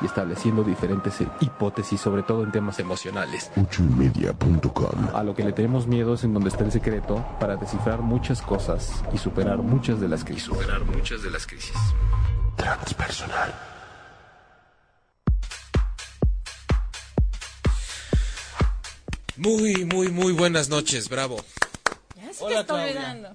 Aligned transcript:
Y 0.00 0.06
estableciendo 0.06 0.62
diferentes 0.62 1.20
hipótesis, 1.40 2.00
sobre 2.00 2.22
todo 2.22 2.44
en 2.44 2.52
temas 2.52 2.78
emocionales. 2.78 3.50
A 5.12 5.22
lo 5.22 5.34
que 5.34 5.44
le 5.44 5.52
tenemos 5.52 5.86
miedo 5.86 6.14
es 6.14 6.24
en 6.24 6.34
donde 6.34 6.48
está 6.48 6.64
el 6.64 6.72
secreto 6.72 7.24
para 7.40 7.56
descifrar 7.56 8.00
muchas 8.00 8.42
cosas 8.42 9.02
y 9.12 9.18
superar 9.18 9.58
muchas 9.58 10.00
de 10.00 10.08
las 10.08 10.24
crisis. 10.24 10.44
Superar 10.44 10.84
muchas 10.84 11.22
de 11.22 11.30
las 11.30 11.46
crisis. 11.46 11.76
Transpersonal. 12.56 13.54
Muy, 19.36 19.84
muy, 19.84 20.10
muy 20.10 20.32
buenas 20.32 20.68
noches, 20.68 21.08
bravo. 21.08 21.36
Ya 22.16 22.32
se 22.32 22.44
Hola, 22.44 22.60
te 22.60 22.66
Claudia. 22.66 23.34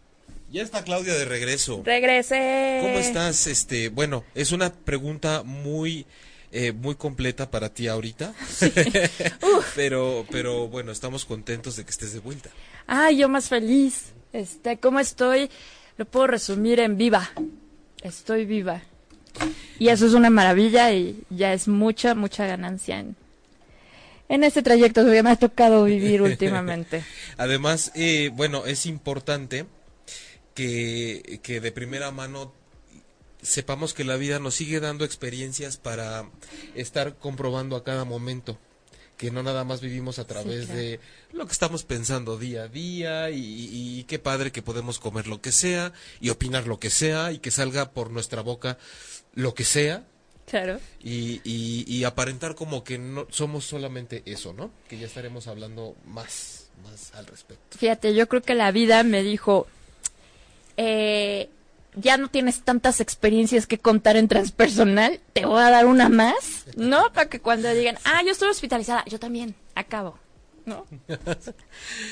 Ya 0.50 0.62
está 0.62 0.84
Claudia 0.84 1.14
de 1.14 1.24
regreso. 1.24 1.82
Regresé. 1.84 2.78
¿Cómo 2.82 2.98
estás? 2.98 3.46
Este, 3.46 3.88
bueno, 3.88 4.24
es 4.34 4.52
una 4.52 4.72
pregunta 4.72 5.42
muy 5.42 6.06
eh, 6.52 6.72
muy 6.72 6.94
completa 6.94 7.50
para 7.50 7.68
ti 7.70 7.88
ahorita. 7.88 8.32
pero 9.74 10.24
pero 10.30 10.68
bueno, 10.68 10.92
estamos 10.92 11.24
contentos 11.24 11.76
de 11.76 11.84
que 11.84 11.90
estés 11.90 12.12
de 12.12 12.20
vuelta. 12.20 12.50
Ay, 12.86 13.18
yo 13.18 13.28
más 13.28 13.48
feliz. 13.48 14.12
Este, 14.32 14.78
¿cómo 14.78 15.00
estoy? 15.00 15.50
Lo 15.96 16.04
puedo 16.04 16.28
resumir 16.28 16.80
en 16.80 16.96
viva. 16.96 17.30
Estoy 18.02 18.44
viva. 18.44 18.82
Y 19.78 19.88
eso 19.88 20.06
es 20.06 20.14
una 20.14 20.30
maravilla 20.30 20.92
y 20.92 21.22
ya 21.28 21.52
es 21.52 21.68
mucha, 21.68 22.14
mucha 22.14 22.46
ganancia 22.46 23.00
en, 23.00 23.16
en 24.28 24.44
este 24.44 24.62
trayecto 24.62 25.04
que 25.04 25.22
me 25.22 25.30
ha 25.30 25.36
tocado 25.36 25.84
vivir 25.84 26.22
últimamente. 26.22 27.04
Además, 27.36 27.92
eh, 27.94 28.30
bueno, 28.32 28.64
es 28.64 28.86
importante 28.86 29.66
que, 30.56 31.38
que 31.44 31.60
de 31.60 31.70
primera 31.70 32.10
mano 32.10 32.52
sepamos 33.42 33.94
que 33.94 34.02
la 34.02 34.16
vida 34.16 34.40
nos 34.40 34.56
sigue 34.56 34.80
dando 34.80 35.04
experiencias 35.04 35.76
para 35.76 36.28
estar 36.74 37.14
comprobando 37.16 37.76
a 37.76 37.84
cada 37.84 38.04
momento 38.04 38.58
que 39.16 39.30
no 39.30 39.42
nada 39.42 39.64
más 39.64 39.80
vivimos 39.80 40.18
a 40.18 40.26
través 40.26 40.66
claro. 40.66 40.80
de 40.80 41.00
lo 41.32 41.46
que 41.46 41.52
estamos 41.52 41.84
pensando 41.84 42.38
día 42.38 42.64
a 42.64 42.68
día 42.68 43.30
y, 43.30 43.38
y 43.40 44.04
qué 44.04 44.18
padre 44.18 44.52
que 44.52 44.62
podemos 44.62 44.98
comer 44.98 45.26
lo 45.26 45.40
que 45.40 45.52
sea 45.52 45.92
y 46.20 46.30
opinar 46.30 46.66
lo 46.66 46.78
que 46.80 46.90
sea 46.90 47.32
y 47.32 47.38
que 47.38 47.50
salga 47.50 47.92
por 47.92 48.10
nuestra 48.10 48.42
boca 48.42 48.78
lo 49.34 49.54
que 49.54 49.64
sea 49.64 50.04
Claro. 50.46 50.80
y, 51.00 51.40
y, 51.44 51.84
y 51.88 52.04
aparentar 52.04 52.54
como 52.54 52.84
que 52.84 52.98
no 52.98 53.26
somos 53.30 53.64
solamente 53.64 54.22
eso, 54.26 54.52
¿no? 54.52 54.70
Que 54.88 54.96
ya 54.98 55.06
estaremos 55.06 55.48
hablando 55.48 55.96
más, 56.06 56.68
más 56.84 57.12
al 57.14 57.26
respecto. 57.26 57.76
Fíjate, 57.78 58.14
yo 58.14 58.28
creo 58.28 58.42
que 58.42 58.54
la 58.54 58.70
vida 58.70 59.02
me 59.02 59.22
dijo, 59.24 59.66
eh, 60.76 61.48
ya 61.96 62.18
no 62.18 62.28
tienes 62.28 62.60
tantas 62.62 63.00
experiencias 63.00 63.66
que 63.66 63.78
contar 63.78 64.16
en 64.16 64.28
transpersonal, 64.28 65.20
te 65.32 65.46
voy 65.46 65.60
a 65.62 65.70
dar 65.70 65.86
una 65.86 66.08
más, 66.08 66.64
¿no? 66.76 67.12
Para 67.12 67.28
que 67.28 67.40
cuando 67.40 67.72
digan, 67.72 67.96
ah, 68.04 68.22
yo 68.24 68.32
estoy 68.32 68.50
hospitalizada, 68.50 69.02
yo 69.06 69.18
también, 69.18 69.54
acabo, 69.74 70.18
¿no? 70.66 70.84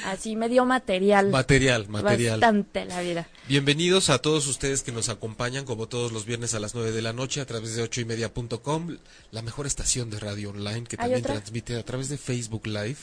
Así 0.07 0.37
me 0.37 0.49
dio 0.49 0.65
material. 0.65 1.29
Material, 1.29 1.87
material. 1.89 2.41
Bastante 2.41 2.87
la 2.87 3.03
vida. 3.03 3.29
Bienvenidos 3.47 4.09
a 4.09 4.21
todos 4.21 4.47
ustedes 4.47 4.83
que 4.83 4.93
nos 4.93 5.11
acompañan 5.11 5.67
como 5.67 5.87
todos 5.87 6.13
los 6.13 6.25
viernes 6.25 6.55
a 6.55 6.61
las 6.61 6.75
9 6.75 6.93
de 6.93 7.03
la 7.03 7.13
noche 7.13 7.43
a 7.43 7.47
través 7.47 7.77
de 7.77 7.83
ocho 7.83 8.01
y 8.01 8.07
media.com, 8.07 8.97
la 9.33 9.43
mejor 9.43 9.67
estación 9.67 10.09
de 10.09 10.19
radio 10.19 10.51
online 10.51 10.85
que 10.85 10.97
¿Hay 10.97 11.11
también 11.11 11.21
otra? 11.21 11.35
transmite 11.35 11.77
a 11.77 11.83
través 11.83 12.09
de 12.09 12.17
Facebook 12.17 12.67
Live 12.67 12.99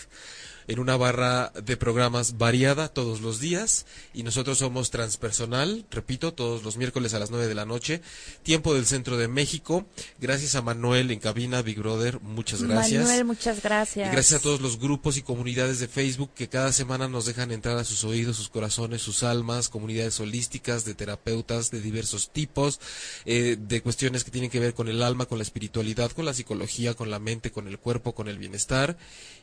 en 0.67 0.79
una 0.79 0.97
barra 0.97 1.51
de 1.63 1.77
programas 1.77 2.37
variada 2.37 2.87
todos 2.89 3.21
los 3.21 3.39
días 3.39 3.85
y 4.13 4.23
nosotros 4.23 4.57
somos 4.59 4.91
transpersonal, 4.91 5.85
repito, 5.91 6.33
todos 6.33 6.63
los 6.63 6.77
miércoles 6.77 7.13
a 7.13 7.19
las 7.19 7.31
9 7.31 7.47
de 7.47 7.55
la 7.55 7.65
noche, 7.65 8.01
tiempo 8.43 8.73
del 8.73 8.85
centro 8.85 9.17
de 9.17 9.27
México. 9.27 9.85
Gracias 10.19 10.55
a 10.55 10.61
Manuel 10.61 11.11
en 11.11 11.19
cabina, 11.19 11.61
Big 11.61 11.79
Brother, 11.79 12.19
muchas 12.21 12.63
gracias. 12.63 13.03
Manuel, 13.03 13.25
muchas 13.25 13.61
gracias. 13.61 14.07
Y 14.07 14.11
gracias 14.11 14.39
a 14.39 14.43
todos 14.43 14.61
los 14.61 14.79
grupos 14.79 15.17
y 15.17 15.21
comunidades 15.21 15.79
de 15.79 15.87
Facebook 15.87 16.31
que 16.33 16.49
cada 16.49 16.71
semana 16.71 17.07
nos 17.07 17.25
dejan 17.25 17.51
entrar 17.51 17.77
a 17.77 17.83
sus 17.83 18.03
oídos, 18.03 18.37
sus 18.37 18.49
corazones, 18.49 19.01
sus 19.01 19.23
almas, 19.23 19.69
comunidades 19.69 20.19
holísticas, 20.19 20.85
de 20.85 20.95
terapeutas 20.95 21.71
de 21.71 21.81
diversos 21.81 22.31
tipos, 22.31 22.79
eh, 23.25 23.57
de 23.59 23.81
cuestiones 23.81 24.23
que 24.23 24.31
tienen 24.31 24.49
que 24.49 24.59
ver 24.59 24.73
con 24.73 24.87
el 24.87 25.01
alma, 25.01 25.25
con 25.25 25.37
la 25.37 25.43
espiritualidad, 25.43 26.11
con 26.11 26.25
la 26.25 26.33
psicología, 26.33 26.93
con 26.93 27.09
la 27.09 27.19
mente, 27.19 27.51
con 27.51 27.67
el 27.67 27.77
cuerpo, 27.79 28.13
con 28.13 28.27
el 28.27 28.37
bienestar. 28.37 28.97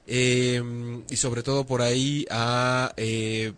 Eh, 0.08 0.62
y 1.08 1.16
sobre 1.16 1.42
todo 1.42 1.66
por 1.66 1.82
ahí 1.82 2.26
a 2.30 2.92
eh, 2.96 3.52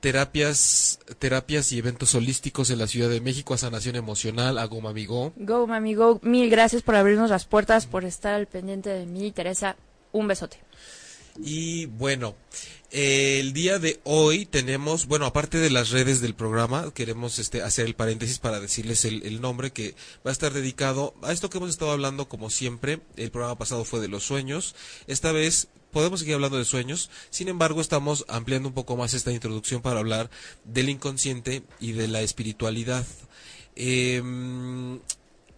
terapias, 0.00 0.98
terapias 1.18 1.70
y 1.72 1.78
eventos 1.78 2.14
holísticos 2.14 2.70
en 2.70 2.78
la 2.78 2.86
Ciudad 2.86 3.10
de 3.10 3.20
México, 3.20 3.52
a 3.52 3.58
sanación 3.58 3.94
emocional, 3.94 4.58
a 4.58 4.64
Goma 4.64 4.90
Amigo. 4.90 5.32
Go, 5.36 5.66
mami, 5.66 5.94
go. 5.94 6.18
Mil 6.22 6.48
gracias 6.48 6.82
por 6.82 6.96
abrirnos 6.96 7.30
las 7.30 7.44
puertas, 7.44 7.86
por 7.86 8.04
estar 8.04 8.34
al 8.34 8.46
pendiente 8.46 8.90
de 8.90 9.04
mí, 9.04 9.30
Teresa. 9.30 9.76
Un 10.10 10.26
besote. 10.26 10.58
Y 11.38 11.86
bueno, 11.86 12.34
el 12.92 13.54
día 13.54 13.78
de 13.78 14.00
hoy 14.04 14.44
tenemos, 14.44 15.06
bueno, 15.06 15.24
aparte 15.24 15.56
de 15.56 15.70
las 15.70 15.90
redes 15.90 16.20
del 16.20 16.34
programa, 16.34 16.92
queremos 16.92 17.38
este, 17.38 17.62
hacer 17.62 17.86
el 17.86 17.94
paréntesis 17.94 18.38
para 18.38 18.60
decirles 18.60 19.06
el, 19.06 19.40
nombre 19.40 19.70
que 19.70 19.94
va 20.26 20.30
a 20.30 20.32
estar 20.32 20.52
dedicado 20.52 21.14
a 21.22 21.32
esto 21.32 21.48
que 21.48 21.56
hemos 21.56 21.70
estado 21.70 21.90
hablando 21.90 22.28
como 22.28 22.50
siempre. 22.50 23.00
El 23.16 23.30
programa 23.30 23.56
pasado 23.56 23.86
fue 23.86 24.00
de 24.00 24.08
los 24.08 24.24
sueños. 24.24 24.74
Esta 25.06 25.32
vez 25.32 25.68
podemos 25.90 26.20
seguir 26.20 26.34
hablando 26.34 26.58
de 26.58 26.66
sueños, 26.66 27.08
sin 27.30 27.48
embargo 27.48 27.80
estamos 27.80 28.26
ampliando 28.28 28.68
un 28.68 28.74
poco 28.74 28.94
más 28.94 29.14
esta 29.14 29.32
introducción 29.32 29.80
para 29.80 30.00
hablar 30.00 30.28
del 30.64 30.90
inconsciente 30.90 31.62
y 31.80 31.92
de 31.92 32.08
la 32.08 32.20
espiritualidad. 32.20 33.06
Em, 33.74 35.00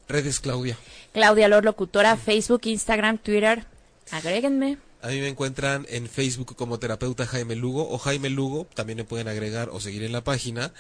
redes, 0.06 0.38
Claudia. 0.38 0.78
Claudia 1.12 1.48
Lor, 1.48 1.64
locutora, 1.64 2.16
Facebook, 2.16 2.60
Instagram, 2.64 3.18
Twitter. 3.18 3.66
Agréguenme. 4.12 4.78
A 5.04 5.08
mí 5.08 5.20
me 5.20 5.28
encuentran 5.28 5.86
en 5.90 6.08
Facebook 6.08 6.56
como 6.56 6.78
terapeuta 6.78 7.26
Jaime 7.26 7.56
Lugo 7.56 7.90
o 7.90 7.98
Jaime 7.98 8.30
Lugo, 8.30 8.66
también 8.72 8.96
me 8.96 9.04
pueden 9.04 9.28
agregar 9.28 9.68
o 9.68 9.78
seguir 9.78 10.02
en 10.02 10.12
la 10.12 10.24
página 10.24 10.72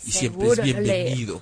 y 0.07 0.11
siempre 0.13 0.49
es 0.49 0.63
bienvenido. 0.63 1.41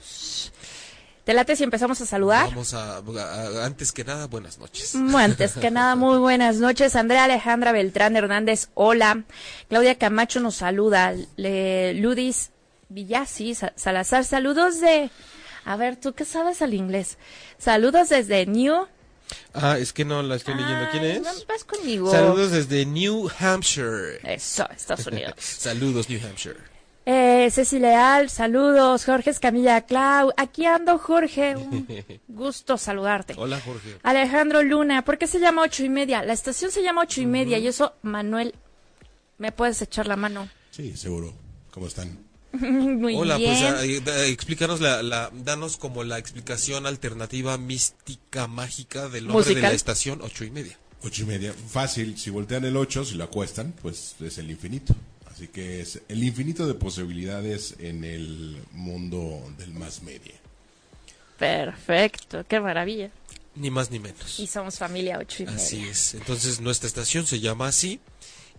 ¿Te 1.25 1.35
late 1.35 1.57
si 1.57 1.65
empezamos 1.65 2.01
a 2.01 2.07
saludar? 2.07 2.47
Vamos 2.49 2.73
a, 2.73 2.97
a- 2.99 3.65
antes 3.67 3.93
que 3.93 4.03
nada, 4.03 4.27
buenas 4.29 4.57
noches. 4.59 4.93
Bueno, 4.95 5.19
antes 5.19 5.53
que 5.53 5.71
nada, 5.71 5.95
muy 5.95 6.17
buenas 6.19 6.57
noches. 6.57 6.97
Andrea 6.97 7.25
Alejandra 7.25 7.73
Beltrán 7.73 8.17
Hernández, 8.17 8.69
hola. 8.75 9.25
Claudia 9.69 9.99
Camacho 9.99 10.41
nos 10.41 10.57
saluda. 10.57 11.15
Le- 11.37 11.93
Ludis 11.95 12.51
Villasi 12.89 13.55
Sa- 13.55 13.75
Salazar, 13.77 14.25
saludos 14.25 14.81
de... 14.81 15.11
A 15.67 15.77
ver, 15.77 15.97
¿tú 15.97 16.15
qué 16.15 16.25
sabes 16.25 16.63
al 16.63 16.73
inglés? 16.73 17.19
Saludos 17.59 18.09
desde 18.09 18.47
New... 18.47 18.87
Ah, 19.53 19.77
es 19.79 19.93
que 19.93 20.07
no 20.07 20.23
la 20.23 20.37
estoy 20.37 20.55
leyendo. 20.55 20.89
¿Quién 20.91 21.03
Ay, 21.03 21.11
es? 21.11 21.21
no, 21.23 21.31
Vas 21.47 21.65
conmigo. 21.65 22.11
Saludos 22.11 22.53
desde 22.53 22.87
New 22.87 23.29
Hampshire. 23.39 24.19
Eso, 24.23 24.67
Estados 24.75 25.07
Unidos. 25.07 25.35
Saludos, 25.39 26.09
New 26.09 26.19
Hampshire. 26.27 26.57
Eh, 27.11 27.51
Ceci 27.51 27.79
Leal, 27.79 28.29
saludos. 28.29 29.07
Jorge 29.07 29.31
Escamilla 29.31 29.81
Clau. 29.81 30.31
Aquí 30.37 30.67
ando, 30.67 30.99
Jorge. 30.99 31.57
Un 31.57 31.87
gusto 32.29 32.77
saludarte. 32.77 33.33
Hola, 33.39 33.59
Jorge. 33.65 33.97
Alejandro 34.03 34.63
Luna, 34.63 35.03
¿por 35.07 35.17
qué 35.17 35.27
se 35.27 35.41
llama 35.41 35.63
ocho 35.63 35.83
y 35.83 35.89
media? 35.89 36.23
La 36.23 36.35
estación 36.35 36.71
se 36.71 36.83
llama 36.83 37.01
ocho 37.01 37.23
y 37.23 37.27
media 37.27 37.57
y 37.57 37.67
eso, 37.67 37.95
Manuel, 38.03 38.55
¿me 39.39 39.53
puedes 39.53 39.81
echar 39.81 40.07
la 40.07 40.17
mano? 40.17 40.51
Sí, 40.71 40.99
seguro. 40.99 41.33
¿Cómo 41.71 41.87
están? 41.87 42.19
Muy 42.53 43.15
Hola, 43.17 43.39
bien. 43.39 43.57
pues 43.57 44.07
eh, 44.07 44.29
explícanos 44.29 44.83
la, 44.83 45.03
la, 45.03 45.31
danos 45.33 45.79
como 45.79 46.05
la 46.05 46.19
explicación 46.19 46.85
alternativa 46.85 47.57
mística 47.57 48.49
mágica 48.49 49.09
del 49.09 49.29
nombre 49.29 49.55
de 49.55 49.63
la 49.63 49.73
estación 49.73 50.21
ocho 50.21 50.45
y 50.45 50.51
media. 50.51 50.79
Ocho 51.03 51.23
y 51.23 51.27
media. 51.27 51.55
Fácil. 51.71 52.19
Si 52.19 52.29
voltean 52.29 52.67
el 52.67 52.77
ocho, 52.77 53.03
si 53.07 53.15
lo 53.15 53.25
acuestan, 53.25 53.73
pues 53.81 54.17
es 54.21 54.37
el 54.37 54.51
infinito. 54.51 54.95
Así 55.39 55.47
que 55.47 55.81
es 55.81 56.01
el 56.09 56.25
infinito 56.25 56.67
de 56.67 56.75
posibilidades 56.75 57.77
en 57.79 58.03
el 58.03 58.61
mundo 58.73 59.41
del 59.57 59.71
más 59.71 60.03
media. 60.03 60.35
Perfecto, 61.39 62.45
qué 62.49 62.59
maravilla. 62.59 63.13
Ni 63.55 63.71
más 63.71 63.89
ni 63.93 64.01
menos. 64.01 64.41
Y 64.41 64.49
somos 64.49 64.79
familia 64.79 65.17
ocho 65.17 65.45
y 65.45 65.47
media. 65.47 65.59
Así 65.59 65.87
es. 65.87 66.15
Entonces 66.15 66.61
nuestra 66.61 66.89
estación 66.89 67.25
se 67.25 67.39
llama 67.39 67.69
así. 67.69 68.01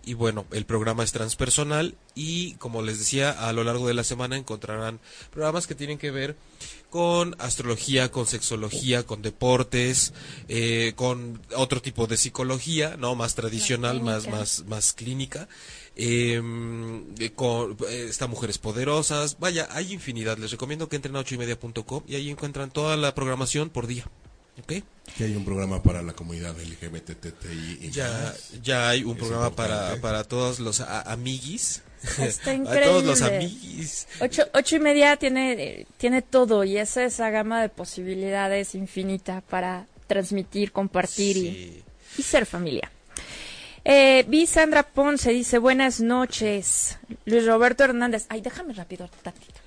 Y 0.04 0.14
bueno, 0.14 0.46
el 0.52 0.64
programa 0.64 1.04
es 1.04 1.12
transpersonal 1.12 1.94
y 2.14 2.54
como 2.54 2.82
les 2.82 2.98
decía, 2.98 3.30
a 3.30 3.52
lo 3.52 3.64
largo 3.64 3.86
de 3.86 3.94
la 3.94 4.04
semana 4.04 4.36
encontrarán 4.36 5.00
programas 5.30 5.66
que 5.66 5.74
tienen 5.74 5.98
que 5.98 6.10
ver 6.10 6.36
con 6.88 7.36
astrología, 7.38 8.10
con 8.10 8.26
sexología, 8.26 9.04
con 9.04 9.22
deportes, 9.22 10.12
eh, 10.48 10.92
con 10.96 11.40
otro 11.56 11.80
tipo 11.80 12.06
de 12.06 12.16
psicología, 12.16 12.96
no 12.98 13.14
más 13.14 13.34
tradicional, 13.34 14.00
más 14.02 14.22
clínica. 14.24 14.38
más 14.38 14.64
más 14.66 14.92
clínica. 14.92 15.48
eh, 15.96 16.42
eh, 17.18 17.30
con 17.34 17.76
eh, 17.88 18.06
está 18.08 18.26
mujeres 18.26 18.58
poderosas, 18.58 19.38
vaya, 19.38 19.68
hay 19.70 19.92
infinidad. 19.92 20.38
Les 20.38 20.50
recomiendo 20.50 20.88
que 20.88 20.96
entren 20.96 21.16
a 21.16 21.20
ocho 21.20 21.34
y 21.34 21.38
media.com 21.38 22.02
y 22.06 22.14
ahí 22.16 22.30
encuentran 22.30 22.70
toda 22.70 22.96
la 22.96 23.14
programación 23.14 23.70
por 23.70 23.86
día. 23.86 24.06
¿Ok? 24.62 24.72
Que 25.16 25.24
hay 25.24 25.34
un 25.34 25.44
programa 25.44 25.82
para 25.82 26.02
la 26.02 26.12
comunidad 26.12 26.54
LGBTTI. 26.58 27.90
Ya, 27.90 28.34
ya 28.62 28.88
hay 28.90 29.02
un 29.02 29.12
Es 29.12 29.18
programa 29.18 29.50
para, 29.50 29.74
importante. 29.74 30.00
para 30.00 30.24
todos 30.24 30.60
los 30.60 30.80
a- 30.80 31.02
amiguis. 31.02 31.82
Está 32.18 32.50
a 32.52 32.80
todos 32.82 33.04
los 33.04 33.20
increíble. 33.20 33.46
amiguis. 33.46 34.06
Ocho, 34.20 34.44
ocho 34.54 34.76
y 34.76 34.80
media 34.80 35.16
tiene, 35.16 35.86
tiene 35.98 36.22
todo 36.22 36.64
y 36.64 36.76
esa 36.78 37.04
esa 37.04 37.28
gama 37.30 37.60
de 37.60 37.68
posibilidades 37.68 38.74
infinita 38.74 39.40
para 39.42 39.86
transmitir, 40.06 40.72
compartir 40.72 41.36
y 42.16 42.22
ser 42.22 42.46
familia. 42.46 42.90
Eh, 43.84 44.24
vi 44.28 44.46
Sandra 44.46 44.82
Ponce 44.82 45.30
dice 45.30 45.58
buenas 45.58 46.00
noches. 46.00 46.98
Luis 47.24 47.46
Roberto 47.46 47.82
Hernández. 47.84 48.26
Ay, 48.28 48.40
déjame 48.42 48.74
rápido 48.74 49.08
tantito. 49.22 49.60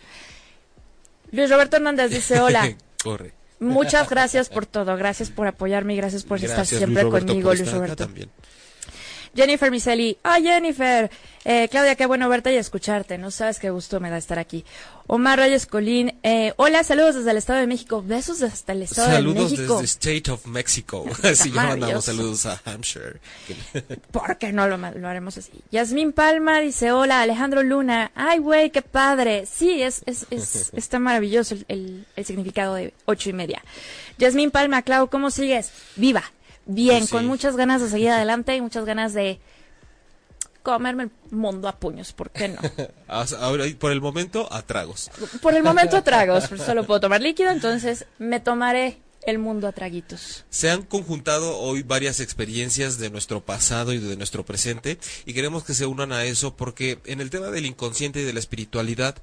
Luis 1.31 1.49
Roberto 1.49 1.77
Hernández 1.77 2.11
dice 2.11 2.39
hola. 2.39 2.75
Corre. 3.03 3.33
Muchas 3.59 4.09
gracias 4.09 4.49
por 4.49 4.65
todo. 4.65 4.95
Gracias 4.97 5.29
por 5.29 5.47
apoyarme 5.47 5.93
y 5.93 5.97
gracias 5.97 6.23
por 6.23 6.43
estar 6.43 6.65
siempre 6.65 7.03
Luis 7.03 7.23
conmigo, 7.25 7.49
por 7.49 7.57
Luis 7.57 7.71
Roberto. 7.71 7.95
también. 7.95 8.29
Jennifer 9.35 9.71
Miseli. 9.71 10.17
Ah, 10.23 10.37
Jennifer. 10.41 11.09
Eh, 11.45 11.67
Claudia, 11.69 11.95
qué 11.95 12.05
bueno 12.05 12.29
verte 12.29 12.53
y 12.53 12.57
escucharte. 12.57 13.17
No 13.17 13.31
sabes 13.31 13.59
qué 13.59 13.69
gusto 13.69 13.99
me 13.99 14.09
da 14.09 14.17
estar 14.17 14.39
aquí. 14.39 14.63
Omar 15.07 15.39
Reyes 15.39 15.65
Colín. 15.65 16.15
Eh, 16.23 16.53
hola, 16.55 16.83
saludos 16.83 17.15
desde 17.15 17.31
el 17.31 17.37
Estado 17.37 17.59
de 17.59 17.67
México. 17.67 18.01
Besos 18.05 18.39
desde 18.39 18.71
el 18.73 18.83
Estado 18.83 19.09
Saludos 19.11 19.51
de 19.51 19.57
México. 19.57 19.81
desde 19.81 19.85
State 20.19 20.31
of 20.31 20.45
Mexico. 20.45 21.05
Así 21.23 21.49
ya 21.49 21.55
mandamos 21.55 21.79
Maravilloso. 21.79 22.01
saludos 22.11 22.45
a 22.45 22.61
Hampshire. 22.63 23.19
¿Por 24.11 24.37
qué 24.37 24.53
no 24.53 24.67
lo, 24.67 24.75
haremos 25.07 25.37
así? 25.37 25.51
Yasmín 25.71 26.13
Palma 26.13 26.59
dice, 26.59 26.91
hola, 26.91 27.21
Alejandro 27.21 27.63
Luna. 27.63 28.11
Ay, 28.15 28.39
güey, 28.39 28.69
qué 28.69 28.81
padre. 28.81 29.45
Sí, 29.51 29.81
es, 29.81 30.03
es, 30.05 30.25
es- 30.29 30.71
está 30.77 30.99
maravilloso 30.99 31.55
el, 31.55 31.65
el- 31.67 32.05
el 32.15 32.25
significado 32.25 32.75
de 32.75 32.93
ocho 33.05 33.29
y 33.29 33.33
media. 33.33 33.61
Yasmín 34.19 34.51
Palma, 34.51 34.83
Clau, 34.83 35.09
¿cómo 35.09 35.31
sigues? 35.31 35.71
Viva. 35.95 36.23
Bien, 36.65 37.05
sí. 37.05 37.11
con 37.11 37.25
muchas 37.25 37.55
ganas 37.55 37.81
de 37.81 37.89
seguir 37.89 38.09
adelante 38.09 38.55
y 38.55 38.61
muchas 38.61 38.85
ganas 38.85 39.13
de 39.13 39.39
comerme 40.63 41.03
el 41.03 41.11
mundo 41.31 41.67
a 41.67 41.77
puños, 41.77 42.13
¿por 42.13 42.31
qué 42.31 42.47
no? 42.47 42.59
Hasta 43.07 43.37
Ahora, 43.37 43.65
por 43.77 43.91
el 43.91 44.01
momento, 44.01 44.47
a 44.51 44.61
tragos. 44.61 45.11
Por 45.41 45.53
el 45.53 45.63
momento 45.63 46.01
tragos, 46.03 46.45
solo 46.65 46.85
puedo 46.85 47.01
tomar 47.01 47.21
líquido, 47.21 47.51
entonces 47.51 48.05
me 48.17 48.39
tomaré 48.39 48.97
el 49.25 49.39
mundo 49.39 49.67
a 49.67 49.71
traguitos. 49.71 50.45
Se 50.49 50.69
han 50.69 50.83
conjuntado 50.83 51.57
hoy 51.57 51.83
varias 51.83 52.19
experiencias 52.19 52.97
de 52.97 53.09
nuestro 53.09 53.43
pasado 53.43 53.93
y 53.93 53.99
de 53.99 54.17
nuestro 54.17 54.45
presente 54.45 54.97
y 55.25 55.33
queremos 55.33 55.63
que 55.63 55.73
se 55.73 55.85
unan 55.85 56.11
a 56.11 56.25
eso 56.25 56.55
porque 56.55 56.99
en 57.05 57.21
el 57.21 57.29
tema 57.29 57.47
del 57.47 57.65
inconsciente 57.65 58.21
y 58.21 58.23
de 58.23 58.33
la 58.33 58.39
espiritualidad 58.39 59.15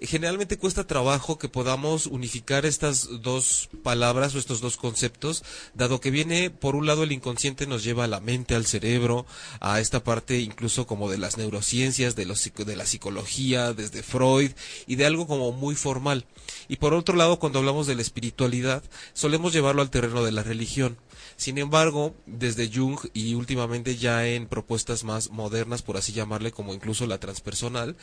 generalmente 0.00 0.58
cuesta 0.58 0.86
trabajo 0.86 1.38
que 1.38 1.48
podamos 1.48 2.06
unificar 2.06 2.66
estas 2.66 3.08
dos 3.22 3.68
palabras 3.82 4.34
o 4.34 4.38
estos 4.38 4.60
dos 4.60 4.76
conceptos 4.76 5.42
dado 5.74 6.00
que 6.00 6.10
viene 6.10 6.50
por 6.50 6.76
un 6.76 6.86
lado 6.86 7.02
el 7.02 7.12
inconsciente 7.12 7.66
nos 7.66 7.84
lleva 7.84 8.04
a 8.04 8.08
la 8.08 8.20
mente, 8.20 8.54
al 8.54 8.66
cerebro, 8.66 9.26
a 9.60 9.80
esta 9.80 10.02
parte 10.04 10.40
incluso 10.40 10.86
como 10.86 11.10
de 11.10 11.18
las 11.18 11.36
neurociencias, 11.36 12.16
de, 12.16 12.26
los, 12.26 12.50
de 12.54 12.76
la 12.76 12.86
psicología, 12.86 13.72
desde 13.72 14.02
Freud 14.02 14.52
y 14.86 14.96
de 14.96 15.06
algo 15.06 15.26
como 15.26 15.52
muy 15.52 15.74
formal. 15.74 16.24
Y 16.68 16.76
por 16.76 16.94
otro 16.94 17.16
lado, 17.16 17.38
cuando 17.38 17.58
hablamos 17.58 17.86
de 17.86 17.94
la 17.94 18.02
espiritualidad, 18.02 18.82
solemos 19.12 19.47
llevarlo 19.52 19.82
al 19.82 19.90
terreno 19.90 20.24
de 20.24 20.32
la 20.32 20.42
religión. 20.42 20.98
Sin 21.36 21.58
embargo, 21.58 22.14
desde 22.26 22.70
Jung 22.72 22.98
y 23.12 23.34
últimamente 23.34 23.96
ya 23.96 24.26
en 24.26 24.46
propuestas 24.48 25.04
más 25.04 25.30
modernas, 25.30 25.82
por 25.82 25.96
así 25.96 26.12
llamarle, 26.12 26.50
como 26.50 26.74
incluso 26.74 27.06
la 27.06 27.20
transpersonal, 27.20 27.96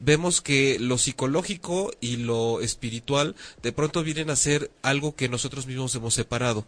vemos 0.00 0.40
que 0.40 0.78
lo 0.78 0.96
psicológico 0.96 1.90
y 2.00 2.16
lo 2.16 2.60
espiritual 2.60 3.36
de 3.62 3.72
pronto 3.72 4.02
vienen 4.02 4.30
a 4.30 4.36
ser 4.36 4.70
algo 4.82 5.14
que 5.14 5.28
nosotros 5.28 5.66
mismos 5.66 5.94
hemos 5.94 6.14
separado 6.14 6.64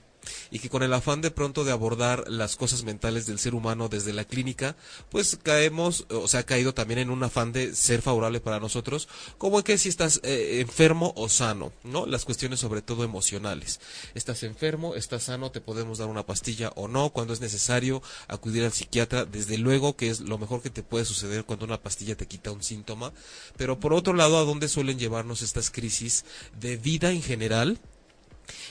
y 0.51 0.59
que 0.59 0.69
con 0.69 0.83
el 0.83 0.93
afán 0.93 1.21
de 1.21 1.31
pronto 1.31 1.65
de 1.65 1.73
abordar 1.73 2.25
las 2.29 2.57
cosas 2.57 2.85
mentales 2.85 3.27
del 3.27 3.39
ser 3.39 3.55
humano 3.55 3.89
desde 3.89 4.13
la 4.13 4.25
clínica, 4.25 4.77
pues 5.11 5.39
caemos, 5.43 6.07
o 6.11 6.29
sea, 6.29 6.41
ha 6.41 6.45
caído 6.45 6.75
también 6.75 7.01
en 7.01 7.11
un 7.11 7.23
afán 7.23 7.53
de 7.53 7.75
ser 7.75 8.03
favorable 8.03 8.41
para 8.41 8.61
nosotros, 8.61 9.09
como 9.39 9.63
que 9.63 9.79
si 9.79 9.89
estás 9.89 10.21
eh, 10.23 10.61
enfermo 10.61 11.13
o 11.17 11.29
sano, 11.29 11.73
¿no? 11.85 12.07
Las 12.07 12.25
cuestiones 12.25 12.61
sobre 12.61 12.83
todo 12.83 13.05
emocionales. 13.05 13.81
Estás 14.15 14.43
enfermo, 14.43 14.95
estás 14.95 15.25
sano, 15.25 15.51
te 15.51 15.61
podemos 15.61 15.99
dar 15.99 16.09
una 16.09 16.27
pastilla 16.27 16.71
o 16.77 16.89
no, 16.89 17.11
cuando 17.11 17.33
es 17.33 17.41
necesario 17.41 18.03
acudir 18.29 18.65
al 18.65 18.73
psiquiatra, 18.73 19.25
desde 19.25 19.59
luego 19.59 19.97
que 19.97 20.11
es 20.11 20.21
lo 20.21 20.39
mejor 20.39 20.63
que 20.63 20.71
te 20.71 20.83
puede 20.83 21.05
suceder 21.05 21.45
cuando 21.45 21.65
una 21.65 21.83
pastilla 21.83 22.17
te 22.17 22.27
quita 22.27 22.51
un 22.51 22.63
síntoma, 22.63 23.13
pero 23.57 23.79
por 23.79 23.93
otro 23.93 24.13
lado, 24.15 24.39
¿a 24.39 24.45
dónde 24.45 24.69
suelen 24.69 24.99
llevarnos 24.99 25.43
estas 25.43 25.71
crisis 25.71 26.25
de 26.59 26.77
vida 26.77 27.11
en 27.11 27.23
general? 27.23 27.79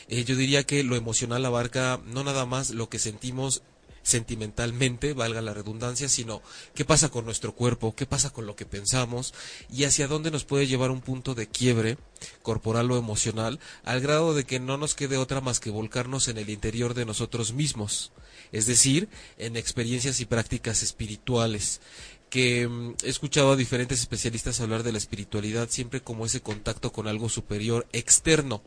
Eh, 0.09 0.25
yo 0.25 0.35
diría 0.35 0.63
que 0.63 0.83
lo 0.83 0.95
emocional 0.95 1.45
abarca 1.45 2.01
no 2.07 2.23
nada 2.23 2.45
más 2.45 2.71
lo 2.71 2.89
que 2.89 2.97
sentimos 2.99 3.61
sentimentalmente, 4.01 5.13
valga 5.13 5.41
la 5.41 5.53
redundancia, 5.53 6.09
sino 6.09 6.41
qué 6.73 6.83
pasa 6.83 7.09
con 7.09 7.25
nuestro 7.25 7.53
cuerpo, 7.53 7.95
qué 7.95 8.07
pasa 8.07 8.31
con 8.31 8.47
lo 8.47 8.55
que 8.55 8.65
pensamos 8.65 9.35
y 9.71 9.83
hacia 9.83 10.07
dónde 10.07 10.31
nos 10.31 10.45
puede 10.45 10.65
llevar 10.65 10.89
un 10.89 11.01
punto 11.01 11.35
de 11.35 11.47
quiebre 11.47 11.97
corporal 12.41 12.89
o 12.91 12.97
emocional 12.97 13.59
al 13.83 14.01
grado 14.01 14.33
de 14.33 14.45
que 14.45 14.59
no 14.59 14.77
nos 14.77 14.95
quede 14.95 15.17
otra 15.17 15.41
más 15.41 15.59
que 15.59 15.69
volcarnos 15.69 16.27
en 16.27 16.39
el 16.39 16.49
interior 16.49 16.95
de 16.95 17.05
nosotros 17.05 17.53
mismos, 17.53 18.11
es 18.51 18.65
decir, 18.65 19.09
en 19.37 19.57
experiencias 19.57 20.19
y 20.21 20.25
prácticas 20.25 20.81
espirituales 20.81 21.81
que 22.29 22.67
mm, 22.67 22.95
he 23.03 23.09
escuchado 23.09 23.51
a 23.51 23.55
diferentes 23.55 23.99
especialistas 23.99 24.61
hablar 24.61 24.83
de 24.83 24.91
la 24.91 24.97
espiritualidad 24.97 25.69
siempre 25.69 26.01
como 26.01 26.25
ese 26.25 26.41
contacto 26.41 26.91
con 26.91 27.07
algo 27.07 27.29
superior 27.29 27.87
externo. 27.91 28.61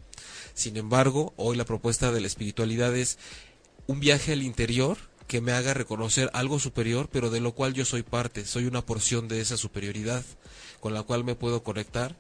Sin 0.54 0.76
embargo, 0.76 1.32
hoy 1.36 1.56
la 1.56 1.64
propuesta 1.64 2.12
de 2.12 2.20
la 2.20 2.26
espiritualidad 2.26 2.96
es 2.96 3.18
un 3.86 4.00
viaje 4.00 4.32
al 4.32 4.42
interior 4.42 4.98
que 5.26 5.40
me 5.40 5.52
haga 5.52 5.74
reconocer 5.74 6.30
algo 6.34 6.58
superior, 6.58 7.08
pero 7.10 7.30
de 7.30 7.40
lo 7.40 7.52
cual 7.52 7.72
yo 7.72 7.84
soy 7.84 8.02
parte, 8.02 8.44
soy 8.44 8.66
una 8.66 8.84
porción 8.84 9.28
de 9.28 9.40
esa 9.40 9.56
superioridad 9.56 10.24
con 10.80 10.94
la 10.94 11.04
cual 11.04 11.24
me 11.24 11.34
puedo 11.36 11.62
conectar, 11.62 12.16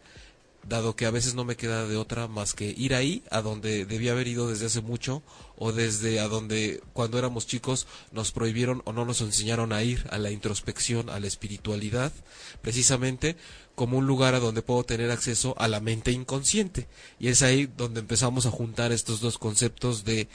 dado 0.68 0.94
que 0.94 1.06
a 1.06 1.10
veces 1.10 1.34
no 1.34 1.44
me 1.44 1.56
queda 1.56 1.86
de 1.86 1.96
otra 1.96 2.28
más 2.28 2.54
que 2.54 2.74
ir 2.76 2.94
ahí, 2.94 3.22
a 3.30 3.42
donde 3.42 3.84
debía 3.84 4.12
haber 4.12 4.28
ido 4.28 4.48
desde 4.48 4.66
hace 4.66 4.80
mucho, 4.80 5.22
o 5.56 5.72
desde 5.72 6.20
a 6.20 6.28
donde 6.28 6.82
cuando 6.92 7.18
éramos 7.18 7.46
chicos 7.46 7.86
nos 8.12 8.32
prohibieron 8.32 8.82
o 8.84 8.92
no 8.92 9.04
nos 9.04 9.20
enseñaron 9.20 9.72
a 9.72 9.82
ir, 9.82 10.06
a 10.10 10.18
la 10.18 10.30
introspección, 10.30 11.10
a 11.10 11.20
la 11.20 11.26
espiritualidad, 11.26 12.12
precisamente 12.60 13.36
como 13.74 13.98
un 13.98 14.06
lugar 14.06 14.34
a 14.34 14.40
donde 14.40 14.62
puedo 14.62 14.84
tener 14.84 15.10
acceso 15.10 15.54
a 15.58 15.68
la 15.68 15.80
mente 15.80 16.12
inconsciente. 16.12 16.88
Y 17.18 17.28
es 17.28 17.42
ahí 17.42 17.66
donde 17.66 18.00
empezamos 18.00 18.46
a 18.46 18.50
juntar 18.50 18.92
estos 18.92 19.20
dos 19.20 19.38
conceptos 19.38 20.04
de 20.04 20.28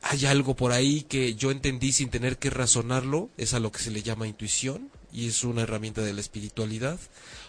hay 0.00 0.26
algo 0.26 0.54
por 0.54 0.70
ahí 0.70 1.02
que 1.02 1.34
yo 1.34 1.50
entendí 1.50 1.92
sin 1.92 2.08
tener 2.08 2.38
que 2.38 2.50
razonarlo, 2.50 3.30
es 3.36 3.52
a 3.52 3.58
lo 3.58 3.72
que 3.72 3.80
se 3.80 3.90
le 3.90 4.02
llama 4.02 4.28
intuición 4.28 4.90
y 5.12 5.28
es 5.28 5.44
una 5.44 5.62
herramienta 5.62 6.02
de 6.02 6.12
la 6.12 6.20
espiritualidad, 6.20 6.98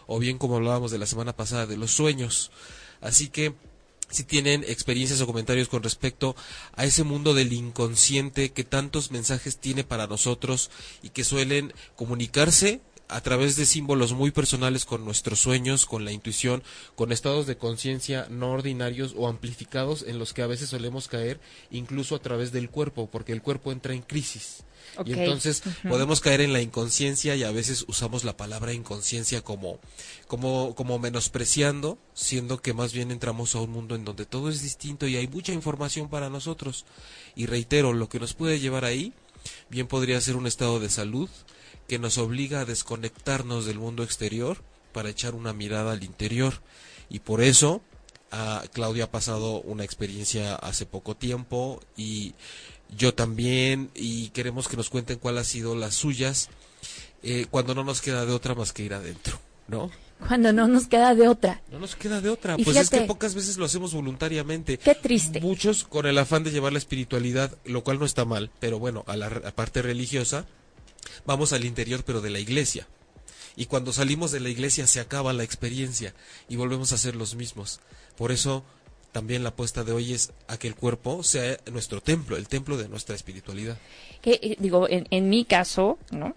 o 0.08 0.20
bien 0.20 0.38
como 0.38 0.56
hablábamos 0.56 0.92
de 0.92 0.98
la 0.98 1.06
semana 1.06 1.36
pasada 1.36 1.66
de 1.66 1.78
los 1.78 1.92
sueños. 1.92 2.52
Así 3.02 3.30
que 3.30 3.54
si 4.10 4.24
tienen 4.24 4.64
experiencias 4.68 5.22
o 5.22 5.28
comentarios 5.28 5.70
con 5.70 5.84
respecto 5.84 6.36
a 6.76 6.86
ese 6.86 7.04
mundo 7.04 7.34
del 7.34 7.54
inconsciente 7.54 8.52
que 8.52 8.64
tantos 8.64 9.12
mensajes 9.12 9.58
tiene 9.58 9.84
para 9.84 10.08
nosotros 10.08 10.72
y 11.04 11.10
que 11.10 11.24
suelen 11.24 11.74
comunicarse 11.96 12.82
a 13.10 13.22
través 13.22 13.56
de 13.56 13.66
símbolos 13.66 14.14
muy 14.14 14.30
personales 14.30 14.86
con 14.86 15.04
nuestros 15.04 15.40
sueños, 15.40 15.88
con 15.88 16.06
la 16.06 16.12
intuición, 16.12 16.64
con 16.96 17.12
estados 17.12 17.48
de 17.48 17.58
conciencia 17.58 18.28
no 18.30 18.52
ordinarios 18.52 19.16
o 19.18 19.28
amplificados 19.28 20.06
en 20.08 20.20
los 20.20 20.34
que 20.34 20.44
a 20.44 20.48
veces 20.48 20.70
solemos 20.70 21.08
caer, 21.08 21.40
incluso 21.72 22.16
a 22.16 22.22
través 22.22 22.52
del 22.52 22.70
cuerpo, 22.70 23.10
porque 23.12 23.34
el 23.34 23.42
cuerpo 23.42 23.72
entra 23.72 23.94
en 23.94 24.04
crisis. 24.04 24.64
Y 25.06 25.14
entonces 25.14 25.64
podemos 25.88 26.20
caer 26.20 26.42
en 26.42 26.54
la 26.54 26.62
inconsciencia 26.62 27.36
y 27.36 27.44
a 27.44 27.52
veces 27.52 27.86
usamos 27.88 28.24
la 28.24 28.38
palabra 28.38 28.74
inconsciencia 28.74 29.42
como, 29.42 29.80
como, 30.28 30.76
como 30.76 31.00
menospreciando, 31.00 31.98
siendo 32.14 32.62
que 32.62 32.74
más 32.74 32.94
bien 32.94 33.12
entramos 33.12 33.56
a 33.56 33.62
un 33.62 33.72
mundo 33.72 33.96
en 33.96 34.06
donde 34.06 34.26
todo 34.26 34.50
es 34.50 34.62
distinto 34.62 35.08
y 35.08 35.16
hay 35.16 35.28
mucha 35.28 35.54
información 35.54 36.10
para 36.10 36.30
nosotros. 36.30 36.86
Y 37.36 37.48
reitero, 37.48 37.94
lo 37.94 38.10
que 38.10 38.20
nos 38.20 38.34
puede 38.34 38.60
llevar 38.60 38.86
ahí, 38.86 39.14
bien 39.70 39.88
podría 39.88 40.22
ser 40.22 40.36
un 40.36 40.48
estado 40.48 40.80
de 40.80 40.90
salud 40.90 41.30
que 41.90 42.00
nos 42.00 42.20
obliga 42.20 42.62
a 42.62 42.66
desconectarnos 42.66 43.66
del 43.66 43.80
mundo 43.80 44.04
exterior 44.04 44.58
para 44.94 45.10
echar 45.10 45.34
una 45.34 45.54
mirada 45.54 45.92
al 45.92 46.04
interior. 46.04 46.54
Y 47.10 47.20
por 47.20 47.42
eso, 47.42 47.82
a 48.32 48.64
Claudia 48.72 49.06
ha 49.06 49.12
pasado 49.12 49.60
una 49.62 49.84
experiencia 49.84 50.56
hace 50.56 50.86
poco 50.86 51.16
tiempo 51.16 51.82
y 51.98 52.36
yo 52.96 53.14
también 53.16 53.90
y 53.96 54.30
queremos 54.30 54.68
que 54.68 54.78
nos 54.78 54.90
cuenten 54.90 55.18
cuál 55.18 55.40
ha 55.40 55.44
sido 55.44 55.76
las 55.76 55.96
suyas 55.96 56.50
eh, 57.24 57.48
cuando 57.50 57.74
no 57.74 57.84
nos 57.84 58.02
queda 58.02 58.26
de 58.26 58.34
otra 58.34 58.54
más 58.54 58.72
que 58.72 58.84
ir 58.84 58.94
adentro, 58.94 59.40
¿no? 59.68 59.92
Cuando 60.28 60.54
no 60.54 60.68
nos 60.68 60.88
queda 60.88 61.16
de 61.16 61.28
otra. 61.28 61.62
No 61.72 61.80
nos 61.80 61.96
queda 61.96 62.22
de 62.22 62.30
otra. 62.30 62.56
pues 62.58 62.76
es 62.78 62.90
que 62.90 63.02
pocas 63.02 63.34
veces 63.34 63.58
lo 63.58 63.66
hacemos 63.66 63.94
voluntariamente. 63.94 64.78
Qué 64.78 64.94
triste. 64.94 65.40
Muchos 65.42 65.86
con 65.86 66.06
el 66.06 66.18
afán 66.18 66.44
de 66.44 66.52
llevar 66.52 66.74
la 66.74 66.78
espiritualidad, 66.78 67.58
lo 67.66 67.84
cual 67.84 68.00
no 68.00 68.06
está 68.06 68.26
mal, 68.26 68.52
pero 68.60 68.78
bueno, 68.78 69.06
a 69.08 69.16
la 69.16 69.30
parte 69.56 69.82
religiosa, 69.82 70.46
vamos 71.26 71.54
al 71.54 71.66
interior 71.66 72.04
pero 72.06 72.22
de 72.22 72.30
la 72.30 72.40
iglesia. 72.40 72.88
Y 73.56 73.66
cuando 73.66 73.92
salimos 73.92 74.32
de 74.32 74.40
la 74.40 74.50
iglesia 74.50 74.88
se 74.88 75.00
acaba 75.00 75.34
la 75.34 75.44
experiencia 75.44 76.14
y 76.48 76.56
volvemos 76.56 76.94
a 76.94 76.98
ser 76.98 77.16
los 77.16 77.36
mismos. 77.36 77.82
Por 78.16 78.32
eso 78.32 78.64
también 79.12 79.44
la 79.44 79.50
apuesta 79.50 79.84
de 79.84 79.92
hoy 79.92 80.14
es 80.14 80.32
a 80.48 80.58
que 80.58 80.68
el 80.68 80.76
cuerpo 80.76 81.24
sea 81.24 81.58
nuestro 81.72 82.02
templo, 82.02 82.38
el 82.38 82.48
templo 82.48 82.78
de 82.78 82.88
nuestra 82.88 83.16
espiritualidad. 83.16 83.78
Que, 84.22 84.40
eh, 84.42 84.56
digo, 84.60 84.88
en, 84.88 85.08
en 85.10 85.30
mi 85.30 85.46
caso, 85.46 85.98
¿no? 86.12 86.36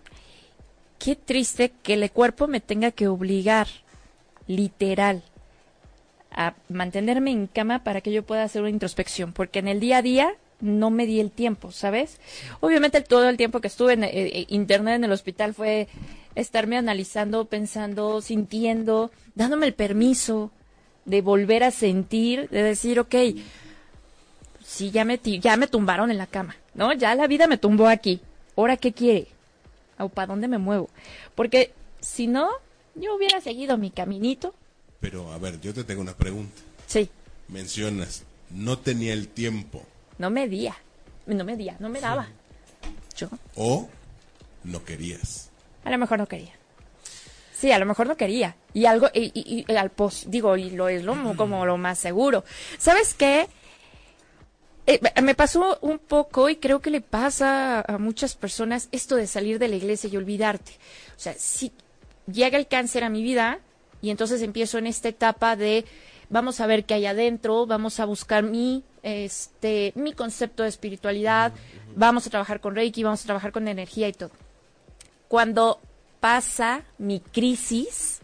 Qué 0.99 1.17
triste 1.17 1.73
que 1.83 1.95
el 1.95 2.11
cuerpo 2.11 2.47
me 2.47 2.61
tenga 2.61 2.93
que 2.93 3.09
obligar, 3.09 3.69
literal, 4.47 5.23
a 6.31 6.55
mantenerme 6.69 7.31
en 7.31 7.47
cama 7.47 7.85
para 7.85 8.01
que 8.01 8.13
yo 8.13 8.25
pueda 8.25 8.45
hacer 8.45 8.63
una 8.63 8.71
introspección, 8.71 9.33
porque 9.33 9.59
en 9.59 9.69
el 9.69 9.81
día 9.81 9.99
a 9.99 10.03
día 10.03 10.37
no 10.63 10.91
me 10.91 11.05
di 11.05 11.21
el 11.21 11.31
tiempo, 11.31 11.73
¿sabes? 11.73 12.19
Obviamente 12.61 13.03
todo 13.03 13.29
el 13.29 13.37
tiempo 13.37 13.61
que 13.61 13.69
estuve 13.69 13.93
en 13.93 14.05
eh, 14.05 14.11
eh, 14.13 14.47
internet 14.49 14.95
en 14.95 15.05
el 15.05 15.13
hospital 15.13 15.53
fue 15.53 15.89
estarme 16.35 16.79
analizando, 16.79 17.45
pensando, 17.45 18.23
sintiendo, 18.23 19.11
dándome 19.35 19.67
el 19.67 19.75
permiso, 19.75 20.51
de 21.05 21.21
volver 21.21 21.65
a 21.65 21.71
sentir, 21.71 22.49
de 22.49 22.63
decir, 22.63 23.01
ok, 23.01 23.15
sí, 24.65 24.91
ya 24.91 25.05
me, 25.05 25.19
ya 25.19 25.57
me 25.57 25.67
tumbaron 25.67 26.11
en 26.11 26.19
la 26.19 26.27
cama, 26.27 26.57
¿no? 26.75 26.93
Ya 26.93 27.15
la 27.15 27.27
vida 27.27 27.47
me 27.47 27.59
tumbó 27.59 27.89
aquí. 27.89 28.21
¿Ahora 28.57 28.77
qué 28.77 28.93
quiere? 28.93 29.27
¿O 29.99 30.09
para 30.09 30.29
dónde 30.29 30.49
me 30.49 30.59
muevo? 30.59 30.89
Porque 31.35 31.73
si 32.01 32.27
no, 32.27 32.49
yo 32.95 33.17
hubiera 33.17 33.41
seguido 33.41 33.79
mi 33.79 33.91
caminito. 33.91 34.55
Pero, 35.01 35.33
a 35.33 35.39
ver, 35.39 35.61
yo 35.61 35.75
te 35.75 35.85
tengo 35.85 36.01
una 36.01 36.15
pregunta. 36.15 36.55
Sí. 36.87 37.11
Mencionas, 37.49 38.25
no 38.51 38.79
tenía 38.79 39.13
el 39.13 39.29
tiempo. 39.29 39.85
No 40.23 40.31
me 40.31 40.47
día, 40.47 40.77
no 41.27 41.45
me 41.45 41.57
día, 41.57 41.75
no 41.81 41.89
me 41.89 42.01
daba. 42.01 42.29
Yo. 43.17 43.29
O 43.57 43.89
no 44.63 44.85
querías. 44.85 45.51
A 45.83 45.91
lo 45.91 45.99
mejor 45.99 46.17
no 46.17 46.29
quería. 46.29 46.53
Sí, 47.53 47.73
a 47.73 47.79
lo 47.81 47.87
mejor 47.87 48.07
no 48.07 48.17
quería. 48.17 48.55
Y 48.73 48.87
algo, 48.87 49.09
y, 49.13 49.65
al 49.75 49.91
pos, 49.91 50.27
digo, 50.29 50.57
y 50.57 50.71
lo 50.71 50.89
es 50.89 51.03
lo, 51.03 51.17
como 51.37 51.67
lo 51.67 51.77
más 51.77 51.99
seguro. 51.99 52.45
¿Sabes 52.79 53.15
qué? 53.15 53.49
Eh, 54.87 55.01
me 55.21 55.35
pasó 55.35 55.79
un 55.81 55.99
poco 55.99 56.49
y 56.49 56.55
creo 56.55 56.81
que 56.81 56.91
le 56.91 57.01
pasa 57.01 57.81
a 57.81 57.99
muchas 57.99 58.37
personas 58.37 58.89
esto 58.93 59.17
de 59.17 59.27
salir 59.27 59.59
de 59.59 59.67
la 59.67 59.75
iglesia 59.75 60.09
y 60.09 60.17
olvidarte. 60.17 60.71
O 61.17 61.21
sea, 61.21 61.35
si 61.35 61.73
llega 62.33 62.59
el 62.59 62.69
cáncer 62.69 63.03
a 63.03 63.09
mi 63.09 63.25
vida 63.25 63.59
y 64.01 64.11
entonces 64.11 64.41
empiezo 64.43 64.79
en 64.79 64.87
esta 64.87 65.09
etapa 65.09 65.57
de 65.57 65.85
vamos 66.33 66.61
a 66.61 66.67
ver 66.67 66.85
qué 66.85 66.95
hay 66.95 67.07
adentro, 67.07 67.67
vamos 67.67 68.01
a 68.01 68.07
buscar 68.07 68.43
mi 68.43 68.83
este 69.03 69.93
mi 69.95 70.13
concepto 70.13 70.63
de 70.63 70.71
espiritualidad, 70.71 71.53
vamos 71.95 72.27
a 72.27 72.31
trabajar 72.31 72.61
con 72.61 72.75
Reiki, 72.75 73.05
vamos 73.05 73.23
a 73.23 73.27
trabajar 73.27 73.53
con 73.53 73.69
energía 73.69 74.09
y 74.09 74.13
todo. 74.13 74.31
Cuando 75.29 75.79
pasa 76.21 76.83
mi 76.99 77.21
crisis 77.21 78.21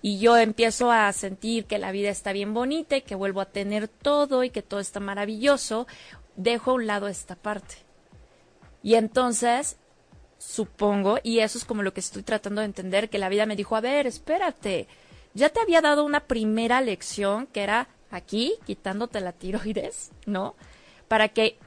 y 0.00 0.18
yo 0.18 0.36
empiezo 0.36 0.90
a 0.90 1.12
sentir 1.12 1.66
que 1.66 1.78
la 1.78 1.92
vida 1.92 2.08
está 2.08 2.32
bien 2.32 2.54
bonita 2.54 2.96
y 2.96 3.02
que 3.02 3.14
vuelvo 3.14 3.40
a 3.40 3.46
tener 3.46 3.86
todo 3.86 4.42
y 4.42 4.50
que 4.50 4.62
todo 4.62 4.80
está 4.80 5.00
maravilloso, 5.00 5.86
dejo 6.36 6.70
a 6.70 6.74
un 6.74 6.86
lado 6.86 7.08
esta 7.08 7.34
parte. 7.34 7.74
Y 8.82 8.94
entonces, 8.94 9.76
supongo, 10.38 11.18
y 11.22 11.40
eso 11.40 11.58
es 11.58 11.64
como 11.64 11.82
lo 11.82 11.92
que 11.92 12.00
estoy 12.00 12.22
tratando 12.22 12.60
de 12.60 12.66
entender, 12.66 13.10
que 13.10 13.18
la 13.18 13.28
vida 13.28 13.46
me 13.46 13.56
dijo, 13.56 13.74
a 13.74 13.80
ver, 13.80 14.06
espérate, 14.06 14.86
ya 15.36 15.50
te 15.50 15.60
había 15.60 15.82
dado 15.82 16.02
una 16.04 16.20
primera 16.20 16.80
lección 16.80 17.46
que 17.46 17.62
era 17.62 17.88
aquí, 18.10 18.54
quitándote 18.66 19.20
la 19.20 19.32
tiroides, 19.32 20.10
¿no? 20.24 20.54
Para 21.08 21.28
que 21.28 21.58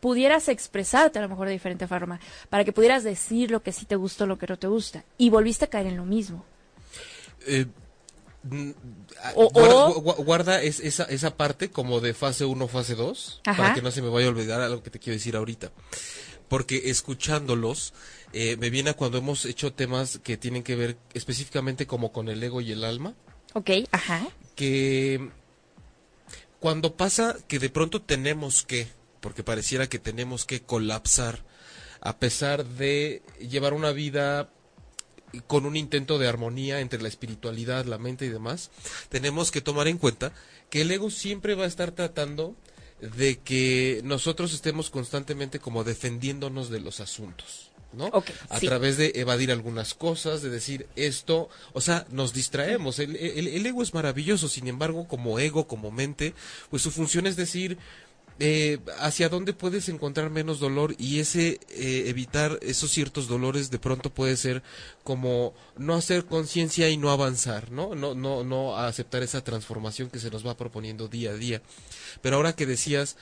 pudieras 0.00 0.48
expresarte 0.48 1.18
a 1.18 1.22
lo 1.22 1.28
mejor 1.28 1.48
de 1.48 1.52
diferente 1.52 1.86
forma, 1.86 2.20
para 2.48 2.64
que 2.64 2.72
pudieras 2.72 3.02
decir 3.02 3.50
lo 3.50 3.62
que 3.62 3.72
sí 3.72 3.86
te 3.86 3.96
gustó, 3.96 4.26
lo 4.26 4.38
que 4.38 4.46
no 4.46 4.56
te 4.56 4.68
gusta, 4.68 5.04
y 5.18 5.30
volviste 5.30 5.64
a 5.64 5.68
caer 5.68 5.88
en 5.88 5.96
lo 5.96 6.04
mismo. 6.04 6.44
Eh, 7.46 7.66
o, 9.34 10.00
guarda, 10.24 10.62
esa, 10.62 11.04
esa 11.04 11.36
parte 11.36 11.70
como 11.70 12.00
de 12.00 12.14
fase 12.14 12.44
1, 12.44 12.68
fase 12.68 12.94
2, 12.94 13.42
para 13.44 13.74
que 13.74 13.82
no 13.82 13.90
se 13.90 14.02
me 14.02 14.08
vaya 14.08 14.26
a 14.26 14.30
olvidar 14.30 14.60
algo 14.60 14.82
que 14.82 14.90
te 14.90 14.98
quiero 14.98 15.16
decir 15.16 15.36
ahorita. 15.36 15.70
Porque 16.52 16.90
escuchándolos, 16.90 17.94
eh, 18.34 18.58
me 18.58 18.68
viene 18.68 18.90
a 18.90 18.92
cuando 18.92 19.16
hemos 19.16 19.46
hecho 19.46 19.72
temas 19.72 20.18
que 20.18 20.36
tienen 20.36 20.62
que 20.62 20.76
ver 20.76 20.98
específicamente 21.14 21.86
como 21.86 22.12
con 22.12 22.28
el 22.28 22.42
ego 22.42 22.60
y 22.60 22.72
el 22.72 22.84
alma. 22.84 23.14
Ok, 23.54 23.70
ajá. 23.90 24.28
Que 24.54 25.30
cuando 26.60 26.94
pasa 26.94 27.38
que 27.48 27.58
de 27.58 27.70
pronto 27.70 28.02
tenemos 28.02 28.64
que, 28.64 28.86
porque 29.20 29.42
pareciera 29.42 29.88
que 29.88 29.98
tenemos 29.98 30.44
que 30.44 30.60
colapsar 30.60 31.42
a 32.02 32.18
pesar 32.18 32.66
de 32.66 33.22
llevar 33.40 33.72
una 33.72 33.92
vida 33.92 34.50
con 35.46 35.64
un 35.64 35.74
intento 35.74 36.18
de 36.18 36.28
armonía 36.28 36.80
entre 36.80 37.00
la 37.00 37.08
espiritualidad, 37.08 37.86
la 37.86 37.96
mente 37.96 38.26
y 38.26 38.28
demás, 38.28 38.70
tenemos 39.08 39.52
que 39.52 39.62
tomar 39.62 39.88
en 39.88 39.96
cuenta 39.96 40.32
que 40.68 40.82
el 40.82 40.90
ego 40.90 41.08
siempre 41.08 41.54
va 41.54 41.64
a 41.64 41.68
estar 41.68 41.92
tratando 41.92 42.54
de 43.02 43.40
que 43.40 44.00
nosotros 44.04 44.54
estemos 44.54 44.88
constantemente 44.88 45.58
como 45.58 45.84
defendiéndonos 45.84 46.70
de 46.70 46.80
los 46.80 47.00
asuntos. 47.00 47.68
¿no? 47.92 48.10
a 48.48 48.58
través 48.58 48.96
de 48.96 49.12
evadir 49.16 49.52
algunas 49.52 49.92
cosas, 49.92 50.40
de 50.40 50.48
decir 50.48 50.86
esto, 50.96 51.50
o 51.74 51.82
sea, 51.82 52.06
nos 52.10 52.32
distraemos. 52.32 52.98
El, 52.98 53.16
el, 53.16 53.66
ego 53.66 53.82
es 53.82 53.92
maravilloso, 53.92 54.48
sin 54.48 54.66
embargo, 54.66 55.06
como 55.06 55.38
ego, 55.38 55.66
como 55.66 55.90
mente, 55.90 56.32
pues 56.70 56.82
su 56.82 56.90
función 56.90 57.26
es 57.26 57.36
decir, 57.36 57.76
eh, 58.38 58.78
hacia 58.98 59.28
dónde 59.28 59.52
puedes 59.52 59.88
encontrar 59.88 60.30
menos 60.30 60.58
dolor 60.58 60.94
y 60.98 61.20
ese 61.20 61.60
eh, 61.70 62.04
evitar 62.06 62.58
esos 62.62 62.90
ciertos 62.90 63.28
dolores 63.28 63.70
de 63.70 63.78
pronto 63.78 64.10
puede 64.10 64.36
ser 64.36 64.62
como 65.04 65.54
no 65.76 65.94
hacer 65.94 66.24
conciencia 66.24 66.88
y 66.88 66.96
no 66.96 67.10
avanzar, 67.10 67.70
¿no? 67.70 67.94
No, 67.94 68.14
no, 68.14 68.42
no 68.42 68.76
aceptar 68.76 69.22
esa 69.22 69.44
transformación 69.44 70.10
que 70.10 70.18
se 70.18 70.30
nos 70.30 70.46
va 70.46 70.56
proponiendo 70.56 71.08
día 71.08 71.30
a 71.30 71.34
día. 71.34 71.62
Pero 72.22 72.36
ahora 72.36 72.54
que 72.54 72.66
decías, 72.66 73.16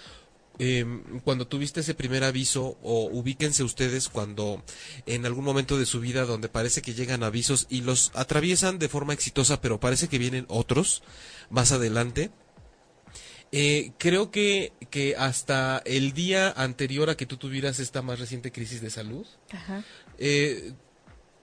em, 0.59 1.21
cuando 1.21 1.47
tuviste 1.47 1.81
ese 1.81 1.95
primer 1.95 2.23
aviso 2.23 2.77
o 2.83 3.09
ubíquense 3.11 3.63
ustedes 3.65 4.09
cuando 4.09 4.63
en 5.07 5.27
algún 5.27 5.45
momento 5.45 5.79
de 5.79 5.87
su 5.87 6.01
vida 6.01 6.25
donde 6.25 6.49
parece 6.49 6.83
que 6.83 6.95
llegan 6.95 7.25
avisos 7.25 7.67
y 7.69 7.81
los 7.81 8.13
atraviesan 8.15 8.79
de 8.79 8.89
forma 8.89 9.15
exitosa 9.15 9.61
pero 9.61 9.81
parece 9.81 10.09
que 10.09 10.19
vienen 10.19 10.45
otros 10.49 11.03
más 11.49 11.73
adelante 11.73 12.31
eh, 13.53 13.93
creo 13.99 14.31
que, 14.31 14.73
que 14.91 15.17
hasta 15.17 15.83
el 15.85 16.13
día 16.13 16.51
anterior 16.51 17.11
a 17.11 17.17
que 17.17 17.27
tú 17.27 17.37
tuvieras 17.37 17.81
esta 17.81 18.03
más 18.03 18.19
reciente 18.21 18.53
crisis 18.53 18.81
de 18.81 18.91
salud, 18.91 19.27
Eh, 20.19 20.73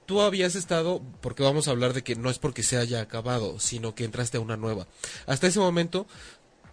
tú 0.06 0.22
habías 0.22 0.56
estado, 0.56 1.02
porque 1.22 1.44
vamos 1.44 1.68
a 1.68 1.72
hablar 1.72 1.94
de 1.94 2.04
que 2.04 2.16
no 2.16 2.30
es 2.30 2.40
porque 2.40 2.64
se 2.64 2.78
haya 2.78 3.02
acabado, 3.02 3.60
sino 3.60 3.94
que 3.94 4.06
entraste 4.06 4.38
a 4.38 4.42
una 4.42 4.56
nueva. 4.56 4.88
Hasta 5.26 5.48
ese 5.48 5.60
momento, 5.60 6.08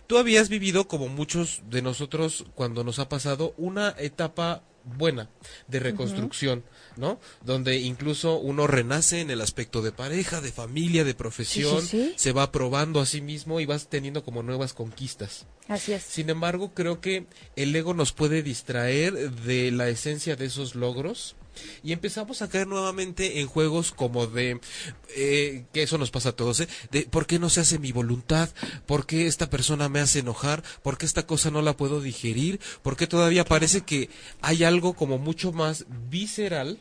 tú 0.07 0.19
habías 0.19 0.49
vivido, 0.49 0.87
como 0.87 1.09
muchos 1.09 1.63
de 1.69 1.83
nosotros 1.83 2.45
cuando 2.55 2.85
nos 2.85 2.99
ha 3.01 3.09
pasado, 3.09 3.55
una 3.57 3.95
etapa 3.99 4.63
buena 4.85 5.31
de 5.69 5.81
reconstrucción, 5.81 6.65
¿no? 6.97 7.19
Donde 7.45 7.79
incluso 7.79 8.37
uno 8.39 8.67
renace 8.67 9.21
en 9.21 9.31
el 9.31 9.41
aspecto 9.41 9.83
de 9.83 9.93
pareja, 9.93 10.41
de 10.41 10.53
familia, 10.53 11.05
de 11.05 11.15
profesión, 11.15 11.81
Sí, 11.83 11.89
sí, 11.89 12.05
sí. 12.09 12.15
se 12.17 12.33
va 12.33 12.53
probando 12.53 13.01
a 13.01 13.07
sí 13.07 13.21
mismo 13.21 13.61
y 13.61 13.67
vas 13.67 13.89
teniendo 13.89 14.23
como 14.25 14.43
nuevas 14.43 14.75
conquistas. 14.75 15.47
Así 15.69 15.93
es. 15.93 16.03
Sin 16.03 16.29
embargo, 16.31 16.73
creo 16.75 17.01
que 17.01 17.27
el 17.57 17.75
ego 17.75 17.95
nos 17.95 18.13
puede 18.13 18.43
distraer 18.43 19.31
de 19.33 19.71
la 19.71 19.89
esencia 19.89 20.37
de 20.37 20.47
esos 20.47 20.75
logros 20.75 21.37
y 21.85 21.93
empezamos 21.93 22.43
a 22.43 22.49
caer 22.49 22.67
nuevamente 22.67 23.39
en 23.41 23.47
juegos 23.47 23.93
como 23.93 24.27
de 24.27 24.61
eh, 25.17 25.65
que 25.73 25.85
eso 25.85 25.99
nos 25.99 26.11
pasa 26.11 26.31
a 26.31 26.33
todos 26.37 26.59
¿eh? 26.59 26.69
de 26.91 27.03
por 27.03 27.29
qué 27.29 27.39
no 27.39 27.49
se 27.49 27.61
hace 27.61 27.79
mi 27.79 27.93
voluntad 27.93 28.49
por 28.87 29.07
qué 29.07 29.29
esta 29.29 29.49
persona 29.51 29.89
me 29.89 30.01
hace 30.01 30.19
enojar 30.19 30.65
por 30.83 30.99
qué 30.99 31.07
esta 31.07 31.29
cosa 31.29 31.53
no 31.53 31.63
la 31.63 31.77
puedo 31.77 32.01
digerir 32.01 32.59
por 32.83 32.97
qué 32.97 33.07
todavía 33.07 33.45
parece 33.45 33.83
que 33.83 34.11
hay 34.41 34.65
algo 34.65 34.74
como 34.81 35.19
mucho 35.19 35.53
más 35.53 35.87
visceral 36.11 36.79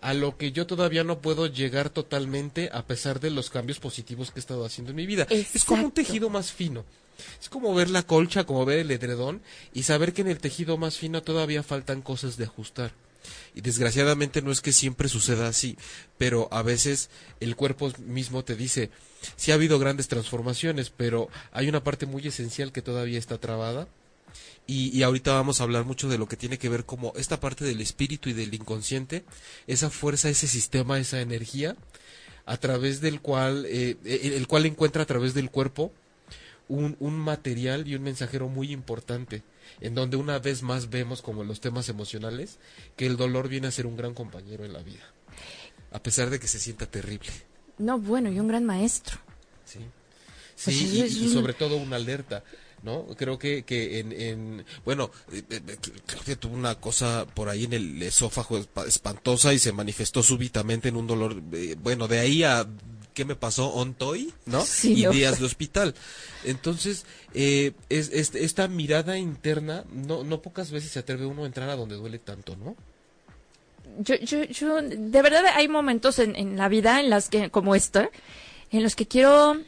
a 0.00 0.14
lo 0.14 0.38
que 0.38 0.52
yo 0.52 0.66
todavía 0.66 1.04
no 1.04 1.20
puedo 1.20 1.46
llegar 1.46 1.90
totalmente 1.90 2.70
a 2.72 2.86
pesar 2.86 3.20
de 3.20 3.30
los 3.30 3.50
cambios 3.50 3.80
positivos 3.80 4.30
que 4.30 4.38
he 4.38 4.40
estado 4.40 4.64
haciendo 4.64 4.90
en 4.90 4.96
mi 4.96 5.06
vida 5.06 5.26
es 5.30 5.64
como 5.64 5.84
un 5.84 5.92
tejido 5.92 6.30
más 6.30 6.52
fino 6.52 6.84
es 7.40 7.48
como 7.48 7.74
ver 7.74 7.90
la 7.90 8.02
colcha, 8.02 8.44
como 8.44 8.64
ver 8.64 8.80
el 8.80 8.90
edredón 8.90 9.42
y 9.72 9.82
saber 9.84 10.12
que 10.12 10.22
en 10.22 10.28
el 10.28 10.38
tejido 10.38 10.76
más 10.76 10.96
fino 10.96 11.22
todavía 11.22 11.62
faltan 11.62 12.02
cosas 12.02 12.36
de 12.36 12.44
ajustar. 12.44 12.92
Y 13.54 13.60
desgraciadamente 13.60 14.40
no 14.40 14.50
es 14.50 14.60
que 14.60 14.72
siempre 14.72 15.08
suceda 15.08 15.46
así, 15.46 15.76
pero 16.16 16.48
a 16.50 16.62
veces 16.62 17.10
el 17.40 17.54
cuerpo 17.54 17.92
mismo 17.98 18.44
te 18.44 18.56
dice, 18.56 18.90
sí 19.36 19.50
ha 19.50 19.54
habido 19.54 19.78
grandes 19.78 20.08
transformaciones, 20.08 20.90
pero 20.90 21.28
hay 21.52 21.68
una 21.68 21.84
parte 21.84 22.06
muy 22.06 22.26
esencial 22.26 22.72
que 22.72 22.82
todavía 22.82 23.18
está 23.18 23.38
trabada. 23.38 23.88
Y, 24.66 24.96
y 24.96 25.02
ahorita 25.02 25.32
vamos 25.32 25.60
a 25.60 25.64
hablar 25.64 25.84
mucho 25.84 26.08
de 26.08 26.18
lo 26.18 26.28
que 26.28 26.36
tiene 26.36 26.58
que 26.58 26.68
ver 26.68 26.84
como 26.84 27.12
esta 27.16 27.40
parte 27.40 27.64
del 27.64 27.80
espíritu 27.80 28.28
y 28.28 28.32
del 28.32 28.54
inconsciente, 28.54 29.24
esa 29.66 29.90
fuerza, 29.90 30.28
ese 30.28 30.46
sistema, 30.46 30.98
esa 30.98 31.20
energía, 31.20 31.76
a 32.46 32.56
través 32.56 33.00
del 33.00 33.20
cual, 33.20 33.66
eh, 33.68 33.96
el 34.04 34.32
el 34.34 34.46
cual 34.46 34.66
encuentra 34.66 35.02
a 35.02 35.06
través 35.06 35.34
del 35.34 35.50
cuerpo 35.50 35.92
un, 36.68 36.96
un 37.00 37.18
material 37.18 37.86
y 37.88 37.96
un 37.96 38.02
mensajero 38.02 38.48
muy 38.48 38.72
importante, 38.72 39.42
en 39.80 39.94
donde 39.94 40.16
una 40.16 40.38
vez 40.38 40.62
más 40.62 40.88
vemos 40.88 41.20
como 41.20 41.42
en 41.42 41.48
los 41.48 41.60
temas 41.60 41.88
emocionales 41.88 42.58
que 42.96 43.06
el 43.06 43.16
dolor 43.16 43.48
viene 43.48 43.66
a 43.66 43.72
ser 43.72 43.86
un 43.86 43.96
gran 43.96 44.14
compañero 44.14 44.64
en 44.64 44.72
la 44.72 44.82
vida, 44.82 45.12
a 45.90 46.00
pesar 46.02 46.30
de 46.30 46.38
que 46.38 46.46
se 46.46 46.60
sienta 46.60 46.86
terrible. 46.86 47.30
No, 47.78 47.98
bueno, 47.98 48.30
y 48.30 48.38
un 48.38 48.46
gran 48.46 48.64
maestro. 48.64 49.18
Sí, 49.64 49.78
Pues 50.64 50.76
sí 50.76 50.98
y, 50.98 51.26
y 51.26 51.32
sobre 51.32 51.54
todo 51.54 51.76
una 51.76 51.96
alerta. 51.96 52.44
¿No? 52.82 53.06
Creo 53.16 53.38
que, 53.38 53.62
que 53.64 53.98
en, 54.00 54.10
en 54.12 54.64
bueno, 54.86 55.10
eh, 55.32 55.42
eh, 55.50 55.60
creo 56.06 56.22
que 56.24 56.36
tuvo 56.36 56.54
una 56.54 56.76
cosa 56.76 57.26
por 57.34 57.50
ahí 57.50 57.64
en 57.64 57.74
el 57.74 58.02
esófago 58.02 58.58
espa- 58.58 58.86
espantosa 58.86 59.52
y 59.52 59.58
se 59.58 59.72
manifestó 59.72 60.22
súbitamente 60.22 60.88
en 60.88 60.96
un 60.96 61.06
dolor, 61.06 61.42
eh, 61.52 61.76
bueno, 61.78 62.08
de 62.08 62.20
ahí 62.20 62.42
a 62.42 62.66
qué 63.12 63.26
me 63.26 63.36
pasó, 63.36 63.68
ontoy, 63.74 64.32
¿no? 64.46 64.62
Sí, 64.64 64.94
y 64.98 65.02
no. 65.04 65.10
días 65.10 65.38
de 65.38 65.44
hospital. 65.50 65.94
Entonces, 66.44 67.04
eh, 67.34 67.72
es, 67.90 68.08
es- 68.14 68.34
esta 68.34 68.66
mirada 68.66 69.18
interna, 69.18 69.84
no, 69.92 70.24
no 70.24 70.40
pocas 70.40 70.70
veces 70.70 70.90
se 70.92 71.00
atreve 71.00 71.26
uno 71.26 71.42
a 71.42 71.46
entrar 71.46 71.68
a 71.68 71.76
donde 71.76 71.96
duele 71.96 72.18
tanto, 72.18 72.56
¿no? 72.56 72.76
Yo, 73.98 74.14
yo, 74.16 74.44
yo, 74.44 74.80
de 74.80 75.20
verdad 75.22 75.42
hay 75.54 75.68
momentos 75.68 76.18
en, 76.18 76.34
en 76.36 76.56
la 76.56 76.68
vida 76.70 77.00
en 77.00 77.10
las 77.10 77.28
que, 77.28 77.50
como 77.50 77.74
esta, 77.74 78.08
en 78.70 78.82
los 78.82 78.94
que 78.96 79.06
quiero, 79.06 79.58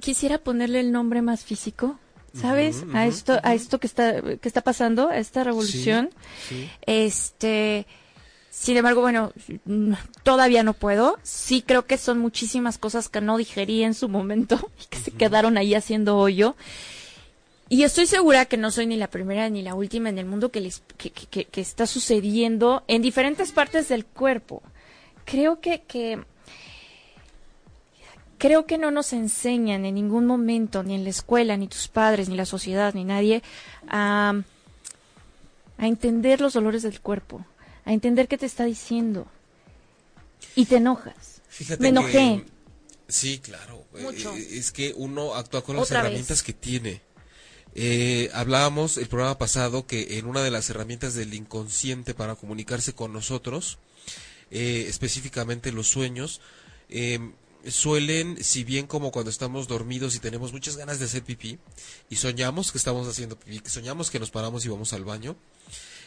quisiera 0.00 0.38
ponerle 0.38 0.80
el 0.80 0.92
nombre 0.92 1.22
más 1.22 1.44
físico, 1.44 1.98
¿sabes? 2.34 2.84
A 2.94 3.06
esto, 3.06 3.38
a 3.42 3.54
esto 3.54 3.78
que 3.80 3.86
está, 3.86 4.20
que 4.22 4.48
está 4.48 4.60
pasando, 4.62 5.08
a 5.08 5.18
esta 5.18 5.44
revolución. 5.44 6.10
Sí. 6.48 6.68
Este, 6.86 7.86
sin 8.50 8.76
embargo, 8.76 9.00
bueno, 9.00 9.32
todavía 10.22 10.62
no 10.62 10.74
puedo. 10.74 11.18
Sí 11.22 11.62
creo 11.62 11.86
que 11.86 11.96
son 11.98 12.18
muchísimas 12.18 12.78
cosas 12.78 13.08
que 13.08 13.20
no 13.20 13.36
digerí 13.38 13.82
en 13.82 13.94
su 13.94 14.08
momento 14.08 14.70
y 14.82 14.86
que 14.86 14.98
se 14.98 15.10
quedaron 15.12 15.56
ahí 15.58 15.74
haciendo 15.74 16.16
hoyo. 16.18 16.56
Y 17.70 17.82
estoy 17.82 18.06
segura 18.06 18.46
que 18.46 18.56
no 18.56 18.70
soy 18.70 18.86
ni 18.86 18.96
la 18.96 19.08
primera 19.10 19.48
ni 19.50 19.60
la 19.62 19.74
última 19.74 20.08
en 20.08 20.18
el 20.18 20.24
mundo 20.24 20.50
que, 20.50 20.60
les, 20.62 20.82
que, 20.96 21.10
que- 21.10 21.26
que- 21.26 21.44
que 21.44 21.60
está 21.60 21.86
sucediendo 21.86 22.82
en 22.88 23.02
diferentes 23.02 23.52
partes 23.52 23.88
del 23.88 24.06
cuerpo. 24.06 24.62
Creo 25.26 25.60
que, 25.60 25.82
que 25.82 26.18
creo 28.38 28.64
que 28.66 28.78
no 28.78 28.90
nos 28.90 29.12
enseñan 29.12 29.84
en 29.84 29.94
ningún 29.96 30.24
momento, 30.26 30.82
ni 30.82 30.94
en 30.94 31.04
la 31.04 31.10
escuela, 31.10 31.56
ni 31.56 31.68
tus 31.68 31.88
padres, 31.88 32.28
ni 32.28 32.36
la 32.36 32.46
sociedad, 32.46 32.94
ni 32.94 33.04
nadie, 33.04 33.42
a, 33.88 34.40
a 35.76 35.86
entender 35.86 36.40
los 36.40 36.54
dolores 36.54 36.82
del 36.82 37.00
cuerpo, 37.00 37.44
a 37.84 37.92
entender 37.92 38.28
qué 38.28 38.38
te 38.38 38.46
está 38.46 38.64
diciendo. 38.64 39.26
Y 40.54 40.66
te 40.66 40.76
enojas. 40.76 41.42
Fíjate 41.48 41.82
Me 41.82 41.88
enojé. 41.88 42.12
que- 42.12 42.44
sí, 43.08 43.38
claro. 43.40 43.84
eh, 43.96 44.02
Mucho. 44.02 44.34
eh, 44.34 44.46
Es 44.58 44.72
que 44.72 44.92
uno 44.96 45.34
actúa 45.34 45.62
con 45.62 45.76
las 45.76 45.84
Otra 45.84 46.02
vez. 46.02 46.06
herramientas 46.10 46.42
que 46.42 46.52
tiene. 46.52 47.02
Eh, 47.74 48.30
hablábamos 48.34 48.96
el 48.96 49.06
programa 49.08 49.38
pasado 49.38 49.86
que 49.86 50.18
en 50.18 50.26
una 50.26 50.42
de 50.42 50.50
las 50.50 50.68
herramientas 50.70 51.14
del 51.14 51.34
inconsciente 51.34 52.14
para 52.14 52.34
comunicarse 52.34 52.92
con 52.94 53.12
nosotros, 53.12 53.78
eh, 54.50 54.86
específicamente 54.88 55.70
los 55.70 55.86
sueños, 55.88 56.40
eh, 56.88 57.18
suelen, 57.66 58.42
si 58.42 58.64
bien 58.64 58.86
como 58.86 59.10
cuando 59.10 59.30
estamos 59.30 59.68
dormidos 59.68 60.14
y 60.14 60.20
tenemos 60.20 60.52
muchas 60.52 60.76
ganas 60.76 60.98
de 60.98 61.06
hacer 61.06 61.22
pipí 61.24 61.58
y 62.08 62.16
soñamos 62.16 62.72
que 62.72 62.78
estamos 62.78 63.06
haciendo 63.08 63.38
pipí, 63.38 63.60
que 63.60 63.70
soñamos 63.70 64.10
que 64.10 64.20
nos 64.20 64.30
paramos 64.30 64.64
y 64.64 64.68
vamos 64.68 64.92
al 64.92 65.04
baño, 65.04 65.36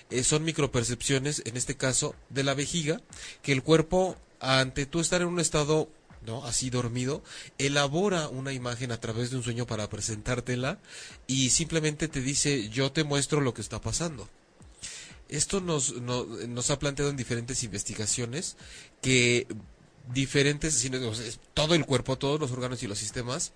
eh, 0.10 0.24
son 0.24 0.44
micropercepciones, 0.44 1.42
en 1.46 1.58
este 1.58 1.76
caso, 1.78 2.16
de 2.30 2.44
la 2.44 2.54
vejiga, 2.54 3.02
que 3.42 3.52
el 3.52 3.64
cuerpo, 3.64 4.18
ante 4.40 4.86
tú 4.86 5.00
estar 5.00 5.22
en 5.22 5.28
un 5.28 5.40
estado 5.40 5.90
¿no? 6.26 6.46
así 6.46 6.70
dormido, 6.70 7.24
elabora 7.58 8.28
una 8.28 8.54
imagen 8.54 8.92
a 8.92 9.00
través 9.00 9.32
de 9.32 9.38
un 9.38 9.44
sueño 9.44 9.66
para 9.66 9.90
presentártela 9.90 10.80
y 11.28 11.50
simplemente 11.50 12.08
te 12.08 12.22
dice, 12.22 12.70
yo 12.70 12.92
te 12.92 13.04
muestro 13.04 13.42
lo 13.42 13.54
que 13.54 13.62
está 13.62 13.82
pasando. 13.82 14.30
Esto 15.30 15.62
nos, 15.62 15.96
no- 16.02 16.26
nos 16.26 16.70
ha 16.72 16.78
planteado 16.80 17.10
en 17.10 17.16
diferentes 17.18 17.64
investigaciones 17.64 18.58
que 19.02 19.48
diferentes, 20.14 20.74
sino, 20.74 21.00
todo 21.54 21.76
el 21.76 21.86
cuerpo, 21.86 22.18
todos 22.18 22.40
los 22.40 22.52
órganos 22.52 22.84
y 22.84 22.88
los 22.88 22.98
sistemas 22.98 23.54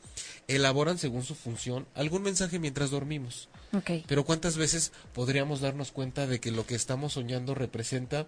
elaboran 0.47 0.97
según 0.97 1.23
su 1.23 1.35
función 1.35 1.87
algún 1.95 2.23
mensaje 2.23 2.59
mientras 2.59 2.91
dormimos. 2.91 3.49
Ok. 3.73 3.91
Pero 4.07 4.23
¿cuántas 4.23 4.57
veces 4.57 4.91
podríamos 5.13 5.61
darnos 5.61 5.91
cuenta 5.91 6.27
de 6.27 6.39
que 6.39 6.51
lo 6.51 6.65
que 6.65 6.75
estamos 6.75 7.13
soñando 7.13 7.55
representa 7.55 8.27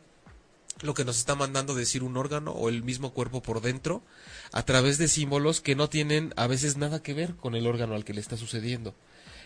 lo 0.81 0.93
que 0.93 1.05
nos 1.05 1.17
está 1.17 1.35
mandando 1.35 1.73
decir 1.73 2.03
un 2.03 2.17
órgano 2.17 2.51
o 2.51 2.69
el 2.69 2.83
mismo 2.83 3.11
cuerpo 3.11 3.41
por 3.41 3.61
dentro 3.61 4.03
a 4.51 4.63
través 4.63 4.97
de 4.97 5.07
símbolos 5.07 5.61
que 5.61 5.75
no 5.75 5.89
tienen 5.89 6.33
a 6.35 6.47
veces 6.47 6.77
nada 6.77 7.01
que 7.01 7.13
ver 7.13 7.35
con 7.35 7.55
el 7.55 7.65
órgano 7.65 7.95
al 7.95 8.05
que 8.05 8.13
le 8.13 8.21
está 8.21 8.37
sucediendo? 8.37 8.93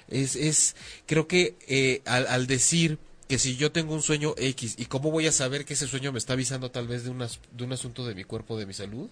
Es, 0.07 0.35
es 0.35 0.75
creo 1.05 1.27
que 1.27 1.55
eh, 1.67 2.01
al, 2.05 2.27
al 2.27 2.47
decir 2.47 2.99
que 3.31 3.39
si 3.39 3.55
yo 3.55 3.71
tengo 3.71 3.93
un 3.93 4.01
sueño 4.01 4.33
X 4.35 4.75
y 4.77 4.87
cómo 4.87 5.09
voy 5.09 5.25
a 5.25 5.31
saber 5.31 5.63
que 5.63 5.75
ese 5.75 5.87
sueño 5.87 6.11
me 6.11 6.17
está 6.17 6.33
avisando 6.33 6.69
tal 6.69 6.89
vez 6.89 7.05
de, 7.05 7.11
de 7.11 7.63
un 7.63 7.71
asunto 7.71 8.05
de 8.05 8.13
mi 8.13 8.25
cuerpo, 8.25 8.59
de 8.59 8.65
mi 8.65 8.73
salud, 8.73 9.09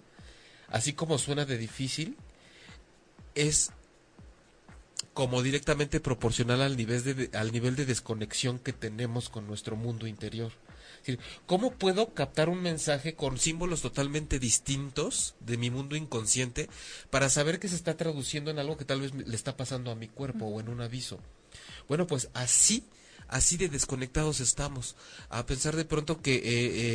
así 0.68 0.92
como 0.92 1.18
suena 1.18 1.46
de 1.46 1.58
difícil, 1.58 2.18
es 3.34 3.72
como 5.14 5.42
directamente 5.42 6.02
proporcional 6.02 6.62
al 6.62 6.76
nivel 6.76 7.02
de, 7.02 7.30
al 7.32 7.54
nivel 7.54 7.78
de 7.78 7.86
desconexión 7.86 8.60
que 8.60 8.74
tenemos 8.74 9.30
con 9.30 9.48
nuestro 9.48 9.78
mundo 9.78 10.06
interior. 10.06 10.52
¿Cómo 11.46 11.72
puedo 11.72 12.14
captar 12.14 12.50
un 12.50 12.62
mensaje 12.62 13.16
con 13.16 13.38
símbolos 13.38 13.82
totalmente 13.82 14.38
distintos 14.38 15.36
de 15.40 15.56
mi 15.56 15.70
mundo 15.70 15.96
inconsciente 15.96 16.70
para 17.10 17.30
saber 17.30 17.58
que 17.58 17.70
se 17.70 17.76
está 17.76 17.96
traduciendo 17.96 18.52
en 18.52 18.60
algo 18.60 18.76
que 18.76 18.84
tal 18.84 19.00
vez 19.00 19.14
le 19.14 19.36
está 19.38 19.56
pasando 19.56 19.92
a 19.92 19.96
mi 19.96 20.10
cuerpo 20.10 20.48
o 20.48 20.60
en 20.60 20.68
un 20.68 20.82
aviso? 20.82 21.22
Bueno, 21.88 22.06
pues 22.06 22.30
así, 22.34 22.84
así 23.30 23.58
de 23.58 23.70
desconectados 23.70 24.40
estamos. 24.42 24.96
A 25.30 25.46
pensar 25.46 25.76
de 25.76 25.86
pronto 25.86 26.22
que, 26.22 26.36
eh, 26.36 26.42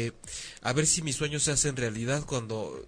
eh, 0.07 0.13
a 0.63 0.73
ver 0.73 0.87
si 0.87 1.01
mis 1.03 1.17
sueños 1.17 1.43
se 1.45 1.53
hacen 1.53 1.77
realidad 1.77 2.25
cuando 2.27 2.87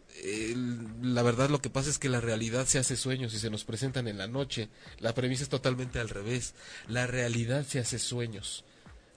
la 1.02 1.22
verdad 1.22 1.48
lo 1.50 1.60
que 1.60 1.70
pasa 1.70 1.90
es 1.90 1.98
que 1.98 2.08
la 2.08 2.20
realidad 2.20 2.66
se 2.66 2.78
hace 2.78 2.96
sueños 2.96 3.34
y 3.34 3.38
se 3.38 3.50
nos 3.50 3.64
presentan 3.64 4.08
en 4.08 4.18
la 4.18 4.26
noche. 4.26 4.68
La 4.98 5.14
premisa 5.14 5.42
es 5.44 5.48
totalmente 5.48 5.98
al 5.98 6.08
revés. 6.08 6.54
La 6.88 7.06
realidad 7.06 7.66
se 7.66 7.78
hace 7.78 7.98
sueños. 7.98 8.64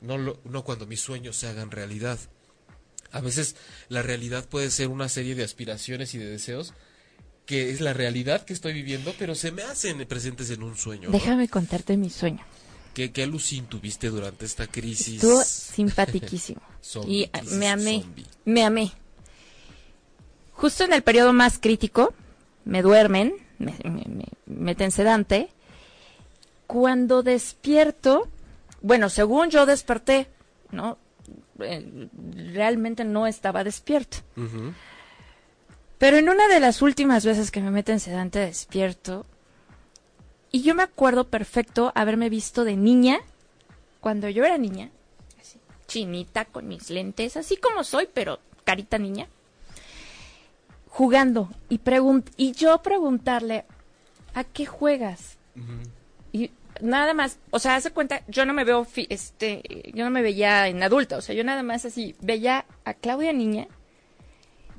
No, 0.01 0.17
lo- 0.17 0.39
no 0.45 0.63
cuando 0.63 0.85
mis 0.87 1.01
sueños 1.01 1.35
se 1.35 1.47
hagan 1.47 1.71
realidad. 1.71 2.19
A 3.11 3.21
veces 3.21 3.55
la 3.89 4.01
realidad 4.03 4.47
puede 4.47 4.69
ser 4.69 4.87
una 4.89 5.09
serie 5.09 5.35
de 5.35 5.43
aspiraciones 5.43 6.13
y 6.13 6.17
de 6.19 6.25
deseos 6.25 6.73
que 7.45 7.71
es 7.71 7.81
la 7.81 7.93
realidad 7.93 8.45
que 8.45 8.53
estoy 8.53 8.73
viviendo, 8.73 9.11
pero 9.17 9.33
se 9.33 9.51
me 9.51 9.63
hacen 9.63 10.05
presentes 10.07 10.51
en 10.51 10.61
un 10.61 10.77
sueño. 10.77 11.09
Déjame 11.09 11.47
contarte 11.47 11.97
mi 11.97 12.11
sueño. 12.11 12.45
¿Qué, 12.93 13.11
qué 13.11 13.23
alucín 13.23 13.65
tuviste 13.65 14.09
durante 14.09 14.45
esta 14.45 14.67
crisis? 14.67 15.15
Estuvo 15.15 15.41
simpaticísimo. 15.45 16.61
Zombie, 16.81 17.23
y 17.23 17.27
crisis 17.27 17.53
me 17.57 17.67
amé. 17.69 18.01
zombie. 18.01 18.25
Me 18.45 18.63
amé. 18.63 18.91
Justo 20.53 20.83
en 20.83 20.93
el 20.93 21.03
periodo 21.03 21.31
más 21.33 21.57
crítico, 21.59 22.13
me 22.65 22.81
duermen, 22.81 23.33
me, 23.59 23.73
me, 23.83 24.03
me 24.07 24.25
meten 24.45 24.91
sedante. 24.91 25.49
Cuando 26.67 27.23
despierto, 27.23 28.27
bueno, 28.81 29.09
según 29.09 29.49
yo 29.49 29.65
desperté, 29.65 30.27
¿no? 30.71 30.97
Eh, 31.61 32.07
realmente 32.53 33.03
no 33.05 33.27
estaba 33.27 33.63
despierto. 33.63 34.17
Pero 35.97 36.17
en 36.17 36.29
una 36.29 36.47
de 36.47 36.59
las 36.59 36.81
últimas 36.81 37.25
veces 37.25 37.51
que 37.51 37.61
me 37.61 37.71
meten 37.71 37.99
sedante 37.99 38.39
despierto, 38.39 39.25
y 40.51 40.61
yo 40.61 40.75
me 40.75 40.83
acuerdo 40.83 41.27
perfecto 41.27 41.91
haberme 41.95 42.29
visto 42.29 42.63
de 42.63 42.75
niña, 42.75 43.19
cuando 43.99 44.29
yo 44.29 44.43
era 44.45 44.57
niña, 44.57 44.89
así, 45.39 45.59
chinita 45.87 46.45
con 46.45 46.67
mis 46.67 46.89
lentes, 46.89 47.37
así 47.37 47.57
como 47.57 47.83
soy, 47.83 48.07
pero 48.13 48.39
carita 48.63 48.97
niña, 48.97 49.27
jugando 50.87 51.49
y 51.69 51.79
pregun- 51.79 52.23
y 52.37 52.51
yo 52.53 52.81
preguntarle, 52.81 53.65
¿a 54.33 54.43
qué 54.43 54.65
juegas? 54.65 55.37
Y 56.31 56.51
nada 56.81 57.13
más, 57.13 57.37
o 57.51 57.59
sea, 57.59 57.75
hace 57.75 57.91
cuenta, 57.91 58.23
yo 58.27 58.45
no 58.45 58.53
me 58.53 58.63
veo, 58.63 58.85
fi- 58.85 59.07
este, 59.09 59.61
yo 59.93 60.03
no 60.05 60.11
me 60.11 60.21
veía 60.21 60.67
en 60.67 60.81
adulta, 60.83 61.17
o 61.17 61.21
sea, 61.21 61.35
yo 61.35 61.43
nada 61.43 61.63
más 61.63 61.85
así 61.85 62.15
veía 62.21 62.65
a 62.85 62.93
Claudia 62.93 63.33
niña 63.33 63.67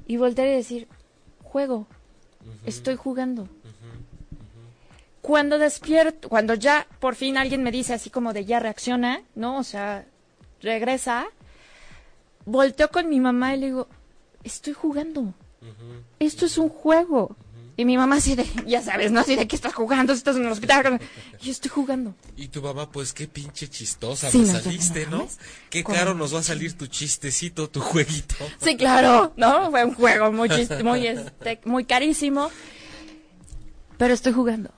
y 0.07 0.17
voltear 0.17 0.49
y 0.49 0.53
decir, 0.53 0.89
juego, 1.43 1.87
estoy 2.65 2.97
jugando. 2.97 3.49
Cuando 5.23 5.59
despierto, 5.59 6.29
cuando 6.29 6.55
ya 6.55 6.87
por 6.99 7.15
fin 7.15 7.37
alguien 7.37 7.63
me 7.63 7.71
dice 7.71 7.93
así 7.95 8.09
como 8.11 8.33
de 8.33 8.45
ya 8.47 8.59
reacciona, 8.59 9.23
¿no? 9.35 9.59
O 9.59 9.65
sea, 9.65 10.07
regresa, 10.63 11.27
volteo 12.47 12.91
con 12.91 13.09
mi 13.09 13.21
mamá 13.21 13.55
y 13.55 13.61
le 13.61 13.67
digo, 13.67 13.89
estoy 14.45 14.73
jugando. 14.73 15.35
Esto 16.19 16.47
es 16.47 16.57
un 16.59 16.69
juego. 16.71 17.37
Y 17.77 17.85
mi 17.87 17.97
mamá 17.97 18.17
así 18.17 18.35
de, 18.35 18.45
ya 18.67 18.83
sabes, 18.83 19.11
¿no? 19.11 19.21
Así 19.21 19.37
de 19.37 19.47
que 19.49 19.57
estás 19.57 19.73
jugando, 19.73 20.13
estás 20.13 20.37
en 20.37 20.45
el 20.47 20.53
hospital. 20.53 21.01
Y 21.41 21.47
yo 21.47 21.53
estoy 21.53 21.71
jugando. 21.71 22.15
Y 22.37 22.49
tu 22.49 22.61
mamá, 22.61 22.91
pues 22.91 23.15
qué 23.15 23.27
pinche 23.27 23.69
chistosa 23.69 24.31
Sí, 24.31 24.39
me 24.39 24.47
saliste, 24.47 25.07
no. 25.07 25.27
Qué 25.71 25.83
¿Cómo? 25.83 25.97
caro 25.97 26.13
nos 26.15 26.35
va 26.35 26.41
a 26.41 26.43
salir 26.43 26.77
tu 26.77 26.87
chistecito, 26.89 27.69
tu 27.71 27.81
jueguito. 27.81 28.35
Sí, 28.61 28.77
claro, 28.77 29.33
¿no? 29.37 29.71
Fue 29.71 29.85
un 29.85 29.95
juego 29.95 30.31
muy 30.33 30.49
chis- 30.51 30.83
muy, 30.83 31.07
este, 31.07 31.61
muy 31.65 31.85
carísimo. 31.87 32.51
Pero 33.97 34.13
estoy 34.15 34.33
jugando. 34.33 34.71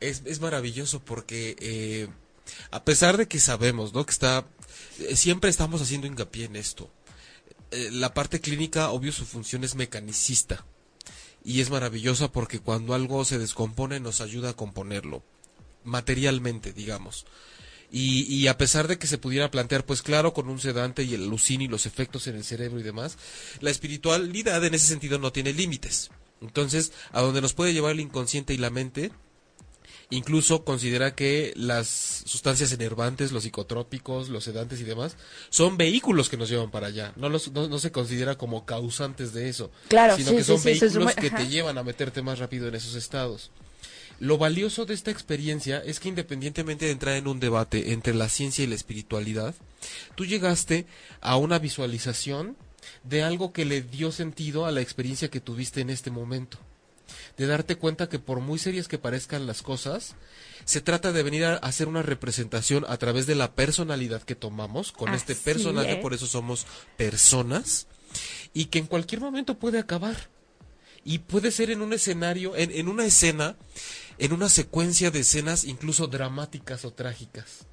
Es, 0.00 0.22
es 0.24 0.40
maravilloso 0.40 1.00
porque 1.00 1.56
eh, 1.60 2.08
a 2.70 2.84
pesar 2.84 3.16
de 3.16 3.28
que 3.28 3.40
sabemos, 3.40 3.92
¿no? 3.92 4.04
Que 4.06 4.12
está, 4.12 4.46
eh, 5.00 5.16
siempre 5.16 5.50
estamos 5.50 5.82
haciendo 5.82 6.06
hincapié 6.06 6.46
en 6.46 6.56
esto. 6.56 6.90
Eh, 7.70 7.90
la 7.92 8.14
parte 8.14 8.40
clínica, 8.40 8.90
obvio, 8.90 9.12
su 9.12 9.26
función 9.26 9.64
es 9.64 9.74
mecanicista. 9.74 10.64
Y 11.44 11.60
es 11.60 11.70
maravillosa 11.70 12.30
porque 12.30 12.60
cuando 12.60 12.94
algo 12.94 13.24
se 13.24 13.38
descompone 13.38 14.00
nos 14.00 14.20
ayuda 14.20 14.50
a 14.50 14.56
componerlo. 14.56 15.22
Materialmente, 15.84 16.72
digamos. 16.72 17.26
Y, 17.90 18.22
y 18.34 18.48
a 18.48 18.58
pesar 18.58 18.86
de 18.86 18.98
que 18.98 19.06
se 19.06 19.16
pudiera 19.16 19.50
plantear, 19.50 19.86
pues 19.86 20.02
claro, 20.02 20.34
con 20.34 20.48
un 20.50 20.60
sedante 20.60 21.04
y 21.04 21.14
el 21.14 21.24
alucin 21.24 21.62
y 21.62 21.68
los 21.68 21.86
efectos 21.86 22.26
en 22.26 22.36
el 22.36 22.44
cerebro 22.44 22.80
y 22.80 22.82
demás, 22.82 23.16
la 23.60 23.70
espiritualidad 23.70 24.62
en 24.64 24.74
ese 24.74 24.86
sentido 24.86 25.18
no 25.18 25.32
tiene 25.32 25.54
límites. 25.54 26.10
Entonces, 26.42 26.92
a 27.12 27.22
donde 27.22 27.40
nos 27.40 27.54
puede 27.54 27.72
llevar 27.72 27.92
el 27.92 28.00
inconsciente 28.00 28.52
y 28.52 28.58
la 28.58 28.70
mente, 28.70 29.10
Incluso 30.10 30.64
considera 30.64 31.14
que 31.14 31.52
las 31.54 31.86
sustancias 32.24 32.72
enervantes, 32.72 33.30
los 33.30 33.42
psicotrópicos, 33.42 34.30
los 34.30 34.44
sedantes 34.44 34.80
y 34.80 34.84
demás, 34.84 35.16
son 35.50 35.76
vehículos 35.76 36.30
que 36.30 36.38
nos 36.38 36.48
llevan 36.48 36.70
para 36.70 36.86
allá. 36.86 37.12
No, 37.16 37.28
los, 37.28 37.52
no, 37.52 37.68
no 37.68 37.78
se 37.78 37.92
considera 37.92 38.36
como 38.36 38.64
causantes 38.64 39.34
de 39.34 39.50
eso, 39.50 39.70
Claro, 39.88 40.16
sino 40.16 40.30
sí, 40.30 40.36
que 40.36 40.44
son 40.44 40.58
sí, 40.58 40.64
vehículos 40.70 41.14
que 41.14 41.30
te 41.30 41.48
llevan 41.48 41.76
a 41.76 41.82
meterte 41.82 42.22
más 42.22 42.38
rápido 42.38 42.68
en 42.68 42.74
esos 42.74 42.94
estados. 42.94 43.50
Lo 44.18 44.38
valioso 44.38 44.86
de 44.86 44.94
esta 44.94 45.10
experiencia 45.10 45.78
es 45.84 46.00
que 46.00 46.08
independientemente 46.08 46.86
de 46.86 46.92
entrar 46.92 47.14
en 47.16 47.28
un 47.28 47.38
debate 47.38 47.92
entre 47.92 48.14
la 48.14 48.30
ciencia 48.30 48.64
y 48.64 48.66
la 48.66 48.74
espiritualidad, 48.76 49.54
tú 50.14 50.24
llegaste 50.24 50.86
a 51.20 51.36
una 51.36 51.58
visualización 51.58 52.56
de 53.04 53.22
algo 53.22 53.52
que 53.52 53.66
le 53.66 53.82
dio 53.82 54.10
sentido 54.10 54.64
a 54.64 54.72
la 54.72 54.80
experiencia 54.80 55.28
que 55.28 55.40
tuviste 55.40 55.82
en 55.82 55.90
este 55.90 56.10
momento 56.10 56.58
de 57.36 57.46
darte 57.46 57.76
cuenta 57.76 58.08
que 58.08 58.18
por 58.18 58.40
muy 58.40 58.58
serias 58.58 58.88
que 58.88 58.98
parezcan 58.98 59.46
las 59.46 59.62
cosas, 59.62 60.14
se 60.64 60.80
trata 60.80 61.12
de 61.12 61.22
venir 61.22 61.44
a 61.44 61.56
hacer 61.56 61.88
una 61.88 62.02
representación 62.02 62.84
a 62.88 62.96
través 62.96 63.26
de 63.26 63.34
la 63.34 63.52
personalidad 63.52 64.22
que 64.22 64.34
tomamos, 64.34 64.92
con 64.92 65.14
este 65.14 65.34
personaje, 65.34 65.92
es. 65.92 65.98
por 65.98 66.14
eso 66.14 66.26
somos 66.26 66.66
personas, 66.96 67.86
y 68.52 68.66
que 68.66 68.78
en 68.78 68.86
cualquier 68.86 69.20
momento 69.20 69.58
puede 69.58 69.78
acabar. 69.78 70.16
Y 71.04 71.20
puede 71.20 71.52
ser 71.52 71.70
en 71.70 71.80
un 71.80 71.92
escenario, 71.92 72.56
en, 72.56 72.70
en 72.70 72.88
una 72.88 73.06
escena, 73.06 73.56
en 74.18 74.32
una 74.32 74.48
secuencia 74.48 75.10
de 75.10 75.20
escenas 75.20 75.64
incluso 75.64 76.06
dramáticas 76.06 76.84
o 76.84 76.92
trágicas, 76.92 77.66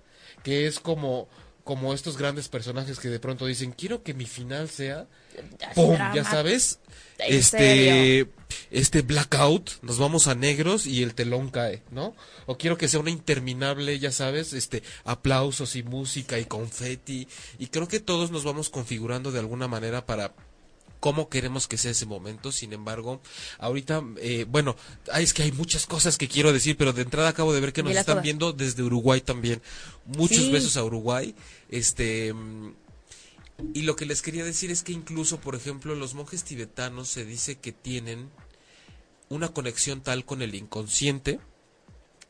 que 0.43 0.67
es 0.67 0.80
como 0.80 1.28
como 1.65 1.93
estos 1.93 2.15
grandes 2.15 2.47
personajes 2.47 2.99
que 2.99 3.10
de 3.10 3.19
pronto 3.19 3.47
dicen, 3.47 3.71
quiero 3.71 4.04
que 4.04 4.13
mi 4.13 4.28
final 4.28 4.69
sea 4.69 5.08
¡Pum! 5.73 5.95
drama. 5.95 6.15
Ya 6.15 6.23
sabes, 6.23 6.80
¿En 7.17 7.36
este, 7.36 7.58
serio? 7.58 8.30
este 8.69 9.01
blackout, 9.01 9.71
nos 9.82 9.97
vamos 9.97 10.28
a 10.28 10.36
negros 10.36 10.86
y 10.86 11.01
el 11.01 11.15
telón 11.15 11.49
cae, 11.49 11.82
¿no? 11.89 12.15
O 12.45 12.58
quiero 12.58 12.78
que 12.78 12.88
sea 12.88 12.99
una 12.99 13.10
interminable, 13.10 13.97
ya 13.97 14.12
sabes, 14.12 14.54
este, 14.54 14.84
aplausos 15.06 15.75
y 15.75 15.82
música 15.82 16.38
y 16.38 16.45
confeti. 16.45 17.28
Y 17.58 17.67
creo 17.67 17.88
que 17.88 17.99
todos 17.99 18.30
nos 18.30 18.43
vamos 18.43 18.69
configurando 18.69 19.32
de 19.32 19.39
alguna 19.39 19.67
manera 19.67 20.06
para 20.06 20.34
cómo 21.06 21.30
queremos 21.30 21.68
que 21.68 21.78
sea 21.78 21.91
ese 21.91 22.08
momento. 22.08 22.52
Sin 22.52 22.74
embargo, 22.74 23.22
ahorita, 23.60 24.04
eh, 24.18 24.48
bueno, 24.50 24.76
ay, 25.12 25.24
es 25.24 25.36
que 25.36 25.44
hay 25.44 25.52
muchas 25.52 25.86
cosas 25.86 26.18
que 26.18 26.28
quiero 26.28 26.52
decir, 26.52 26.78
pero 26.78 26.94
de 26.94 27.04
entrada 27.04 27.30
acabo 27.30 27.54
de 27.54 27.60
ver 27.62 27.74
que 27.74 27.84
nos 27.84 27.96
están 27.96 28.24
viendo 28.24 28.54
desde 28.54 28.82
Uruguay 28.82 29.22
también. 29.22 29.62
Muchos 30.08 30.46
Sí. 30.46 30.52
besos 30.52 30.78
a 30.78 30.84
Uruguay. 30.84 31.36
Este, 31.70 32.34
y 33.76 33.84
lo 33.84 33.96
que 33.96 34.08
les 34.08 34.24
quería 34.24 34.44
decir 34.44 34.72
es 34.72 34.82
que 34.82 34.94
incluso, 34.94 35.39
por 35.39 35.54
ejemplo, 35.54 35.94
los 35.94 36.15
monjes 36.15 36.44
tibetanos 36.44 37.08
se 37.08 37.24
dice 37.24 37.60
que 37.60 37.72
tienen 37.72 38.32
una 39.30 39.50
conexión 39.50 40.02
tal 40.02 40.26
con 40.26 40.41
el 40.41 40.56
inconsciente, 40.56 41.39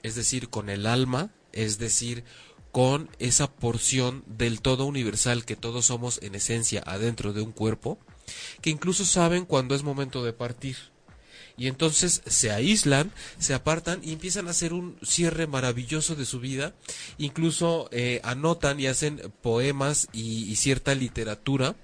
es 0.04 0.16
decir, 0.16 0.50
con 0.50 0.68
el 0.70 0.86
alma, 0.86 1.30
es 1.54 1.78
decir, 1.78 2.26
con 2.74 3.10
esa 3.20 3.50
porción 3.50 4.26
del 4.28 4.60
todo 4.60 4.86
universal 4.86 5.46
que 5.46 5.56
todos 5.56 5.86
somos 5.86 6.20
en 6.22 6.36
esencia 6.36 6.84
adentro 6.86 7.32
de 7.32 7.42
un 7.42 7.54
cuerpo, 7.54 7.98
que 8.62 8.70
incluso 8.70 9.06
saben 9.06 9.46
cuando 9.46 9.76
es 9.76 9.84
momento 9.84 10.24
de 10.24 10.34
partir. 10.34 10.78
Y 11.58 11.68
entonces 11.68 12.22
se 12.26 12.52
aíslan, 12.52 13.12
se 13.40 13.54
apartan 13.54 14.02
y 14.04 14.12
empiezan 14.12 14.48
a 14.48 14.52
hacer 14.52 14.74
un 14.74 14.98
cierre 15.02 15.48
maravilloso 15.48 16.16
de 16.16 16.26
su 16.26 16.40
vida. 16.40 16.74
Incluso 17.18 17.88
eh, 17.92 18.20
anotan 18.24 18.80
y 18.80 18.88
hacen 18.88 19.32
poemas 19.42 20.10
y, 20.12 20.52
y 20.52 20.56
cierta 20.58 20.94
literatura 20.96 21.76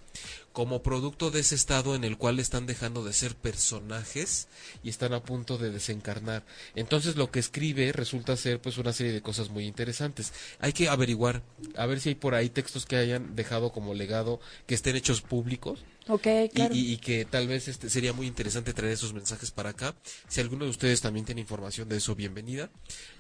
como 0.52 0.84
producto 0.84 1.32
de 1.32 1.40
ese 1.40 1.56
estado 1.56 1.96
en 1.96 2.04
el 2.04 2.18
cual 2.18 2.40
están 2.40 2.66
dejando 2.66 3.04
de 3.06 3.14
ser 3.14 3.36
personajes 3.36 4.50
y 4.84 4.90
están 4.90 5.14
a 5.14 5.24
punto 5.24 5.58
de 5.58 5.72
desencarnar. 5.72 6.44
Entonces 6.76 7.16
lo 7.16 7.32
que 7.32 7.40
escribe 7.40 7.92
resulta 7.94 8.36
ser 8.36 8.60
pues 8.62 8.78
una 8.78 8.92
serie 8.92 9.14
de 9.14 9.22
cosas 9.22 9.50
muy 9.50 9.66
interesantes. 9.66 10.34
Hay 10.60 10.74
que 10.74 10.90
averiguar, 10.90 11.42
a 11.78 11.86
ver 11.86 12.02
si 12.02 12.10
hay 12.10 12.16
por 12.16 12.36
ahí 12.36 12.50
textos 12.50 12.86
que 12.86 12.98
hayan 12.98 13.36
dejado 13.36 13.72
como 13.72 13.94
legado, 13.94 14.42
que 14.68 14.76
estén 14.76 14.98
hechos 14.98 15.22
públicos 15.22 15.80
Ok, 16.08 16.26
y- 16.26 16.50
claro. 16.50 16.76
y, 16.76 16.94
y 16.94 16.98
que 16.98 17.26
tal 17.26 17.48
vez 17.48 17.68
este 17.68 17.90
sería 17.90 18.14
muy 18.14 18.28
interesante 18.28 18.74
traer 18.74 18.94
esos 18.94 19.14
mensajes 19.14 19.52
para 19.52 19.70
acá. 19.72 19.96
Si 20.28 20.42
alguno 20.42 20.66
de 20.66 20.72
ustedes 20.72 21.02
también 21.02 21.26
tiene 21.26 21.42
información 21.42 21.88
de 21.90 21.98
eso, 21.98 22.16
bienvenida. 22.16 22.70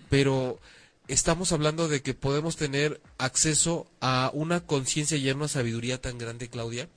Pero 0.09 0.59
estamos 1.07 1.51
hablando 1.51 1.87
de 1.87 2.01
que 2.01 2.13
podemos 2.13 2.55
tener 2.57 3.01
acceso 3.17 3.87
a 4.01 4.31
una 4.33 4.65
conciencia 4.65 5.17
y 5.17 5.29
a 5.29 5.35
una 5.35 5.47
sabiduría 5.47 6.01
tan 6.01 6.17
grande, 6.17 6.49
Claudia, 6.49 6.89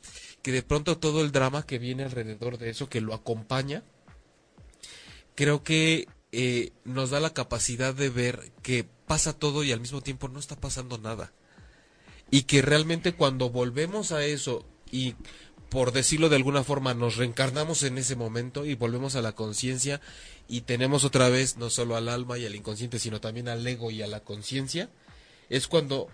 que 0.43 0.53
de 0.53 0.63
pronto 0.63 0.99
todo 0.99 1.21
el 1.23 1.33
drama 1.33 1.65
que 1.67 1.79
viene 1.79 2.03
alrededor 2.05 2.59
de 2.59 2.71
eso, 2.71 2.89
que 2.89 3.01
lo 3.01 3.15
acompaña, 3.15 3.83
creo 5.35 5.63
que 5.63 6.09
eh, 6.33 6.73
nos 6.85 7.11
da 7.11 7.21
la 7.21 7.33
capacidad 7.35 7.95
de 7.95 8.09
ver 8.11 8.53
que 8.63 8.85
pasa 9.07 9.33
todo 9.39 9.65
y 9.65 9.73
al 9.73 9.81
mismo 9.81 10.01
tiempo 10.01 10.29
no 10.29 10.39
está 10.39 10.57
pasando 10.57 10.99
nada. 10.99 11.33
Y 12.31 12.43
que 12.43 12.63
realmente 12.63 13.13
cuando 13.15 13.51
volvemos 13.51 14.11
a 14.13 14.25
eso 14.25 14.65
y 14.91 15.15
por 15.75 15.91
decirlo 15.91 16.29
de 16.29 16.37
alguna 16.37 16.63
forma 16.63 16.95
nos 16.95 17.17
reencarnamos 17.17 17.83
en 17.83 17.99
ese 17.99 18.15
momento 18.15 18.65
y 18.65 18.77
volvemos 18.77 19.17
a 19.17 19.23
la 19.23 19.33
conciencia 19.33 20.01
y 20.47 20.61
tenemos 20.61 21.03
otra 21.03 21.29
vez 21.29 21.57
no 21.57 21.69
solo 21.69 21.97
al 21.97 22.09
alma 22.09 22.39
y 22.39 22.47
al 22.47 22.55
inconsciente, 22.55 23.01
sino 23.01 23.21
también 23.21 23.49
al 23.49 23.67
ego 23.67 23.91
y 23.91 24.01
a 24.01 24.07
la 24.07 24.21
conciencia, 24.21 24.89
es 25.51 25.67
cuando 25.67 26.07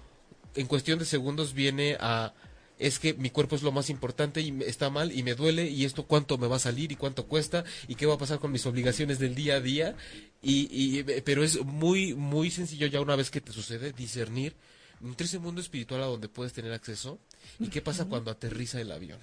en 0.55 0.67
cuestión 0.67 0.99
de 0.99 1.05
segundos 1.05 1.53
viene 1.53 1.99
a 2.01 2.33
es 2.79 2.99
que 2.99 3.13
mi 3.13 3.29
cuerpo 3.29 3.55
es 3.55 3.63
lo 3.63 3.71
más 3.71 3.91
importante 3.91 4.41
y 4.41 4.59
está 4.63 4.89
mal 4.89 5.13
y 5.13 5.23
me 5.23 5.35
duele 5.35 5.69
y 5.69 5.85
esto 5.85 6.07
cuánto 6.07 6.39
me 6.39 6.47
va 6.47 6.57
a 6.57 6.61
salir 6.61 6.91
y 6.91 6.97
cuánto 6.97 7.27
cuesta 7.27 7.63
y 7.87 7.97
qué 7.97 8.07
va 8.07 8.15
a 8.15 8.19
pasar 8.19 8.39
con 8.39 8.53
mis 8.53 8.65
obligaciones 8.65 9.19
del 9.19 9.35
día 9.35 9.57
a 9.57 9.61
día. 9.61 9.95
Y, 10.41 10.71
y 10.71 11.03
pero 11.21 11.45
es 11.45 11.63
muy 11.63 12.15
muy 12.15 12.51
sencillo 12.51 12.87
ya 12.87 13.03
una 13.03 13.15
vez 13.15 13.31
que 13.31 13.43
te 13.43 13.53
sucede 13.53 13.93
discernir 13.93 14.57
entre 15.05 15.27
ese 15.27 15.39
mundo 15.39 15.61
espiritual 15.61 16.03
a 16.03 16.07
donde 16.07 16.31
puedes 16.31 16.55
tener 16.55 16.73
acceso 16.73 17.19
y 17.59 17.69
qué 17.69 17.83
pasa 17.83 18.07
cuando 18.07 18.31
aterriza 18.31 18.81
el 18.81 18.91
avión 18.91 19.19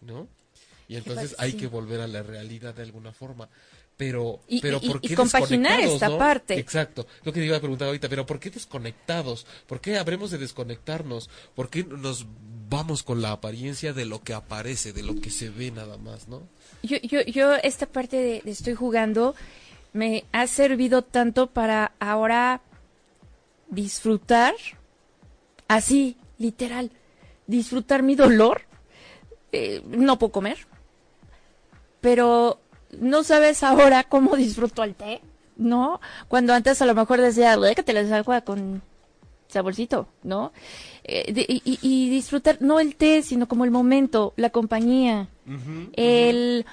¿no? 0.00 0.28
Y 0.88 0.96
entonces 0.96 1.34
hay 1.38 1.52
que 1.54 1.66
volver 1.66 2.00
a 2.00 2.06
la 2.06 2.22
realidad 2.22 2.74
de 2.74 2.82
alguna 2.82 3.12
forma. 3.12 3.48
pero 3.98 4.38
Y- 4.46 4.60
pero 4.60 4.78
y- 4.80 4.86
¿por 4.88 5.00
y 5.02 5.08
qué 5.08 5.14
compaginar 5.16 5.80
esta 5.80 6.08
no? 6.08 6.18
parte. 6.18 6.54
Exacto, 6.56 7.04
lo 7.24 7.32
que 7.32 7.40
te 7.40 7.46
iba 7.46 7.56
a 7.56 7.60
preguntar 7.60 7.88
ahorita, 7.88 8.08
pero 8.08 8.24
¿por 8.26 8.38
qué 8.38 8.48
desconectados? 8.48 9.44
¿Por 9.66 9.80
qué 9.80 9.98
habremos 9.98 10.30
de 10.30 10.38
desconectarnos? 10.38 11.28
¿Por 11.56 11.68
qué 11.68 11.82
nos 11.82 12.24
vamos 12.70 13.02
con 13.02 13.20
la 13.22 13.32
apariencia 13.32 13.92
de 13.92 14.04
lo 14.04 14.22
que 14.22 14.34
aparece, 14.34 14.92
de 14.92 15.02
lo 15.02 15.20
que 15.20 15.30
se 15.30 15.50
ve 15.50 15.72
nada 15.72 15.96
más, 15.98 16.28
no? 16.28 16.46
Yo, 16.84 16.96
yo, 16.98 17.22
yo 17.22 17.56
esta 17.56 17.86
parte 17.86 18.16
de, 18.18 18.40
de 18.44 18.50
estoy 18.52 18.74
jugando 18.74 19.34
me 19.92 20.24
ha 20.30 20.46
servido 20.46 21.02
tanto 21.02 21.48
para 21.48 21.90
ahora 21.98 22.60
disfrutar, 23.68 24.54
así, 25.66 26.16
literal, 26.38 26.90
disfrutar 27.48 28.04
mi 28.04 28.14
dolor. 28.14 28.62
Eh, 29.52 29.82
no 29.86 30.18
puedo 30.18 30.32
comer, 30.32 30.58
pero 32.00 32.60
no 33.00 33.22
sabes 33.24 33.62
ahora 33.62 34.04
cómo 34.04 34.36
disfruto 34.36 34.82
el 34.84 34.94
té, 34.94 35.20
¿no? 35.56 36.00
Cuando 36.28 36.52
antes 36.54 36.80
a 36.82 36.86
lo 36.86 36.94
mejor 36.94 37.20
decía, 37.20 37.56
que 37.74 37.82
te 37.82 37.92
les 37.92 38.10
agua 38.12 38.42
con 38.42 38.82
saborcito, 39.48 40.08
¿no? 40.22 40.52
Eh, 41.04 41.32
de- 41.32 41.46
y, 41.48 41.78
y- 41.80 42.10
disfrutar, 42.10 42.58
no 42.60 42.80
el 42.80 42.96
té, 42.96 43.22
sino 43.22 43.48
como 43.48 43.64
el 43.64 43.70
momento, 43.70 44.34
la 44.36 44.50
compañía, 44.50 45.28
el... 45.94 46.66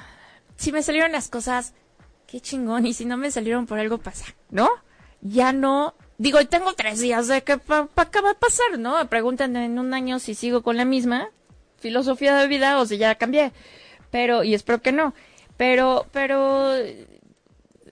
Si 0.57 0.71
me 0.71 0.83
salieron 0.83 1.11
las 1.11 1.29
cosas, 1.29 1.73
qué 2.27 2.39
chingón, 2.41 2.85
y 2.85 2.93
si 2.93 3.05
no 3.05 3.17
me 3.17 3.31
salieron 3.31 3.65
por 3.65 3.79
algo 3.79 3.97
pasa, 3.97 4.25
¿no? 4.49 4.69
Ya 5.21 5.53
no... 5.53 5.93
Digo, 6.17 6.45
tengo 6.47 6.73
tres 6.73 6.99
días 7.01 7.27
de 7.27 7.43
que 7.43 7.57
para 7.57 7.87
qué 8.11 8.21
va 8.21 8.31
a 8.31 8.39
pasar, 8.39 8.77
¿no? 8.79 9.05
Preguntan 9.09 9.55
en 9.57 9.79
un 9.79 9.93
año 9.93 10.19
si 10.19 10.33
sigo 10.33 10.61
con 10.63 10.77
la 10.77 10.85
misma 10.85 11.29
filosofía 11.79 12.35
de 12.35 12.47
vida 12.47 12.79
o 12.79 12.85
si 12.85 12.97
ya 12.97 13.15
cambié. 13.15 13.51
Pero, 14.11 14.43
y 14.43 14.53
espero 14.53 14.81
que 14.81 14.91
no. 14.91 15.13
Pero, 15.57 16.05
pero, 16.11 16.73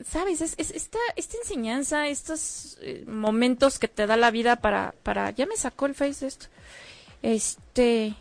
sabes, 0.10 0.42
es, 0.42 0.56
es 0.58 0.72
esta, 0.72 1.00
esta 1.16 1.38
enseñanza, 1.38 2.08
estos 2.08 2.78
eh, 2.82 3.04
momentos 3.08 3.80
que 3.80 3.88
te 3.88 4.08
da 4.08 4.18
la 4.18 4.32
vida 4.32 4.58
para, 4.58 4.94
para, 5.04 5.32
ya 5.32 5.46
me 5.46 5.58
sacó 5.58 5.86
el 5.86 5.96
face 5.96 6.22
de 6.22 6.28
esto. 6.28 6.46
Este, 7.22 8.16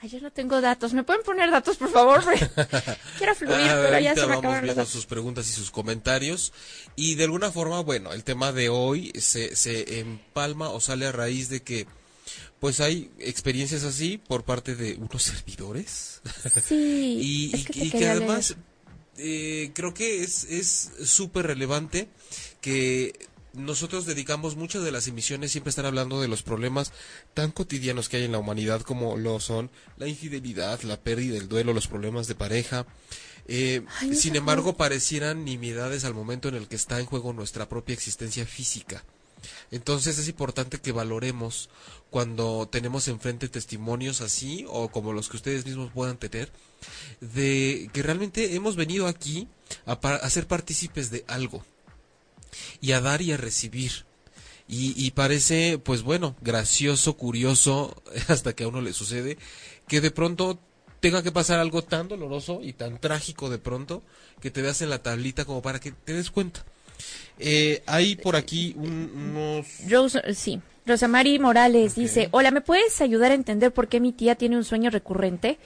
ay, 0.00 0.18
no 0.20 0.32
tengo 0.32 0.60
datos. 0.60 0.92
¿Me 0.92 1.04
pueden 1.04 1.22
poner 1.22 1.50
datos, 1.50 1.76
por 1.76 1.90
favor? 1.90 2.22
Quiero 3.18 3.34
fluir, 3.34 3.56
Ah, 3.70 3.80
pero 3.82 3.98
ya 4.00 4.14
se 4.14 4.26
me 4.26 4.34
acabaron 4.34 4.64
viendo 4.64 4.84
sus 4.86 5.06
preguntas 5.06 5.48
y 5.48 5.52
sus 5.52 5.70
comentarios. 5.70 6.52
Y 6.96 7.14
de 7.14 7.24
alguna 7.24 7.52
forma, 7.52 7.80
bueno, 7.80 8.12
el 8.12 8.24
tema 8.24 8.52
de 8.52 8.68
hoy 8.68 9.12
se, 9.18 9.54
se 9.54 10.00
empalma 10.00 10.70
o 10.70 10.80
sale 10.80 11.06
a 11.06 11.12
raíz 11.12 11.48
de 11.48 11.62
que 11.62 11.86
pues 12.60 12.80
hay 12.80 13.10
experiencias 13.18 13.84
así 13.84 14.18
por 14.18 14.44
parte 14.44 14.74
de 14.76 14.94
unos 14.94 15.22
servidores. 15.22 16.20
Sí, 16.66 17.18
y, 17.52 17.54
es 17.54 17.60
y- 17.60 17.64
que 17.64 17.84
y 17.86 17.90
que 17.90 18.08
además 18.08 18.56
eh, 19.18 19.70
creo 19.74 19.92
que 19.94 20.22
es 20.22 20.44
es 20.44 20.90
súper 21.04 21.46
relevante 21.46 22.08
que 22.60 23.28
nosotros 23.54 24.06
dedicamos 24.06 24.56
muchas 24.56 24.82
de 24.82 24.92
las 24.92 25.06
emisiones 25.08 25.52
siempre 25.52 25.68
a 25.68 25.72
estar 25.72 25.84
hablando 25.84 26.22
de 26.22 26.28
los 26.28 26.42
problemas 26.42 26.90
tan 27.34 27.50
cotidianos 27.50 28.08
que 28.08 28.16
hay 28.16 28.24
en 28.24 28.32
la 28.32 28.38
humanidad 28.38 28.80
como 28.80 29.18
lo 29.18 29.40
son 29.40 29.70
la 29.98 30.06
infidelidad, 30.08 30.80
la 30.82 30.98
pérdida, 30.98 31.36
el 31.36 31.48
duelo, 31.48 31.74
los 31.74 31.86
problemas 31.86 32.28
de 32.28 32.34
pareja. 32.34 32.86
Eh, 33.46 33.82
Ay, 34.00 34.10
no 34.10 34.16
sin 34.16 34.36
embargo, 34.36 34.76
parecieran 34.78 35.44
nimiedades 35.44 36.04
al 36.04 36.14
momento 36.14 36.48
en 36.48 36.54
el 36.54 36.66
que 36.68 36.76
está 36.76 36.98
en 37.00 37.04
juego 37.06 37.32
nuestra 37.34 37.68
propia 37.68 37.92
existencia 37.92 38.46
física. 38.46 39.04
Entonces 39.70 40.18
es 40.18 40.28
importante 40.28 40.78
que 40.78 40.92
valoremos 40.92 41.68
cuando 42.10 42.68
tenemos 42.70 43.08
enfrente 43.08 43.48
testimonios 43.48 44.20
así 44.20 44.64
o 44.68 44.88
como 44.88 45.12
los 45.12 45.28
que 45.28 45.36
ustedes 45.36 45.64
mismos 45.64 45.90
puedan 45.92 46.18
tener, 46.18 46.52
de 47.20 47.88
que 47.92 48.02
realmente 48.02 48.54
hemos 48.54 48.76
venido 48.76 49.06
aquí 49.06 49.48
a, 49.86 49.92
a 49.92 50.30
ser 50.30 50.46
partícipes 50.46 51.10
de 51.10 51.24
algo 51.28 51.64
y 52.80 52.92
a 52.92 53.00
dar 53.00 53.22
y 53.22 53.32
a 53.32 53.36
recibir. 53.36 54.04
Y, 54.68 54.94
y 54.96 55.10
parece, 55.10 55.78
pues 55.78 56.02
bueno, 56.02 56.36
gracioso, 56.40 57.16
curioso, 57.16 58.02
hasta 58.28 58.54
que 58.54 58.64
a 58.64 58.68
uno 58.68 58.80
le 58.80 58.92
sucede, 58.92 59.38
que 59.88 60.00
de 60.00 60.10
pronto 60.10 60.58
tenga 61.00 61.22
que 61.22 61.32
pasar 61.32 61.58
algo 61.58 61.82
tan 61.82 62.08
doloroso 62.08 62.60
y 62.62 62.74
tan 62.74 63.00
trágico 63.00 63.50
de 63.50 63.58
pronto, 63.58 64.02
que 64.40 64.50
te 64.50 64.62
veas 64.62 64.82
en 64.82 64.90
la 64.90 65.02
tablita 65.02 65.44
como 65.44 65.60
para 65.60 65.80
que 65.80 65.92
te 65.92 66.12
des 66.12 66.30
cuenta. 66.30 66.64
Eh, 67.38 67.82
hay 67.86 68.16
por 68.16 68.36
aquí 68.36 68.74
un- 68.76 69.10
unos... 69.34 69.66
Rose, 69.90 70.20
sí. 70.34 70.60
Rosamari 70.84 71.38
Morales 71.38 71.94
dice, 71.94 72.28
hola, 72.32 72.50
¿me 72.50 72.60
puedes 72.60 73.00
ayudar 73.00 73.30
a 73.30 73.34
entender 73.34 73.72
por 73.72 73.86
qué 73.86 74.00
mi 74.00 74.12
tía 74.12 74.34
tiene 74.34 74.56
un 74.56 74.64
sueño 74.64 74.90
recurrente 74.90 75.58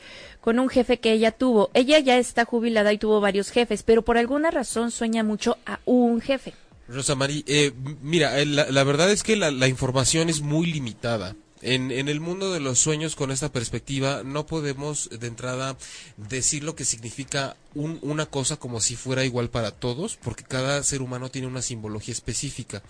con 0.42 0.58
un 0.58 0.68
jefe 0.68 0.98
que 1.00 1.12
ella 1.12 1.32
tuvo? 1.32 1.70
Ella 1.72 1.98
ya 2.00 2.18
está 2.18 2.44
jubilada 2.44 2.92
y 2.92 2.98
tuvo 2.98 3.20
varios 3.22 3.50
jefes, 3.50 3.82
pero 3.82 4.02
por 4.02 4.18
alguna 4.18 4.50
razón 4.50 4.90
sueña 4.90 5.22
mucho 5.22 5.56
a 5.64 5.80
un 5.86 6.20
jefe. 6.20 6.52
Rosa 6.86 7.14
María, 7.14 7.42
eh, 7.46 7.72
mira, 8.02 8.38
eh, 8.38 8.44
la, 8.46 8.70
la 8.70 8.84
verdad 8.84 9.10
es 9.10 9.22
que 9.22 9.36
la, 9.36 9.50
la 9.50 9.68
información 9.68 10.28
es 10.28 10.42
muy 10.42 10.66
limitada. 10.66 11.34
En, 11.62 11.90
el 11.90 12.20
mundo 12.20 12.52
de 12.52 12.60
los 12.60 12.78
sueños 12.78 13.16
con 13.16 13.30
esta 13.30 13.50
perspectiva 13.50 14.22
no 14.24 14.46
podemos 14.46 15.08
de 15.08 15.26
entrada 15.26 15.76
decir 16.18 16.62
lo 16.62 16.76
que 16.76 16.84
significa 16.84 17.56
un- 17.74 17.98
una 18.02 18.26
cosa 18.26 18.58
como 18.58 18.78
si 18.80 18.94
fuera 18.94 19.24
igual 19.24 19.48
para 19.48 19.70
todos, 19.70 20.16
porque 20.22 20.44
cada 20.44 20.82
ser 20.82 21.00
humano 21.00 21.30
tiene 21.30 21.48
una 21.48 21.62
simbología 21.62 22.12
específica. 22.12 22.82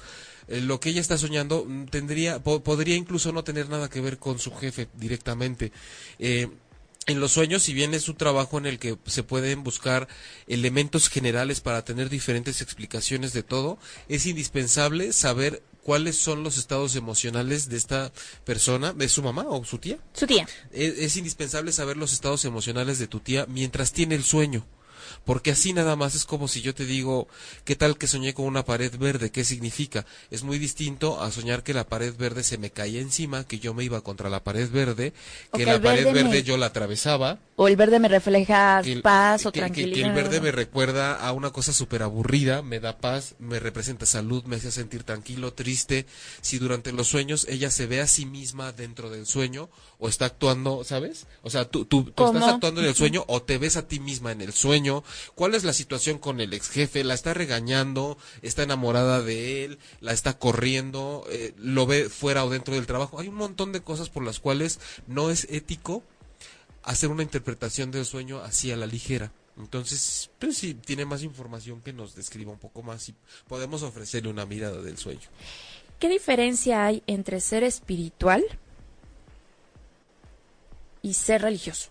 Eh, 0.49 0.61
lo 0.61 0.81
que 0.81 0.91
ella 0.91 1.01
está 1.01 1.17
soñando 1.17 1.65
mm, 1.65 1.87
tendría, 1.87 2.43
po- 2.43 2.61
podría 2.63 2.97
incluso 2.97 3.31
no 3.33 3.45
tener 3.45 3.69
nada 3.69 3.89
que 3.89 4.01
ver 4.01 4.19
con 4.19 4.39
su 4.41 4.53
jefe 4.53 4.89
directamente. 4.95 5.71
Eh, 6.19 6.49
en 7.07 7.21
los 7.21 7.31
sueños, 7.31 7.63
si 7.63 7.73
bien 7.73 7.95
es 7.95 8.09
un 8.09 8.17
trabajo 8.17 8.59
en 8.59 8.67
el 8.67 8.81
que 8.81 8.99
se 9.07 9.23
pueden 9.23 9.63
buscar 9.63 10.09
elementos 10.49 11.09
generales 11.09 11.61
para 11.61 11.85
tener 11.85 12.09
diferentes 12.11 12.61
explicaciones 12.61 13.33
de 13.33 13.45
todo, 13.45 13.79
es 14.09 14.27
indispensable 14.27 15.13
saber 15.13 15.63
cuáles 15.87 16.17
son 16.19 16.43
los 16.43 16.59
estados 16.59 16.97
emocionales 16.97 17.69
de 17.69 17.77
esta 17.77 18.13
persona, 18.45 18.93
de 18.93 19.09
su 19.09 19.23
mamá 19.23 19.45
o 19.47 19.65
su 19.65 19.79
tía. 19.79 19.99
Su 20.15 20.27
tía. 20.27 20.45
Es, 20.73 20.99
es 20.99 21.17
indispensable 21.17 21.71
saber 21.71 21.97
los 21.97 22.13
estados 22.13 22.45
emocionales 22.45 22.99
de 22.99 23.07
tu 23.07 23.21
tía 23.21 23.47
mientras 23.49 23.93
tiene 23.93 24.17
el 24.17 24.25
sueño. 24.25 24.67
Porque 25.25 25.51
así 25.53 25.73
nada 25.73 25.97
más 25.97 26.15
es 26.15 26.25
como 26.25 26.49
si 26.49 26.63
yo 26.63 26.75
te 26.75 26.85
digo, 26.85 27.29
¿qué 27.65 27.77
tal 27.77 27.99
que 27.99 28.07
soñé 28.07 28.35
con 28.35 28.47
una 28.47 28.65
pared 28.65 28.93
verde? 28.99 29.31
¿Qué 29.31 29.45
significa? 29.45 30.07
Es 30.31 30.43
muy 30.43 30.59
distinto 30.59 31.21
a 31.21 31.31
soñar 31.31 31.63
que 31.63 31.75
la 31.75 31.87
pared 31.89 32.15
verde 32.17 32.43
se 32.43 32.59
me 32.59 32.71
caía 32.71 33.01
encima, 33.01 33.45
que 33.45 33.59
yo 33.59 33.75
me 33.75 33.85
iba 33.85 34.01
contra 34.03 34.29
la 34.31 34.43
pared 34.45 34.71
verde, 34.71 35.13
que 35.53 35.59
que 35.59 35.67
la 35.67 35.81
pared 35.81 36.05
verde 36.05 36.25
me- 36.25 36.43
yo 36.43 36.57
la 36.57 36.67
atravesaba, 36.67 37.39
O 37.57 37.69
el 37.69 37.77
verde 37.77 37.99
me 37.99 38.09
refleja 38.09 38.81
el- 38.85 39.03
paz 39.03 39.47
o 39.47 39.53
que- 39.53 39.61
tranquilidad. 39.61 39.95
Que, 39.95 40.03
el 40.03 40.13
verde 40.13 40.41
me 40.41 40.53
recuerda 40.53 41.15
a 41.17 41.33
una 41.33 41.51
cosa 41.51 41.73
súper 41.73 42.03
aburrida, 42.03 42.63
me 42.63 42.81
da 42.81 42.99
paz, 42.99 43.35
me 43.39 43.59
representa 43.61 44.05
salud, 44.07 44.45
me 44.45 44.57
hace 44.57 44.71
sentir 44.71 45.05
tranquilo, 45.05 45.53
triste. 45.55 46.07
Si 46.43 46.59
durante 46.59 46.93
los 46.93 47.09
sueños 47.09 47.47
ella 47.49 47.71
se 47.71 47.87
ve 47.87 48.01
a 48.01 48.07
sí 48.07 48.27
misma 48.27 48.73
dentro 48.73 49.11
del 49.11 49.27
sueño 49.27 49.69
o 49.99 50.09
está 50.09 50.27
actuando, 50.27 50.85
¿sabes? 50.85 51.27
O 51.43 51.51
sea, 51.51 51.65
tú, 51.69 51.85
tú, 51.87 52.01
estás 52.09 52.43
actuando 52.55 52.83
en 52.83 52.89
el 52.89 52.95
sueño 52.95 53.25
o 53.27 53.43
te 53.43 53.57
ves 53.59 53.77
a 53.77 53.87
ti 53.89 54.01
misma 54.01 54.33
en 54.33 54.43
el 54.43 54.53
sueño. 54.53 54.96
¿Cuál 55.35 55.55
es 55.55 55.65
la 55.65 55.73
situación 55.73 56.19
con 56.19 56.41
el 56.41 56.53
ex 56.53 56.69
jefe? 56.69 57.05
¿La 57.05 57.15
está 57.15 57.35
regañando? 57.35 58.19
¿Está 58.43 58.63
enamorada 58.63 59.23
de 59.23 59.65
él? 59.65 59.79
¿La 60.01 60.13
está 60.13 60.39
corriendo? 60.39 61.25
Eh, 61.31 61.55
¿Lo 61.59 61.87
ve 61.87 62.09
fuera 62.09 62.45
o 62.45 62.51
dentro 62.51 62.75
del 62.75 62.87
trabajo? 62.87 63.19
Hay 63.19 63.29
un 63.29 63.35
montón 63.35 63.73
de 63.73 63.83
cosas 63.83 64.09
por 64.09 64.25
las 64.25 64.41
cuales 64.41 64.81
no 65.07 65.31
es 65.31 65.47
ético 65.51 66.03
hacer 66.83 67.11
una 67.11 67.23
interpretación 67.23 67.91
del 67.91 68.05
sueño 68.07 68.41
así 68.41 68.71
a 68.71 68.77
la 68.77 68.87
ligera. 68.87 69.33
Entonces, 69.59 70.31
pues 70.39 70.59
si 70.59 70.75
tiene 70.75 71.07
más 71.07 71.23
información 71.23 71.81
que 71.81 71.93
nos 71.93 72.15
describa 72.15 72.53
un 72.53 72.59
poco 72.59 72.83
más 72.83 73.09
y 73.09 73.15
podemos 73.49 73.83
ofrecerle 73.83 74.31
una 74.31 74.47
mirada 74.47 74.83
del 74.83 74.99
sueño. 74.99 75.29
¿Qué 75.99 76.09
diferencia 76.09 76.85
hay 76.85 77.03
entre 77.07 77.41
ser 77.41 77.65
espiritual 77.65 78.45
y 81.01 81.15
ser 81.15 81.43
religioso? 81.43 81.89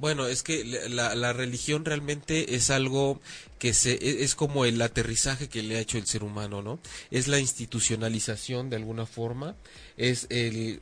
Bueno, 0.00 0.26
es 0.26 0.42
que 0.42 0.64
la, 0.64 1.32
religión 1.34 1.84
realmente 1.84 2.54
es 2.54 2.70
algo 2.70 3.20
que 3.58 3.74
se 3.74 3.92
e- 3.92 4.24
es 4.24 4.34
como 4.34 4.64
el 4.64 4.80
aterrizaje 4.80 5.48
que 5.48 5.62
le 5.62 5.76
ha 5.76 5.80
hecho 5.80 5.98
el 5.98 6.06
ser 6.06 6.24
humano, 6.24 6.62
¿no? 6.62 6.80
Es 7.10 7.28
la 7.28 7.38
institucionalización 7.38 8.70
de 8.70 8.76
alguna 8.76 9.04
forma, 9.04 9.56
es 9.98 10.26
el 10.30 10.80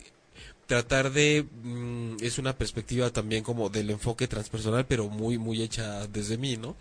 tratar 0.66 1.12
de 1.12 1.46
mm, 1.64 2.18
es 2.20 2.38
una 2.38 2.56
perspectiva 2.56 3.10
también 3.10 3.42
como 3.42 3.70
del 3.70 3.90
enfoque 3.90 4.28
transpersonal 4.28 4.84
pero 4.86 5.08
muy 5.08 5.38
muy 5.38 5.62
hecha 5.62 6.06
desde 6.08 6.36
mí 6.36 6.58
no 6.58 6.76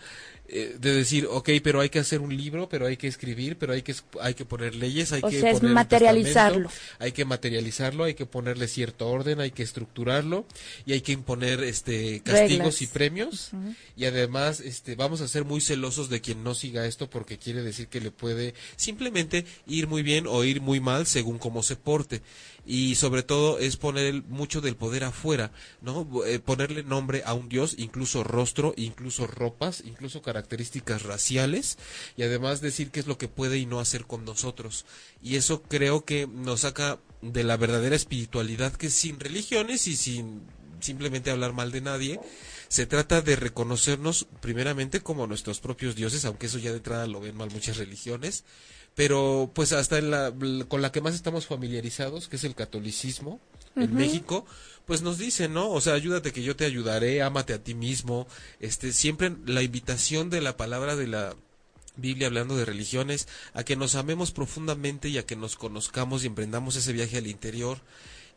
Eh, 0.50 0.78
de 0.80 0.94
decir 0.94 1.28
ok 1.30 1.50
pero 1.62 1.82
hay 1.82 1.90
que 1.90 2.00
hacer 2.00 2.22
un 2.22 2.34
libro 2.36 2.70
pero 2.70 2.86
hay 2.88 2.96
que 2.96 3.08
escribir 3.10 3.58
pero 3.58 3.74
hay 3.74 3.82
que 3.82 3.92
es- 3.92 4.06
hay 4.22 4.34
que 4.34 4.46
poner 4.46 4.76
leyes 4.76 5.12
hay 5.12 5.20
O 5.22 5.30
que 5.30 5.42
sea, 5.42 5.50
es 5.50 5.56
poner 5.58 5.72
un 5.72 5.74
materializarlo. 5.76 6.70
hay 7.00 7.12
que 7.12 7.26
materializarlo 7.26 8.06
hay 8.06 8.14
que 8.14 8.26
ponerle 8.26 8.70
cierto 8.70 9.10
orden 9.10 9.42
hay 9.42 9.52
que 9.52 9.64
estructurarlo 9.64 10.46
y 10.86 10.94
hay 10.94 11.02
que 11.02 11.12
imponer 11.12 11.62
este 11.64 12.22
castigos 12.22 12.50
Reglas. 12.60 12.82
y 12.82 12.88
premios 12.88 13.50
y 13.98 14.06
además 14.06 14.62
este 14.62 14.96
vamos 14.96 15.20
a 15.20 15.28
ser 15.28 15.44
muy 15.44 15.60
celosos 15.60 16.10
de 16.10 16.22
quien 16.22 16.46
no 16.46 16.56
siga 16.56 16.86
esto 16.86 17.10
porque 17.10 17.38
quiere 17.38 17.62
decir 17.62 17.88
que 17.90 18.00
le 18.00 18.12
puede 18.12 18.54
simplemente 18.78 19.44
ir 19.68 19.88
muy 19.88 20.02
bien 20.02 20.28
o 20.28 20.46
ir 20.46 20.62
muy 20.62 20.80
mal 20.80 21.08
según 21.08 21.40
cómo 21.40 21.62
se 21.62 21.76
porte 21.76 22.22
y 22.68 22.96
sobre 22.96 23.24
todo 23.24 23.60
es 23.60 23.78
poner 23.78 24.24
mucho 24.24 24.60
del 24.60 24.76
poder 24.76 25.06
afuera, 25.06 25.52
¿no? 25.82 26.08
Eh, 26.26 26.40
ponerle 26.40 26.84
nombre 26.84 27.24
a 27.26 27.34
un 27.34 27.48
dios, 27.48 27.76
incluso 27.78 28.26
rostro, 28.26 28.74
incluso 28.76 29.26
ropas, 29.26 29.82
incluso 29.86 30.22
características 30.22 31.04
raciales 31.04 31.78
y 32.18 32.24
además 32.24 32.60
decir 32.60 32.92
qué 32.92 33.00
es 33.00 33.08
lo 33.08 33.18
que 33.18 33.30
puede 33.30 33.58
y 33.58 33.66
no 33.66 33.80
hacer 33.80 34.06
con 34.06 34.26
nosotros. 34.26 34.86
Y 35.24 35.38
eso 35.38 35.64
creo 35.64 36.04
que 36.04 36.28
nos 36.28 36.62
saca 36.62 37.00
de 37.22 37.46
la 37.46 37.56
verdadera 37.56 37.96
espiritualidad 37.96 38.74
que 38.74 38.90
sin 38.90 39.20
religiones 39.20 39.88
y 39.88 39.96
sin 39.96 40.42
simplemente 40.80 41.32
hablar 41.32 41.54
mal 41.54 41.72
de 41.72 41.82
nadie, 41.82 42.20
se 42.68 42.86
trata 42.86 43.22
de 43.22 43.36
reconocernos 43.36 44.28
primeramente 44.42 45.02
como 45.02 45.26
nuestros 45.26 45.60
propios 45.60 45.96
dioses, 45.96 46.26
aunque 46.26 46.48
eso 46.48 46.60
ya 46.60 46.72
de 46.72 46.78
entrada 46.78 47.08
lo 47.08 47.20
ven 47.20 47.36
mal 47.36 47.50
muchas 47.52 47.78
religiones, 47.78 48.44
pero 48.98 49.52
pues 49.54 49.74
hasta 49.74 50.00
en 50.00 50.10
la, 50.10 50.34
con 50.68 50.82
la 50.82 50.92
que 50.92 51.02
más 51.02 51.14
estamos 51.14 51.46
familiarizados, 51.46 52.28
que 52.28 52.38
es 52.38 52.44
el 52.44 52.56
catolicismo, 52.56 53.40
en 53.76 53.94
México, 53.94 54.44
pues 54.88 55.04
nos 55.04 55.20
dice, 55.20 55.50
¿no? 55.50 55.70
O 55.70 55.82
sea, 55.82 55.94
ayúdate 55.94 56.34
que 56.34 56.42
yo 56.42 56.56
te 56.56 56.66
ayudaré, 56.66 57.22
ámate 57.22 57.54
a 57.54 57.64
ti 57.64 57.76
mismo, 57.76 58.26
este, 58.60 58.92
siempre 58.92 59.36
la 59.46 59.62
invitación 59.62 60.32
de 60.32 60.42
la 60.42 60.58
palabra 60.58 60.96
de 60.96 61.06
la 61.06 61.36
Biblia 61.96 62.26
hablando 62.26 62.58
de 62.58 62.66
religiones, 62.66 63.28
a 63.54 63.64
que 63.64 63.76
nos 63.76 63.94
amemos 63.94 64.32
profundamente 64.32 65.10
y 65.10 65.20
a 65.20 65.28
que 65.28 65.36
nos 65.36 65.58
conozcamos 65.58 66.24
y 66.24 66.28
emprendamos 66.28 66.76
ese 66.76 66.92
viaje 66.92 67.20
al 67.20 67.28
interior 67.28 67.78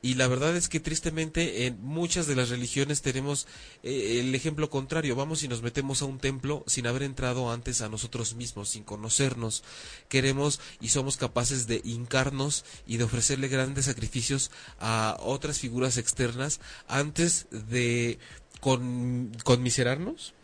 y 0.03 0.15
la 0.15 0.27
verdad 0.29 0.57
es 0.57 0.69
que 0.69 0.81
tristemente 0.81 1.67
en 1.67 1.81
muchas 1.83 2.27
de 2.27 2.35
las 2.35 2.49
religiones 2.49 3.03
tenemos 3.03 3.47
eh, 3.83 4.21
el 4.21 4.35
ejemplo 4.35 4.71
contrario. 4.71 5.15
Vamos 5.15 5.43
y 5.43 5.49
nos 5.49 5.63
metemos 5.63 6.01
a 6.01 6.07
un 6.07 6.19
templo 6.19 6.65
sin 6.67 6.87
haber 6.87 7.03
entrado 7.03 7.51
antes 7.53 7.83
a 7.83 7.89
nosotros 7.89 8.35
mismos, 8.35 8.71
sin 8.71 8.83
conocernos. 8.83 9.63
Queremos 10.09 10.61
y 10.81 10.89
somos 10.89 11.17
capaces 11.17 11.67
de 11.67 11.83
hincarnos 11.85 12.65
y 12.87 12.97
de 12.97 13.05
ofrecerle 13.05 13.49
grandes 13.49 13.87
sacrificios 13.87 14.51
a 14.79 15.17
otras 15.21 15.59
figuras 15.59 15.99
externas 15.99 16.61
antes 16.89 17.47
de 17.51 18.19
con, 18.61 19.33
conmiserarnos 19.45 20.35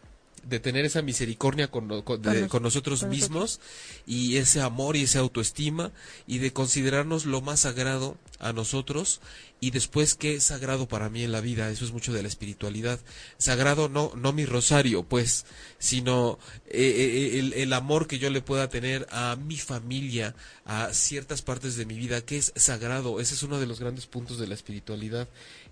de 0.48 0.60
tener 0.60 0.84
esa 0.84 1.02
misericordia 1.02 1.68
con, 1.70 1.88
nosotros 1.88 3.04
mismos 3.04 3.60
y 4.06 4.36
ese 4.36 4.60
amor 4.60 4.96
y 4.96 5.02
esa 5.02 5.18
autoestima 5.18 5.92
y 6.26 6.38
de 6.38 6.52
considerarnos 6.52 7.26
lo 7.26 7.40
más 7.40 7.60
sagrado 7.60 8.16
a 8.38 8.52
nosotros 8.52 9.20
y 9.60 9.70
después 9.70 10.14
qué 10.14 10.34
es 10.34 10.44
sagrado 10.44 10.86
para 10.86 11.08
mí 11.08 11.24
en 11.24 11.32
la 11.32 11.40
vida, 11.40 11.70
eso 11.70 11.84
es 11.84 11.92
mucho 11.92 12.12
de 12.12 12.22
la 12.22 12.28
espiritualidad. 12.28 13.00
Sagrado 13.38 13.88
no, 13.88 14.12
no 14.14 14.32
mi 14.32 14.44
rosario, 14.44 15.02
pues, 15.02 15.46
sino 15.78 16.38
eh, 16.66 17.32
eh, 17.34 17.38
el, 17.38 17.52
el, 17.54 17.72
amor 17.72 18.06
que 18.06 18.18
yo 18.18 18.28
le 18.28 18.42
pueda 18.42 18.68
tener 18.68 19.06
a 19.10 19.36
mi 19.36 19.56
familia, 19.56 20.34
a 20.66 20.92
ciertas 20.92 21.40
partes 21.40 21.76
de 21.76 21.86
mi 21.86 21.94
vida, 21.94 22.20
que 22.20 22.36
es 22.36 22.52
sagrado. 22.54 23.18
Ese 23.18 23.34
es 23.34 23.42
uno 23.42 23.58
de 23.58 23.66
los 23.66 23.80
grandes 23.80 24.06
puntos 24.06 24.38
de 24.38 24.46
la 24.46 24.54
espiritualidad, 24.54 25.26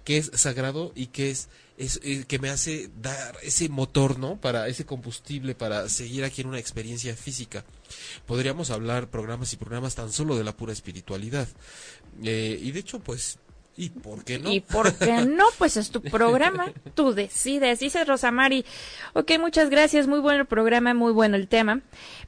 que 0.04 0.16
es 0.16 0.30
sagrado 0.34 0.92
y 0.94 1.08
que 1.08 1.30
es 1.30 1.48
es, 1.76 2.00
eh, 2.02 2.24
que 2.26 2.38
me 2.38 2.50
hace 2.50 2.90
dar 3.00 3.36
ese 3.42 3.68
motor, 3.68 4.18
¿no? 4.18 4.40
Para 4.40 4.68
ese 4.68 4.84
combustible 4.84 5.54
para 5.54 5.88
seguir 5.88 6.24
aquí 6.24 6.42
en 6.42 6.48
una 6.48 6.58
experiencia 6.58 7.16
física. 7.16 7.64
Podríamos 8.26 8.70
hablar 8.70 9.10
programas 9.10 9.52
y 9.52 9.56
programas 9.56 9.94
tan 9.94 10.12
solo 10.12 10.36
de 10.36 10.44
la 10.44 10.56
pura 10.56 10.72
espiritualidad. 10.72 11.48
Eh, 12.22 12.58
y 12.62 12.70
de 12.70 12.80
hecho, 12.80 13.00
pues, 13.00 13.38
¿y 13.76 13.90
por 13.90 14.24
qué 14.24 14.38
no? 14.38 14.52
¿Y 14.52 14.60
por 14.60 14.94
qué 14.94 15.24
no? 15.24 15.44
Pues 15.58 15.76
es 15.76 15.90
tu 15.90 16.02
programa, 16.02 16.72
tú 16.94 17.12
decides. 17.12 17.80
Dice 17.80 18.04
Rosamari, 18.04 18.64
ok, 19.14 19.32
muchas 19.38 19.70
gracias, 19.70 20.06
muy 20.06 20.20
bueno 20.20 20.40
el 20.40 20.46
programa, 20.46 20.94
muy 20.94 21.12
bueno 21.12 21.36
el 21.36 21.48
tema. 21.48 21.80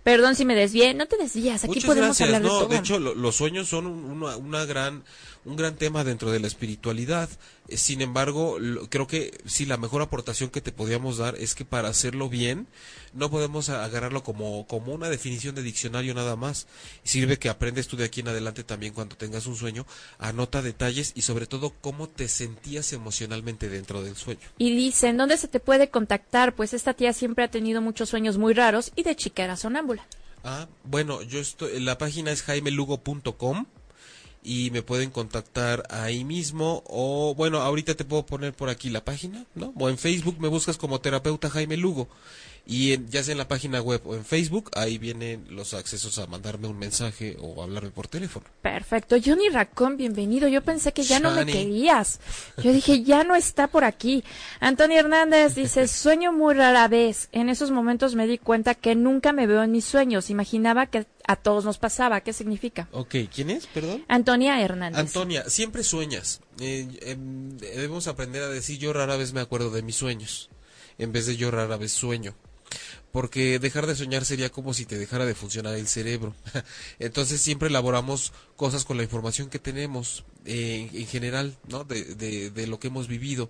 Perdón 0.03 0.35
si 0.35 0.45
me 0.45 0.55
desvié, 0.55 0.95
no 0.95 1.07
te 1.07 1.17
desvías, 1.17 1.65
aquí 1.65 1.81
podemos 1.81 2.21
hablar 2.21 2.43
de 2.43 2.49
todo. 2.49 2.67
De 2.67 2.77
hecho, 2.77 2.99
los 2.99 3.37
sueños 3.37 3.69
son 3.69 3.87
una, 3.87 4.37
una 4.37 4.65
gran 4.65 5.05
un 5.47 5.55
gran 5.55 5.77
tema 5.77 6.03
dentro 6.03 6.33
de 6.33 6.41
la 6.41 6.49
espiritualidad. 6.49 7.31
Eh, 7.69 7.77
sin 7.77 8.03
embargo, 8.03 8.59
creo 8.91 9.07
que 9.07 9.39
sí, 9.47 9.65
la 9.65 9.77
mejor 9.77 10.03
aportación 10.03 10.51
que 10.51 10.61
te 10.61 10.73
podíamos 10.73 11.19
dar 11.19 11.37
es 11.37 11.55
que 11.55 11.65
para 11.65 11.89
hacerlo 11.89 12.29
bien, 12.29 12.67
no 13.15 13.31
podemos 13.31 13.69
agarrarlo 13.69 14.25
como, 14.25 14.67
como 14.67 14.93
una 14.93 15.09
definición 15.09 15.55
de 15.55 15.63
diccionario 15.63 16.15
nada 16.15 16.35
más. 16.35 16.67
Sirve 17.05 17.39
que 17.39 17.49
aprendes 17.49 17.87
tú 17.87 17.97
de 17.97 18.05
aquí 18.05 18.21
en 18.21 18.29
adelante 18.29 18.65
también 18.65 18.93
cuando 18.93 19.17
tengas 19.17 19.47
un 19.47 19.55
sueño, 19.55 19.87
anota 20.19 20.63
detalles 20.63 21.13
y 21.15 21.23
sobre 21.23 21.36
todo 21.44 21.75
cómo 21.83 22.09
te 22.09 22.29
sentías 22.29 22.94
emocionalmente 22.94 23.68
dentro 23.68 24.03
del 24.03 24.16
sueño. 24.16 24.40
Y 24.57 24.75
dicen, 24.75 25.18
¿dónde 25.18 25.37
se 25.37 25.49
te 25.49 25.61
puede 25.61 25.90
contactar? 25.90 26.55
Pues 26.55 26.72
esta 26.72 26.94
tía 26.94 27.12
siempre 27.12 27.44
ha 27.44 27.51
tenido 27.51 27.83
muchos 27.83 28.09
sueños 28.09 28.38
muy 28.38 28.55
raros 28.55 28.92
y 28.96 29.03
de 29.03 29.14
chica 29.14 29.44
era 29.44 29.57
sonámbula. 29.57 30.07
Ah, 30.44 30.66
bueno, 30.85 31.20
yo 31.20 31.40
estoy, 31.40 31.79
la 31.81 31.99
página 31.99 32.31
es 32.31 32.42
jaimelugo.com 32.42 33.66
y 34.42 34.70
me 34.70 34.83
pueden 34.83 35.11
contactar 35.11 35.83
ahí 35.90 36.25
mismo 36.25 36.85
o 36.87 37.35
bueno, 37.35 37.59
ahorita 37.61 37.96
te 37.96 38.05
puedo 38.05 38.25
poner 38.25 38.55
por 38.55 38.70
aquí 38.70 38.88
la 38.88 39.05
página, 39.05 39.44
¿no? 39.57 39.75
O 39.77 39.90
en 39.90 39.99
Facebook 39.99 40.37
me 40.38 40.49
buscas 40.49 40.79
como 40.79 41.01
terapeuta 41.01 41.51
Jaime 41.51 41.77
Lugo 41.77 42.09
y 42.69 42.99
ya 43.07 43.23
sea 43.23 43.33
en 43.33 43.39
la 43.39 43.47
página 43.47 43.81
web 43.81 44.03
o 44.05 44.17
en 44.17 44.25
Facebook, 44.25 44.71
ahí 44.75 44.99
vienen 44.99 45.47
los 45.51 45.73
accesos 45.73 46.19
a 46.19 46.27
mandarme 46.27 46.67
un 46.67 46.77
mensaje 46.77 47.37
o 47.41 47.63
hablarme 47.63 47.91
por 47.91 48.09
teléfono. 48.09 48.47
Perfecto. 48.61 49.17
Johnny 49.25 49.49
Racón, 49.51 49.97
bienvenido. 49.97 50.49
Yo 50.49 50.63
pensé 50.63 50.93
que 50.93 51.05
ya 51.05 51.21
no 51.21 51.31
me 51.31 51.47
querías. 51.47 52.19
Yo 52.61 52.73
dije, 52.73 53.03
ya 53.05 53.23
no 53.23 53.37
está 53.37 53.69
por 53.69 53.85
aquí. 53.85 54.25
Antonio 54.59 54.99
Hernández 54.99 55.55
dice, 55.55 55.87
sueño 55.89 56.33
muy 56.33 56.55
rara 56.55 56.89
vez. 56.89 57.29
En 57.31 57.49
esos 57.49 57.71
momentos 57.71 58.17
me 58.17 58.27
di 58.27 58.37
cuenta 58.37 58.75
que 58.75 58.97
nunca 58.97 59.33
me 59.33 59.47
veo 59.47 59.63
en 59.63 59.71
mis 59.71 59.85
sueños. 59.85 60.29
Imaginaba 60.29 60.87
que 60.87 61.07
a 61.29 61.37
todos 61.37 61.65
nos 61.65 61.79
pasaba. 61.79 62.21
¿Qué 62.23 62.33
significa? 62.33 62.89
Ok, 62.91 63.15
¿quién 63.33 63.51
es? 63.51 63.69
Perdón. 63.69 64.05
Antonia 64.09 64.61
Hernández. 64.61 64.99
Antonia, 64.99 65.49
siempre 65.49 65.85
sueñas. 65.85 66.41
Eh, 66.59 66.89
em, 67.03 67.57
debemos 67.59 68.09
aprender 68.09 68.43
a 68.43 68.49
decir 68.49 68.79
yo 68.81 68.93
rara 68.93 69.17
vez 69.17 69.33
me 69.33 69.41
acuerdo 69.41 69.71
de 69.71 69.83
mis 69.83 69.95
sueños. 69.95 70.51
En 70.99 71.13
vez 71.13 71.27
de 71.27 71.37
yo 71.37 71.53
rara 71.53 71.77
vez 71.77 71.93
sueño 71.93 72.35
porque 73.17 73.59
dejar 73.59 73.87
de 73.87 73.97
soñar 73.97 74.27
sería 74.27 74.51
como 74.51 74.75
si 74.75 74.85
te 74.85 74.99
dejara 74.99 75.25
de 75.25 75.35
funcionar 75.35 75.75
el 75.75 75.89
cerebro. 75.89 76.37
Entonces 76.99 77.41
siempre 77.41 77.71
elaboramos 77.71 78.35
cosas 78.57 78.85
con 78.85 78.99
la 78.99 79.05
información 79.05 79.49
que 79.49 79.59
tenemos 79.59 80.27
eh, 80.45 80.91
en 80.93 81.07
general, 81.07 81.57
¿no? 81.67 81.85
De, 81.85 82.15
de, 82.15 82.67
lo 82.67 82.79
que 82.79 82.89
hemos 82.89 83.09
vivido. 83.09 83.49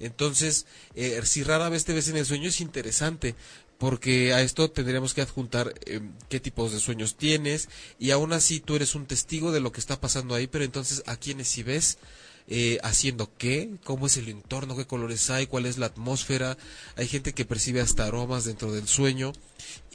Entonces, 0.00 0.64
eh, 0.94 1.20
si 1.24 1.42
rara 1.42 1.68
vez 1.68 1.84
te 1.84 1.92
ves 1.92 2.08
en 2.08 2.16
el 2.16 2.24
sueño 2.24 2.48
es 2.48 2.62
interesante, 2.62 3.34
porque 3.76 4.32
a 4.32 4.40
esto 4.40 4.70
tendríamos 4.70 5.12
que 5.12 5.20
adjuntar 5.20 5.74
eh, 5.84 6.00
qué 6.30 6.40
tipos 6.40 6.72
de 6.72 6.80
sueños 6.80 7.18
tienes 7.18 7.68
y 7.98 8.10
aún 8.10 8.32
así 8.32 8.58
tú 8.58 8.74
eres 8.74 8.94
un 8.94 9.04
testigo 9.04 9.52
de 9.52 9.60
lo 9.60 9.70
que 9.70 9.80
está 9.80 10.00
pasando 10.00 10.34
ahí, 10.34 10.46
pero 10.46 10.64
entonces 10.64 11.02
a 11.04 11.18
quienes 11.18 11.48
si 11.48 11.62
ves 11.62 11.98
eh, 12.46 12.78
haciendo 12.82 13.30
qué, 13.38 13.70
cómo 13.84 14.06
es 14.06 14.16
el 14.16 14.28
entorno, 14.28 14.76
qué 14.76 14.86
colores 14.86 15.30
hay, 15.30 15.46
cuál 15.46 15.66
es 15.66 15.78
la 15.78 15.86
atmósfera. 15.86 16.56
Hay 16.96 17.08
gente 17.08 17.32
que 17.32 17.44
percibe 17.44 17.80
hasta 17.80 18.06
aromas 18.06 18.44
dentro 18.44 18.72
del 18.72 18.86
sueño. 18.86 19.32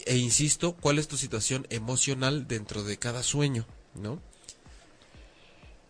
E 0.06 0.16
insisto, 0.16 0.74
cuál 0.74 0.98
es 0.98 1.08
tu 1.08 1.16
situación 1.16 1.66
emocional 1.70 2.48
dentro 2.48 2.82
de 2.82 2.98
cada 2.98 3.22
sueño, 3.22 3.66
¿no? 3.94 4.20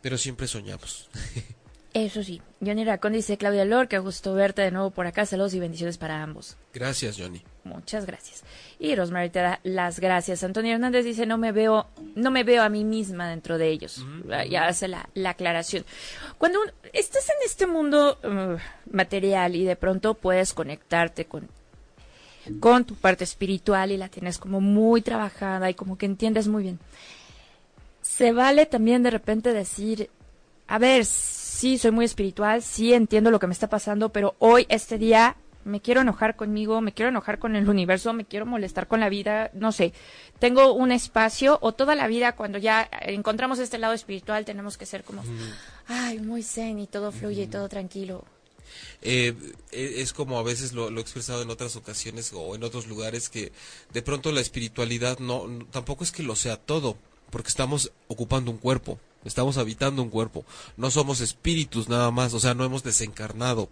Pero 0.02 0.18
siempre 0.18 0.48
soñamos. 0.48 1.08
Eso 1.92 2.22
sí, 2.22 2.40
Johnny 2.64 2.84
Racón 2.84 3.14
dice 3.14 3.36
Claudia 3.36 3.64
Lor, 3.64 3.88
que 3.88 3.98
gusto 3.98 4.32
verte 4.32 4.62
de 4.62 4.70
nuevo 4.70 4.90
por 4.90 5.08
acá. 5.08 5.26
Saludos 5.26 5.54
y 5.54 5.60
bendiciones 5.60 5.98
para 5.98 6.22
ambos. 6.22 6.56
Gracias, 6.72 7.16
Johnny. 7.18 7.42
Muchas 7.64 8.06
gracias. 8.06 8.44
Y 8.78 8.94
Rosemary 8.94 9.30
te 9.30 9.40
da 9.40 9.58
las 9.64 9.98
gracias. 9.98 10.44
Antonio 10.44 10.74
Hernández 10.74 11.04
dice 11.04 11.26
no 11.26 11.36
me 11.36 11.50
veo, 11.50 11.88
no 12.14 12.30
me 12.30 12.44
veo 12.44 12.62
a 12.62 12.68
mí 12.68 12.84
misma 12.84 13.28
dentro 13.28 13.58
de 13.58 13.70
ellos. 13.70 14.04
Ya 14.48 14.68
hace 14.68 14.86
la, 14.86 15.08
aclaración. 15.24 15.84
Cuando 16.38 16.60
estás 16.92 17.28
en 17.28 17.36
este 17.44 17.66
mundo 17.66 18.18
uh, 18.22 18.56
material 18.94 19.56
y 19.56 19.64
de 19.64 19.74
pronto 19.74 20.14
puedes 20.14 20.54
conectarte 20.54 21.24
con 21.24 21.48
con 22.58 22.84
tu 22.84 22.94
parte 22.94 23.24
espiritual 23.24 23.92
y 23.92 23.96
la 23.96 24.08
tienes 24.08 24.38
como 24.38 24.60
muy 24.60 25.02
trabajada 25.02 25.70
y 25.70 25.74
como 25.74 25.98
que 25.98 26.06
entiendes 26.06 26.48
muy 26.48 26.62
bien. 26.62 26.78
Se 28.00 28.32
vale 28.32 28.66
también 28.66 29.02
de 29.02 29.10
repente 29.10 29.52
decir, 29.52 30.10
a 30.66 30.78
ver, 30.78 31.04
sí, 31.60 31.76
soy 31.76 31.90
muy 31.90 32.06
espiritual, 32.06 32.62
sí 32.62 32.94
entiendo 32.94 33.30
lo 33.30 33.38
que 33.38 33.46
me 33.46 33.52
está 33.52 33.68
pasando, 33.68 34.08
pero 34.08 34.34
hoy, 34.38 34.64
este 34.70 34.96
día, 34.96 35.36
me 35.62 35.82
quiero 35.82 36.00
enojar 36.00 36.34
conmigo, 36.34 36.80
me 36.80 36.94
quiero 36.94 37.10
enojar 37.10 37.38
con 37.38 37.54
el 37.54 37.68
universo, 37.68 38.14
me 38.14 38.24
quiero 38.24 38.46
molestar 38.46 38.88
con 38.88 38.98
la 38.98 39.10
vida, 39.10 39.50
no 39.52 39.70
sé, 39.70 39.92
tengo 40.38 40.72
un 40.72 40.90
espacio 40.90 41.58
o 41.60 41.72
toda 41.72 41.94
la 41.94 42.06
vida 42.06 42.34
cuando 42.34 42.56
ya 42.56 42.88
encontramos 43.02 43.58
este 43.58 43.76
lado 43.76 43.92
espiritual 43.92 44.46
tenemos 44.46 44.78
que 44.78 44.86
ser 44.86 45.04
como, 45.04 45.22
ay, 45.86 46.18
muy 46.20 46.42
zen 46.42 46.78
y 46.78 46.86
todo 46.86 47.12
fluye 47.12 47.42
y 47.42 47.46
todo 47.46 47.68
tranquilo. 47.68 48.24
Eh, 49.02 49.34
e, 49.70 50.00
es 50.00 50.14
como 50.14 50.38
a 50.38 50.42
veces 50.42 50.72
lo, 50.72 50.88
he 50.88 51.00
expresado 51.00 51.42
en 51.42 51.50
otras 51.50 51.76
ocasiones 51.76 52.32
o 52.32 52.54
en 52.54 52.64
otros 52.64 52.86
lugares 52.86 53.28
que 53.28 53.52
de 53.92 54.00
pronto 54.00 54.32
la 54.32 54.40
espiritualidad 54.40 55.18
no 55.18 55.46
tampoco 55.70 56.04
es 56.04 56.10
que 56.10 56.22
lo 56.22 56.36
sea 56.36 56.56
todo, 56.56 56.96
porque 57.28 57.48
estamos 57.48 57.92
ocupando 58.08 58.50
un 58.50 58.56
cuerpo. 58.56 58.98
Estamos 59.24 59.58
habitando 59.58 60.02
un 60.02 60.10
cuerpo. 60.10 60.44
No 60.76 60.90
somos 60.90 61.20
espíritus 61.20 61.88
nada 61.88 62.10
más, 62.10 62.32
o 62.34 62.40
sea, 62.40 62.54
no 62.54 62.64
hemos 62.64 62.82
desencarnado. 62.82 63.68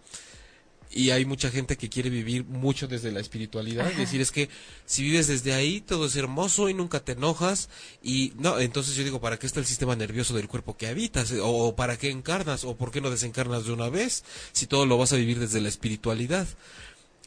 Y 0.91 1.11
hay 1.11 1.27
mucha 1.27 1.51
gente 1.51 1.77
que 1.77 1.91
quiere 1.91 2.09
vivir 2.09 2.45
mucho 2.45 2.89
desde 2.89 3.13
la 3.13 3.21
espiritualidad. 3.21 3.91
Es 3.91 3.99
decir, 3.99 4.21
es 4.23 4.33
que 4.33 4.49
si 4.87 5.03
vives 5.03 5.27
desde 5.27 5.53
ahí, 5.53 5.83
todo 5.83 6.07
es 6.07 6.17
hermoso 6.17 6.69
y 6.69 6.75
nunca 6.75 7.01
te 7.01 7.13
enojas. 7.13 7.69
Y 8.03 8.33
no, 8.39 8.59
entonces 8.59 8.97
yo 8.97 9.05
digo, 9.05 9.21
¿para 9.21 9.39
qué 9.39 9.47
está 9.47 9.61
el 9.61 9.67
sistema 9.67 9.97
nervioso 9.97 10.35
del 10.35 10.49
cuerpo 10.49 10.77
que 10.77 10.87
habitas? 10.87 11.35
¿O 11.43 11.77
para 11.77 11.99
qué 11.99 12.11
encarnas? 12.11 12.65
¿O 12.65 12.77
por 12.77 12.91
qué 12.91 13.03
no 13.03 13.11
desencarnas 13.11 13.67
de 13.67 13.73
una 13.73 13.91
vez? 13.91 14.25
Si 14.53 14.67
todo 14.67 14.87
lo 14.87 14.97
vas 14.97 15.13
a 15.13 15.17
vivir 15.17 15.39
desde 15.39 15.61
la 15.61 15.69
espiritualidad. 15.69 16.47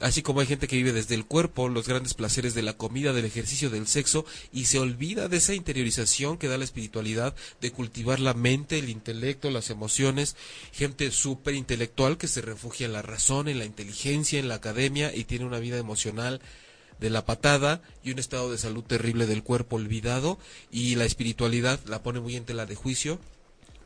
Así 0.01 0.23
como 0.23 0.39
hay 0.39 0.47
gente 0.47 0.67
que 0.67 0.75
vive 0.75 0.93
desde 0.93 1.15
el 1.15 1.25
cuerpo, 1.25 1.69
los 1.69 1.87
grandes 1.87 2.15
placeres 2.15 2.55
de 2.55 2.63
la 2.63 2.73
comida, 2.73 3.13
del 3.13 3.25
ejercicio, 3.25 3.69
del 3.69 3.87
sexo, 3.87 4.25
y 4.51 4.65
se 4.65 4.79
olvida 4.79 5.27
de 5.27 5.37
esa 5.37 5.53
interiorización 5.53 6.37
que 6.37 6.47
da 6.47 6.57
la 6.57 6.63
espiritualidad, 6.63 7.35
de 7.61 7.71
cultivar 7.71 8.19
la 8.19 8.33
mente, 8.33 8.79
el 8.79 8.89
intelecto, 8.89 9.51
las 9.51 9.69
emociones. 9.69 10.35
Gente 10.73 11.11
súper 11.11 11.53
intelectual 11.53 12.17
que 12.17 12.27
se 12.27 12.41
refugia 12.41 12.87
en 12.87 12.93
la 12.93 13.03
razón, 13.03 13.47
en 13.47 13.59
la 13.59 13.65
inteligencia, 13.65 14.39
en 14.39 14.47
la 14.47 14.55
academia 14.55 15.15
y 15.15 15.25
tiene 15.25 15.45
una 15.45 15.59
vida 15.59 15.77
emocional 15.77 16.41
de 16.99 17.09
la 17.09 17.25
patada 17.25 17.81
y 18.03 18.11
un 18.11 18.19
estado 18.19 18.51
de 18.51 18.57
salud 18.57 18.83
terrible 18.83 19.25
del 19.25 19.43
cuerpo 19.43 19.75
olvidado 19.75 20.39
y 20.71 20.95
la 20.95 21.05
espiritualidad 21.05 21.79
la 21.85 22.03
pone 22.03 22.19
muy 22.19 22.35
en 22.35 22.45
tela 22.45 22.65
de 22.65 22.75
juicio 22.75 23.19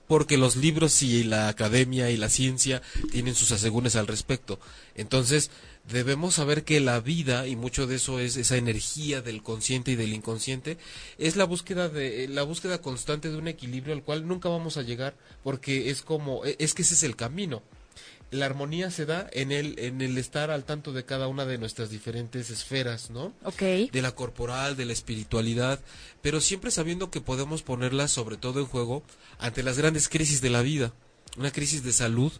porque 0.07 0.37
los 0.37 0.55
libros 0.55 1.01
y 1.01 1.23
la 1.23 1.47
academia 1.47 2.09
y 2.11 2.17
la 2.17 2.29
ciencia 2.29 2.81
tienen 3.11 3.35
sus 3.35 3.51
asegúnes 3.51 3.95
al 3.95 4.07
respecto. 4.07 4.59
Entonces, 4.95 5.49
debemos 5.89 6.35
saber 6.35 6.63
que 6.63 6.79
la 6.79 6.99
vida 6.99 7.47
y 7.47 7.55
mucho 7.55 7.87
de 7.87 7.95
eso 7.95 8.19
es 8.19 8.37
esa 8.37 8.57
energía 8.57 9.21
del 9.21 9.43
consciente 9.43 9.91
y 9.91 9.95
del 9.95 10.13
inconsciente 10.13 10.77
es 11.17 11.35
la 11.35 11.45
búsqueda 11.45 11.89
de 11.89 12.27
la 12.27 12.43
búsqueda 12.43 12.81
constante 12.81 13.29
de 13.29 13.37
un 13.37 13.47
equilibrio 13.47 13.93
al 13.93 14.03
cual 14.03 14.27
nunca 14.27 14.49
vamos 14.49 14.77
a 14.77 14.81
llegar 14.81 15.15
porque 15.43 15.89
es 15.89 16.01
como 16.01 16.43
es 16.45 16.73
que 16.73 16.81
ese 16.81 16.95
es 16.95 17.03
el 17.03 17.15
camino 17.15 17.61
la 18.31 18.45
armonía 18.45 18.91
se 18.91 19.05
da 19.05 19.29
en 19.33 19.51
el, 19.51 19.79
en 19.79 20.01
el 20.01 20.17
estar 20.17 20.51
al 20.51 20.65
tanto 20.65 20.93
de 20.93 21.05
cada 21.05 21.27
una 21.27 21.45
de 21.45 21.57
nuestras 21.57 21.89
diferentes 21.89 22.49
esferas, 22.49 23.09
¿no? 23.09 23.33
Ok. 23.43 23.61
De 23.91 24.01
la 24.01 24.13
corporal, 24.13 24.75
de 24.75 24.85
la 24.85 24.93
espiritualidad, 24.93 25.79
pero 26.21 26.41
siempre 26.41 26.71
sabiendo 26.71 27.11
que 27.11 27.21
podemos 27.21 27.61
ponerla 27.61 28.07
sobre 28.07 28.37
todo 28.37 28.59
en 28.59 28.65
juego 28.65 29.03
ante 29.39 29.63
las 29.63 29.77
grandes 29.77 30.09
crisis 30.09 30.41
de 30.41 30.49
la 30.49 30.61
vida. 30.61 30.93
Una 31.37 31.51
crisis 31.51 31.83
de 31.83 31.93
salud, 31.93 32.31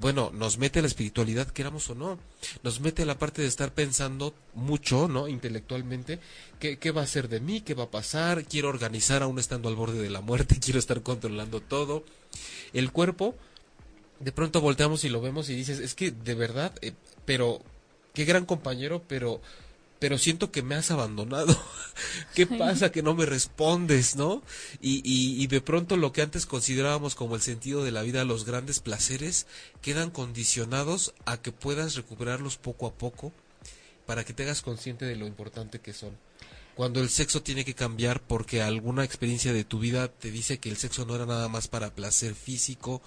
bueno, 0.00 0.30
nos 0.32 0.56
mete 0.56 0.80
la 0.80 0.88
espiritualidad, 0.88 1.46
queramos 1.48 1.90
o 1.90 1.94
no, 1.94 2.18
nos 2.62 2.80
mete 2.80 3.04
la 3.04 3.18
parte 3.18 3.42
de 3.42 3.48
estar 3.48 3.72
pensando 3.74 4.34
mucho, 4.54 5.08
¿no? 5.08 5.28
Intelectualmente, 5.28 6.18
¿qué, 6.58 6.78
qué 6.78 6.90
va 6.90 7.02
a 7.02 7.06
ser 7.06 7.28
de 7.28 7.40
mí? 7.40 7.60
¿Qué 7.60 7.74
va 7.74 7.84
a 7.84 7.90
pasar? 7.90 8.44
Quiero 8.46 8.70
organizar 8.70 9.22
aún 9.22 9.38
estando 9.38 9.68
al 9.68 9.76
borde 9.76 10.00
de 10.00 10.08
la 10.08 10.22
muerte, 10.22 10.58
quiero 10.64 10.78
estar 10.78 11.02
controlando 11.02 11.60
todo. 11.60 12.04
El 12.72 12.92
cuerpo, 12.92 13.34
de 14.20 14.32
pronto 14.32 14.62
volteamos 14.62 15.04
y 15.04 15.10
lo 15.10 15.20
vemos 15.20 15.50
y 15.50 15.54
dices, 15.54 15.78
es 15.80 15.94
que 15.94 16.10
de 16.10 16.34
verdad, 16.34 16.72
eh, 16.80 16.92
pero 17.26 17.60
qué 18.14 18.24
gran 18.24 18.46
compañero, 18.46 19.02
pero 19.06 19.42
pero 20.00 20.18
siento 20.18 20.50
que 20.50 20.62
me 20.62 20.74
has 20.74 20.90
abandonado. 20.90 21.56
¿Qué 22.34 22.46
pasa 22.46 22.90
que 22.90 23.02
no 23.02 23.14
me 23.14 23.26
respondes, 23.26 24.16
no? 24.16 24.42
Y, 24.80 24.96
y, 25.04 25.40
y, 25.40 25.46
de 25.46 25.60
pronto 25.60 25.96
lo 25.96 26.10
que 26.12 26.22
antes 26.22 26.46
considerábamos 26.46 27.14
como 27.14 27.36
el 27.36 27.42
sentido 27.42 27.84
de 27.84 27.92
la 27.92 28.02
vida, 28.02 28.24
los 28.24 28.44
grandes 28.44 28.80
placeres, 28.80 29.46
quedan 29.82 30.10
condicionados 30.10 31.14
a 31.26 31.36
que 31.36 31.52
puedas 31.52 31.94
recuperarlos 31.94 32.56
poco 32.56 32.86
a 32.86 32.94
poco 32.94 33.32
para 34.06 34.24
que 34.24 34.32
te 34.32 34.42
hagas 34.44 34.62
consciente 34.62 35.04
de 35.04 35.16
lo 35.16 35.26
importante 35.26 35.80
que 35.80 35.92
son. 35.92 36.16
Cuando 36.74 37.02
el 37.02 37.10
sexo 37.10 37.42
tiene 37.42 37.66
que 37.66 37.74
cambiar 37.74 38.22
porque 38.22 38.62
alguna 38.62 39.04
experiencia 39.04 39.52
de 39.52 39.64
tu 39.64 39.80
vida 39.80 40.08
te 40.08 40.30
dice 40.30 40.58
que 40.58 40.70
el 40.70 40.78
sexo 40.78 41.04
no 41.04 41.14
era 41.14 41.26
nada 41.26 41.48
más 41.48 41.68
para 41.68 41.94
placer 41.94 42.34
físico 42.34 43.02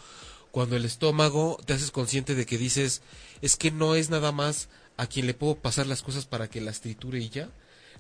cuando 0.54 0.76
el 0.76 0.86
estómago 0.86 1.58
te 1.66 1.74
haces 1.74 1.90
consciente 1.90 2.36
de 2.36 2.46
que 2.46 2.60
dices, 2.60 3.02
es 3.42 3.56
que 3.56 3.72
no 3.72 3.96
es 3.96 4.12
nada 4.12 4.32
más 4.32 4.70
a 5.04 5.08
quien 5.08 5.28
le 5.28 5.34
puedo 5.34 5.56
pasar 5.56 5.86
las 5.88 6.02
cosas 6.02 6.26
para 6.26 6.50
que 6.50 6.62
las 6.62 6.82
triture 6.82 7.20
y 7.20 7.30
ya, 7.30 7.50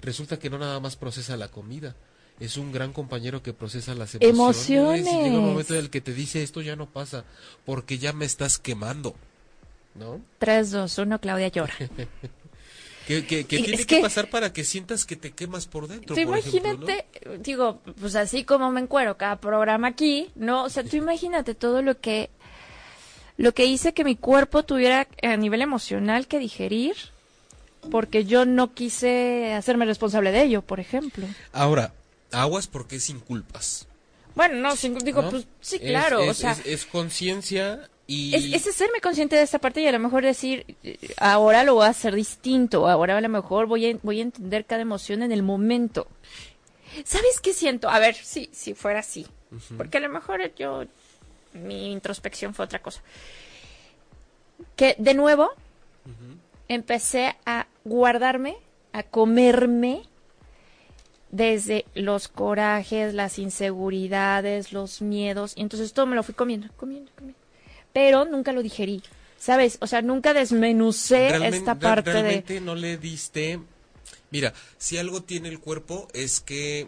resulta 0.01 0.39
que 0.39 0.49
no 0.49 0.57
nada 0.57 0.79
más 0.79 0.95
procesa 0.95 1.37
la 1.37 1.49
comida, 1.49 1.95
es 2.39 2.57
un 2.57 2.71
gran 2.71 2.93
compañero 2.93 3.43
que 3.43 3.53
procesa 3.53 3.93
las 3.93 4.15
emociones. 4.15 4.33
Emociones. 4.69 5.07
Y 5.07 5.23
llega 5.23 5.37
un 5.39 5.45
momento 5.45 5.73
en 5.73 5.81
el 5.81 5.89
que 5.89 6.01
te 6.01 6.13
dice, 6.13 6.41
esto 6.43 6.61
ya 6.61 6.75
no 6.75 6.87
pasa, 6.89 7.25
porque 7.65 7.97
ya 7.97 8.11
me 8.13 8.25
estás 8.25 8.57
quemando, 8.57 9.15
¿no? 9.95 10.21
3, 10.39 10.71
2, 10.71 10.97
1, 10.97 11.19
Claudia 11.19 11.47
llora. 11.49 11.73
¿Qué, 13.07 13.25
qué, 13.25 13.43
qué 13.45 13.57
Y 13.57 13.63
tiene 13.63 13.77
que, 13.79 13.97
que- 13.97 14.01
pasar 14.01 14.29
para 14.29 14.53
que 14.53 14.63
sientas 14.63 15.05
que 15.05 15.17
te 15.17 15.31
quemas 15.31 15.67
por 15.67 15.87
dentro? 15.89 16.15
Tú 16.15 16.23
por 16.25 16.37
ejemplo, 16.37 16.61
¿no? 16.73 16.83
imagínate, 16.85 17.05
digo, 17.39 17.81
pues 17.99 18.15
así 18.15 18.45
como 18.45 18.71
me 18.71 18.79
encuero 18.79 19.17
cada 19.17 19.41
programa 19.41 19.89
aquí, 19.89 20.31
¿no? 20.35 20.63
O 20.63 20.69
sea, 20.69 20.83
tú 20.85 20.95
imagínate 20.95 21.53
todo 21.53 21.81
lo 21.81 21.99
que 21.99 22.29
lo 23.37 23.53
que 23.53 23.65
hice 23.65 23.93
que 23.93 24.03
mi 24.03 24.15
cuerpo 24.15 24.63
tuviera 24.63 25.07
a 25.21 25.37
nivel 25.37 25.61
emocional 25.61 26.27
que 26.27 26.39
digerir 26.39 26.95
porque 27.91 28.25
yo 28.25 28.45
no 28.45 28.73
quise 28.73 29.53
hacerme 29.53 29.85
responsable 29.85 30.31
de 30.31 30.43
ello, 30.43 30.61
por 30.61 30.79
ejemplo. 30.79 31.27
Ahora, 31.51 31.93
aguas 32.31 32.67
porque 32.67 32.99
sin 32.99 33.19
culpas. 33.19 33.87
Bueno, 34.35 34.55
no, 34.55 34.75
sin- 34.75 34.97
digo, 34.99 35.21
¿no? 35.21 35.29
pues 35.29 35.45
sí, 35.61 35.79
claro, 35.79 36.21
es, 36.21 36.29
o 36.29 36.33
sea, 36.33 36.51
es- 36.53 36.65
es 36.65 36.85
conciencia 36.85 37.89
y... 38.07 38.33
es, 38.35 38.65
es 38.65 38.67
hacerme 38.75 38.99
consciente 39.01 39.35
de 39.35 39.43
esta 39.43 39.59
parte 39.59 39.81
y 39.81 39.87
a 39.87 39.91
lo 39.91 39.99
mejor 39.99 40.23
decir, 40.23 40.65
eh, 40.83 40.97
ahora 41.17 41.63
lo 41.63 41.75
voy 41.75 41.85
a 41.85 41.89
hacer 41.89 42.15
distinto, 42.15 42.87
ahora 42.87 43.17
a 43.17 43.21
lo 43.21 43.29
mejor 43.29 43.65
voy 43.67 43.85
a, 43.91 43.97
voy 44.01 44.19
a 44.19 44.23
entender 44.23 44.65
cada 44.65 44.81
emoción 44.81 45.21
en 45.23 45.31
el 45.31 45.43
momento. 45.43 46.07
¿Sabes 47.05 47.39
qué 47.41 47.53
siento? 47.53 47.89
A 47.89 47.99
ver, 47.99 48.15
si, 48.15 48.49
si 48.53 48.73
fuera 48.75 48.99
así, 48.99 49.25
porque 49.77 49.97
a 49.97 50.01
lo 50.01 50.09
mejor 50.09 50.53
yo, 50.55 50.85
mi 51.53 51.91
introspección 51.91 52.53
fue 52.53 52.65
otra 52.65 52.81
cosa. 52.81 53.01
Que 54.75 54.95
de 54.97 55.13
nuevo 55.13 55.49
empecé 56.67 57.35
a 57.45 57.67
guardarme, 57.83 58.55
a 58.91 59.03
comerme 59.03 60.03
desde 61.31 61.85
los 61.95 62.27
corajes, 62.27 63.13
las 63.13 63.39
inseguridades, 63.39 64.71
los 64.71 65.01
miedos, 65.01 65.53
y 65.55 65.61
entonces 65.61 65.93
todo 65.93 66.05
me 66.05 66.15
lo 66.15 66.23
fui 66.23 66.35
comiendo, 66.35 66.67
comiendo, 66.77 67.11
comiendo. 67.15 67.39
Pero 67.91 68.25
nunca 68.25 68.51
lo 68.53 68.61
digerí, 68.61 69.01
¿sabes? 69.39 69.77
O 69.81 69.87
sea, 69.87 70.01
nunca 70.01 70.33
desmenucé 70.33 71.47
esta 71.47 71.79
parte 71.79 72.11
de... 72.11 72.21
realmente 72.21 72.61
no 72.61 72.75
le 72.75 72.97
diste... 72.97 73.59
Mira, 74.29 74.53
si 74.77 74.97
algo 74.97 75.23
tiene 75.23 75.49
el 75.49 75.59
cuerpo 75.59 76.07
es 76.13 76.39
que... 76.39 76.87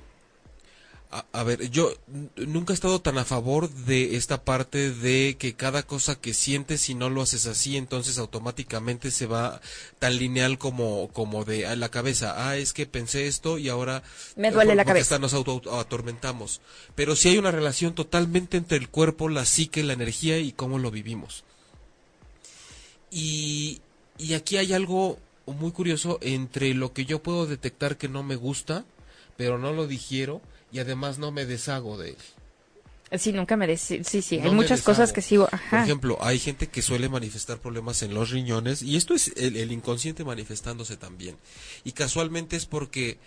A, 1.11 1.23
a 1.31 1.43
ver, 1.43 1.69
yo 1.69 1.93
nunca 2.35 2.73
he 2.73 2.75
estado 2.75 2.99
tan 2.99 3.17
a 3.17 3.25
favor 3.25 3.69
de 3.69 4.15
esta 4.17 4.43
parte 4.43 4.91
de 4.91 5.37
que 5.39 5.53
cada 5.53 5.83
cosa 5.83 6.15
que 6.19 6.33
sientes, 6.33 6.81
si 6.81 6.93
no 6.95 7.09
lo 7.09 7.21
haces 7.21 7.45
así, 7.45 7.77
entonces 7.77 8.17
automáticamente 8.17 9.11
se 9.11 9.25
va 9.27 9.61
tan 9.99 10.17
lineal 10.17 10.57
como, 10.57 11.09
como 11.13 11.45
de 11.45 11.67
a 11.67 11.75
la 11.75 11.89
cabeza. 11.89 12.49
Ah, 12.49 12.57
es 12.57 12.73
que 12.73 12.85
pensé 12.85 13.27
esto 13.27 13.57
y 13.57 13.69
ahora... 13.69 14.03
Me 14.35 14.51
duele 14.51 14.71
por- 14.71 14.77
la 14.77 14.85
cabeza. 14.85 15.19
nos 15.19 15.33
auto, 15.33 15.51
auto- 15.51 15.79
atormentamos. 15.79 16.59
Pero 16.95 17.15
sí 17.15 17.29
hay 17.29 17.37
una 17.37 17.51
relación 17.51 17.95
totalmente 17.95 18.57
entre 18.57 18.77
el 18.77 18.89
cuerpo, 18.89 19.29
la 19.29 19.45
psique, 19.45 19.83
la 19.83 19.93
energía 19.93 20.39
y 20.39 20.51
cómo 20.51 20.79
lo 20.79 20.91
vivimos. 20.91 21.43
Y, 23.11 23.81
y 24.17 24.33
aquí 24.33 24.57
hay 24.57 24.73
algo 24.73 25.19
muy 25.45 25.71
curioso 25.71 26.17
entre 26.21 26.73
lo 26.73 26.91
que 26.93 27.05
yo 27.05 27.21
puedo 27.21 27.45
detectar 27.45 27.97
que 27.97 28.09
no 28.09 28.23
me 28.23 28.35
gusta, 28.35 28.83
pero 29.37 29.57
no 29.57 29.71
lo 29.71 29.87
digiero 29.87 30.41
y 30.75 30.79
además 30.79 31.19
no 31.19 31.31
me 31.31 31.45
deshago 31.45 31.97
de 31.97 32.09
él. 32.09 32.17
Sí, 33.17 33.31
nunca 33.31 33.55
me 33.55 33.65
decís. 33.65 34.05
Sí, 34.05 34.21
sí, 34.21 34.39
No 34.39 34.49
hay 34.49 34.51
muchas 34.55 34.79
deshago. 34.79 34.85
cosas 34.97 35.13
que 35.13 35.21
sigo. 35.21 35.45
Por 35.45 35.55
Ajá. 35.55 35.83
ejemplo, 35.83 36.17
hay 36.19 36.37
gente 36.37 36.67
que 36.67 36.81
suele 36.81 37.07
manifestar 37.07 37.59
problemas 37.59 38.01
en 38.01 38.13
los 38.13 38.29
riñones 38.31 38.81
y 38.81 38.97
esto 38.97 39.13
es 39.13 39.31
el, 39.37 39.55
el 39.55 39.71
inconsciente 39.71 40.25
manifestándose 40.25 40.97
también. 40.97 41.37
Y 41.85 41.93
casualmente 41.93 42.57
es 42.57 42.65
porque 42.65 43.17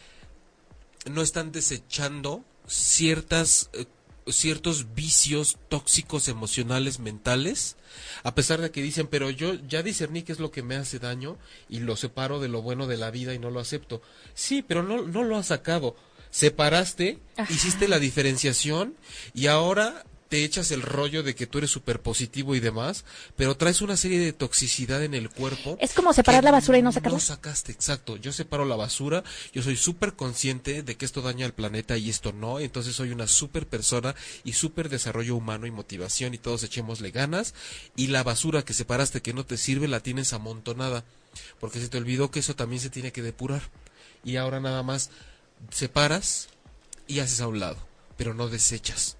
no 1.10 1.22
están 1.22 1.50
desechando 1.50 2.44
ciertas 2.66 3.70
eh, 3.72 3.86
ciertos 4.26 4.94
vicios 4.94 5.56
tóxicos 5.70 6.28
emocionales 6.28 6.98
mentales 6.98 7.76
a 8.24 8.34
pesar 8.34 8.60
de 8.60 8.70
que 8.70 8.82
dicen 8.82 9.06
pero 9.06 9.30
yo 9.30 9.54
ya 9.54 9.82
discerní 9.82 10.22
qué 10.22 10.32
es 10.32 10.38
lo 10.38 10.50
que 10.50 10.62
me 10.62 10.76
hace 10.76 10.98
daño 10.98 11.38
y 11.70 11.78
lo 11.78 11.96
separo 11.96 12.38
de 12.38 12.48
lo 12.48 12.60
bueno 12.60 12.86
de 12.86 12.98
la 12.98 13.10
vida 13.10 13.32
y 13.32 13.38
no 13.38 13.48
lo 13.50 13.58
acepto 13.58 14.02
sí 14.34 14.60
pero 14.60 14.82
no 14.82 15.00
no 15.06 15.22
lo 15.24 15.38
has 15.38 15.46
sacado 15.46 15.96
separaste 16.30 17.18
Ajá. 17.36 17.52
hiciste 17.52 17.88
la 17.88 17.98
diferenciación 17.98 18.94
y 19.34 19.46
ahora 19.46 20.04
te 20.28 20.44
echas 20.44 20.70
el 20.70 20.82
rollo 20.82 21.22
de 21.22 21.34
que 21.34 21.46
tú 21.46 21.58
eres 21.58 21.70
súper 21.70 22.00
positivo 22.00 22.54
y 22.54 22.60
demás, 22.60 23.04
pero 23.36 23.56
traes 23.56 23.80
una 23.80 23.96
serie 23.96 24.18
de 24.18 24.32
toxicidad 24.32 25.02
en 25.02 25.14
el 25.14 25.30
cuerpo. 25.30 25.78
Es 25.80 25.94
como 25.94 26.12
separar 26.12 26.44
la 26.44 26.50
basura 26.50 26.78
y 26.78 26.82
no 26.82 26.92
sacarla. 26.92 27.16
No 27.16 27.24
sacaste, 27.24 27.72
exacto. 27.72 28.16
Yo 28.16 28.32
separo 28.32 28.64
la 28.66 28.76
basura, 28.76 29.24
yo 29.52 29.62
soy 29.62 29.76
súper 29.76 30.14
consciente 30.14 30.82
de 30.82 30.96
que 30.96 31.06
esto 31.06 31.22
daña 31.22 31.46
al 31.46 31.54
planeta 31.54 31.96
y 31.96 32.10
esto 32.10 32.32
no, 32.32 32.60
entonces 32.60 32.94
soy 32.94 33.10
una 33.10 33.26
súper 33.26 33.66
persona 33.66 34.14
y 34.44 34.52
súper 34.52 34.90
desarrollo 34.90 35.34
humano 35.34 35.66
y 35.66 35.70
motivación 35.70 36.34
y 36.34 36.38
todos 36.38 36.62
echémosle 36.62 37.10
ganas 37.10 37.54
y 37.96 38.08
la 38.08 38.22
basura 38.22 38.64
que 38.64 38.74
separaste 38.74 39.22
que 39.22 39.32
no 39.32 39.46
te 39.46 39.56
sirve 39.56 39.88
la 39.88 40.00
tienes 40.00 40.34
amontonada, 40.34 41.04
porque 41.58 41.80
se 41.80 41.88
te 41.88 41.96
olvidó 41.96 42.30
que 42.30 42.40
eso 42.40 42.54
también 42.54 42.82
se 42.82 42.90
tiene 42.90 43.12
que 43.12 43.22
depurar 43.22 43.62
y 44.24 44.36
ahora 44.36 44.60
nada 44.60 44.82
más 44.82 45.10
separas 45.70 46.48
y 47.06 47.20
haces 47.20 47.40
a 47.40 47.48
un 47.48 47.60
lado, 47.60 47.78
pero 48.16 48.34
no 48.34 48.48
desechas. 48.48 49.16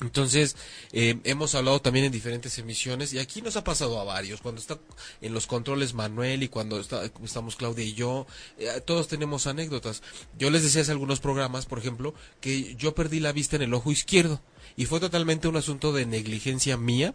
Entonces, 0.00 0.56
eh, 0.92 1.20
hemos 1.24 1.54
hablado 1.54 1.82
también 1.82 2.06
en 2.06 2.12
diferentes 2.12 2.56
emisiones 2.58 3.12
y 3.12 3.18
aquí 3.18 3.42
nos 3.42 3.56
ha 3.56 3.64
pasado 3.64 4.00
a 4.00 4.04
varios. 4.04 4.40
Cuando 4.40 4.58
está 4.58 4.78
en 5.20 5.34
los 5.34 5.46
controles 5.46 5.92
Manuel 5.92 6.42
y 6.42 6.48
cuando 6.48 6.80
está- 6.80 7.04
estamos 7.22 7.56
Claudia 7.56 7.84
y 7.84 7.92
yo, 7.92 8.26
eh, 8.56 8.80
todos 8.86 9.08
tenemos 9.08 9.46
anécdotas. 9.46 10.02
Yo 10.38 10.48
les 10.48 10.62
decía 10.62 10.80
hace 10.80 10.92
algunos 10.92 11.20
programas, 11.20 11.66
por 11.66 11.78
ejemplo, 11.78 12.14
que 12.40 12.74
yo 12.76 12.94
perdí 12.94 13.20
la 13.20 13.32
vista 13.32 13.56
en 13.56 13.62
el 13.62 13.74
ojo 13.74 13.92
izquierdo 13.92 14.40
y 14.74 14.86
fue 14.86 15.00
totalmente 15.00 15.48
un 15.48 15.56
asunto 15.56 15.92
de 15.92 16.06
negligencia 16.06 16.78
mía, 16.78 17.14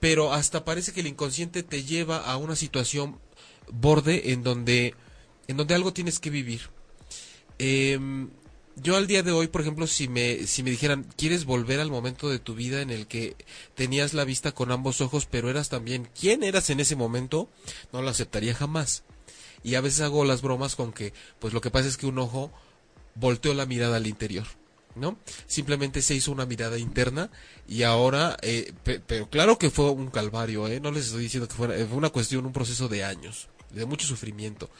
pero 0.00 0.34
hasta 0.34 0.66
parece 0.66 0.92
que 0.92 1.00
el 1.00 1.06
inconsciente 1.06 1.62
te 1.62 1.84
lleva 1.84 2.18
a 2.18 2.36
una 2.36 2.56
situación 2.56 3.18
borde 3.72 4.32
en 4.32 4.42
donde, 4.42 4.94
en 5.48 5.56
donde 5.56 5.74
algo 5.74 5.94
tienes 5.94 6.18
que 6.20 6.28
vivir. 6.28 6.68
Em, 7.62 8.30
yo 8.76 8.96
al 8.96 9.06
día 9.06 9.22
de 9.22 9.32
hoy, 9.32 9.48
por 9.48 9.60
ejemplo, 9.60 9.86
si 9.86 10.08
me, 10.08 10.46
si 10.46 10.62
me 10.62 10.70
dijeran, 10.70 11.06
¿quieres 11.18 11.44
volver 11.44 11.78
al 11.78 11.90
momento 11.90 12.30
de 12.30 12.38
tu 12.38 12.54
vida 12.54 12.80
en 12.80 12.88
el 12.88 13.06
que 13.06 13.36
tenías 13.74 14.14
la 14.14 14.24
vista 14.24 14.52
con 14.52 14.72
ambos 14.72 15.02
ojos, 15.02 15.26
pero 15.30 15.50
eras 15.50 15.68
también 15.68 16.08
quién 16.18 16.42
eras 16.42 16.70
en 16.70 16.80
ese 16.80 16.96
momento? 16.96 17.50
No 17.92 18.00
lo 18.00 18.08
aceptaría 18.08 18.54
jamás. 18.54 19.04
Y 19.62 19.74
a 19.74 19.82
veces 19.82 20.00
hago 20.00 20.24
las 20.24 20.40
bromas 20.40 20.74
con 20.74 20.94
que, 20.94 21.12
pues 21.38 21.52
lo 21.52 21.60
que 21.60 21.70
pasa 21.70 21.86
es 21.86 21.98
que 21.98 22.06
un 22.06 22.18
ojo 22.18 22.50
volteó 23.14 23.52
la 23.52 23.66
mirada 23.66 23.98
al 23.98 24.06
interior. 24.06 24.46
¿no? 24.94 25.18
Simplemente 25.46 26.00
se 26.00 26.14
hizo 26.14 26.32
una 26.32 26.46
mirada 26.46 26.78
interna 26.78 27.30
y 27.68 27.82
ahora, 27.82 28.38
eh, 28.40 28.72
pero 29.06 29.28
claro 29.28 29.58
que 29.58 29.68
fue 29.68 29.90
un 29.90 30.10
calvario, 30.10 30.66
¿eh? 30.66 30.80
No 30.80 30.90
les 30.90 31.06
estoy 31.06 31.24
diciendo 31.24 31.46
que 31.46 31.54
fuera, 31.54 31.74
fue 31.86 31.96
una 31.96 32.10
cuestión, 32.10 32.44
un 32.44 32.52
proceso 32.52 32.88
de 32.88 33.04
años, 33.04 33.48
de 33.72 33.84
mucho 33.84 34.06
sufrimiento 34.06 34.70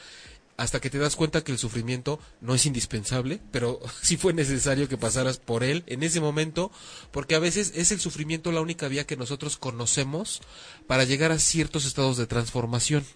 hasta 0.61 0.79
que 0.79 0.91
te 0.91 0.99
das 0.99 1.17
cuenta 1.17 1.43
que 1.43 1.53
el 1.53 1.59
sufrimiento 1.59 2.21
no 2.43 2.55
es 2.55 2.67
indispensable, 2.67 3.41
pero 3.51 3.81
sí 4.03 4.19
fue 4.19 4.35
necesario 4.35 4.91
que 4.91 4.99
pasaras 4.99 5.39
por 5.39 5.65
él 5.65 5.85
en 5.87 6.03
ese 6.03 6.21
momento, 6.21 6.71
porque 7.13 7.35
a 7.35 7.39
veces 7.39 7.73
es 7.77 7.93
el 7.93 7.99
sufrimiento 7.99 8.53
la 8.53 8.61
única 8.61 8.87
vía 8.87 9.07
que 9.07 9.17
nosotros 9.17 9.57
conocemos 9.57 10.43
para 10.87 11.05
llegar 11.05 11.33
a 11.33 11.39
ciertos 11.39 11.87
estados 11.87 12.19
de 12.19 12.27
transformación. 12.27 13.07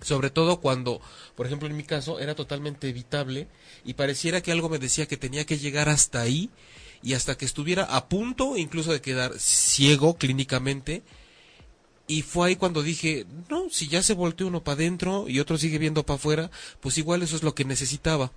Sobre 0.00 0.30
todo 0.30 0.62
cuando, 0.62 1.02
por 1.36 1.44
ejemplo, 1.44 1.68
en 1.68 1.76
mi 1.76 1.84
caso 1.84 2.18
era 2.18 2.34
totalmente 2.34 2.88
evitable 2.88 3.46
y 3.84 3.92
pareciera 3.92 4.40
que 4.40 4.50
algo 4.50 4.70
me 4.70 4.78
decía 4.78 5.06
que 5.06 5.18
tenía 5.18 5.44
que 5.44 5.58
llegar 5.58 5.90
hasta 5.90 6.22
ahí 6.22 6.48
y 7.02 7.12
hasta 7.12 7.36
que 7.36 7.44
estuviera 7.44 7.84
a 7.84 8.08
punto 8.08 8.56
incluso 8.56 8.90
de 8.90 9.02
quedar 9.02 9.38
ciego 9.38 10.16
clínicamente, 10.16 11.02
y 12.10 12.22
fue 12.22 12.48
ahí 12.48 12.56
cuando 12.56 12.82
dije, 12.82 13.24
no, 13.48 13.70
si 13.70 13.86
ya 13.86 14.02
se 14.02 14.14
volteó 14.14 14.48
uno 14.48 14.64
para 14.64 14.74
adentro 14.74 15.28
y 15.28 15.38
otro 15.38 15.56
sigue 15.56 15.78
viendo 15.78 16.04
para 16.04 16.16
afuera, 16.16 16.50
pues 16.80 16.98
igual 16.98 17.22
eso 17.22 17.36
es 17.36 17.44
lo 17.44 17.54
que 17.54 17.64
necesitaba. 17.64 18.32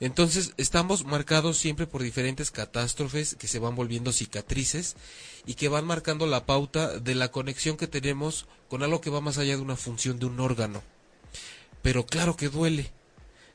Entonces 0.00 0.54
estamos 0.56 1.04
marcados 1.04 1.58
siempre 1.58 1.86
por 1.86 2.02
diferentes 2.02 2.50
catástrofes 2.50 3.34
que 3.34 3.46
se 3.46 3.58
van 3.58 3.76
volviendo 3.76 4.10
cicatrices 4.10 4.96
y 5.44 5.52
que 5.52 5.68
van 5.68 5.84
marcando 5.84 6.26
la 6.26 6.46
pauta 6.46 6.98
de 6.98 7.14
la 7.14 7.30
conexión 7.30 7.76
que 7.76 7.88
tenemos 7.88 8.46
con 8.70 8.82
algo 8.82 9.02
que 9.02 9.10
va 9.10 9.20
más 9.20 9.36
allá 9.36 9.56
de 9.56 9.62
una 9.62 9.76
función 9.76 10.18
de 10.18 10.24
un 10.24 10.40
órgano. 10.40 10.82
Pero 11.82 12.06
claro 12.06 12.36
que 12.36 12.48
duele. 12.48 12.90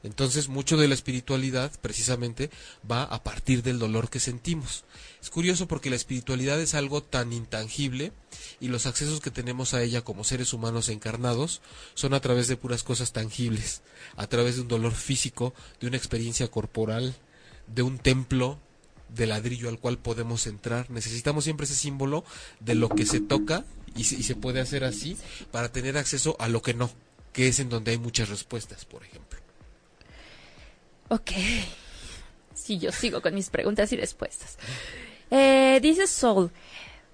Entonces 0.04 0.50
mucho 0.50 0.76
de 0.76 0.90
la 0.90 0.94
espiritualidad 0.94 1.72
precisamente 1.82 2.50
va 2.90 3.04
a 3.04 3.24
partir 3.24 3.64
del 3.64 3.80
dolor 3.80 4.10
que 4.10 4.20
sentimos. 4.20 4.84
Es 5.22 5.30
curioso 5.30 5.68
porque 5.68 5.90
la 5.90 5.96
espiritualidad 5.96 6.60
es 6.60 6.74
algo 6.74 7.02
tan 7.02 7.32
intangible 7.32 8.12
y 8.60 8.68
los 8.68 8.86
accesos 8.86 9.22
que 9.22 9.32
tenemos 9.32 9.74
a 9.74 9.82
ella 9.82 10.04
como 10.04 10.26
seres 10.26 10.52
humanos 10.52 10.90
encarnados 10.90 11.62
son 11.94 12.14
a 12.14 12.20
través 12.20 12.50
de 12.50 12.58
puras 12.58 12.84
cosas 12.84 13.14
tangibles, 13.14 13.82
a 14.18 14.28
través 14.28 14.56
de 14.56 14.62
un 14.62 14.68
dolor 14.68 14.94
físico, 14.94 15.54
de 15.80 15.88
una 15.88 15.98
experiencia 15.98 16.50
corporal, 16.52 17.16
de 17.68 17.82
un 17.82 17.98
templo 17.98 18.60
de 19.08 19.28
ladrillo 19.28 19.70
al 19.70 19.80
cual 19.80 19.98
podemos 19.98 20.48
entrar. 20.48 20.90
Necesitamos 20.90 21.46
siempre 21.46 21.66
ese 21.66 21.76
símbolo 21.76 22.26
de 22.60 22.76
lo 22.76 22.90
que 22.90 23.06
se 23.06 23.22
toca 23.22 23.64
y 23.96 24.04
se, 24.04 24.16
y 24.16 24.24
se 24.24 24.36
puede 24.36 24.60
hacer 24.60 24.84
así 24.84 25.16
para 25.52 25.72
tener 25.72 25.98
acceso 25.98 26.36
a 26.40 26.50
lo 26.50 26.62
que 26.62 26.74
no, 26.74 26.92
que 27.32 27.48
es 27.48 27.60
en 27.60 27.70
donde 27.70 27.92
hay 27.92 27.98
muchas 27.98 28.28
respuestas, 28.28 28.84
por 28.84 29.04
ejemplo. 29.06 29.43
Ok. 31.14 31.32
Si 32.56 32.80
yo 32.80 32.92
sigo 32.92 33.22
con 33.22 33.36
mis 33.36 33.52
preguntas 33.52 33.94
y 33.94 33.98
respuestas. 33.98 34.58
Eh, 35.30 35.80
dice 35.80 36.08
Soul, 36.08 36.50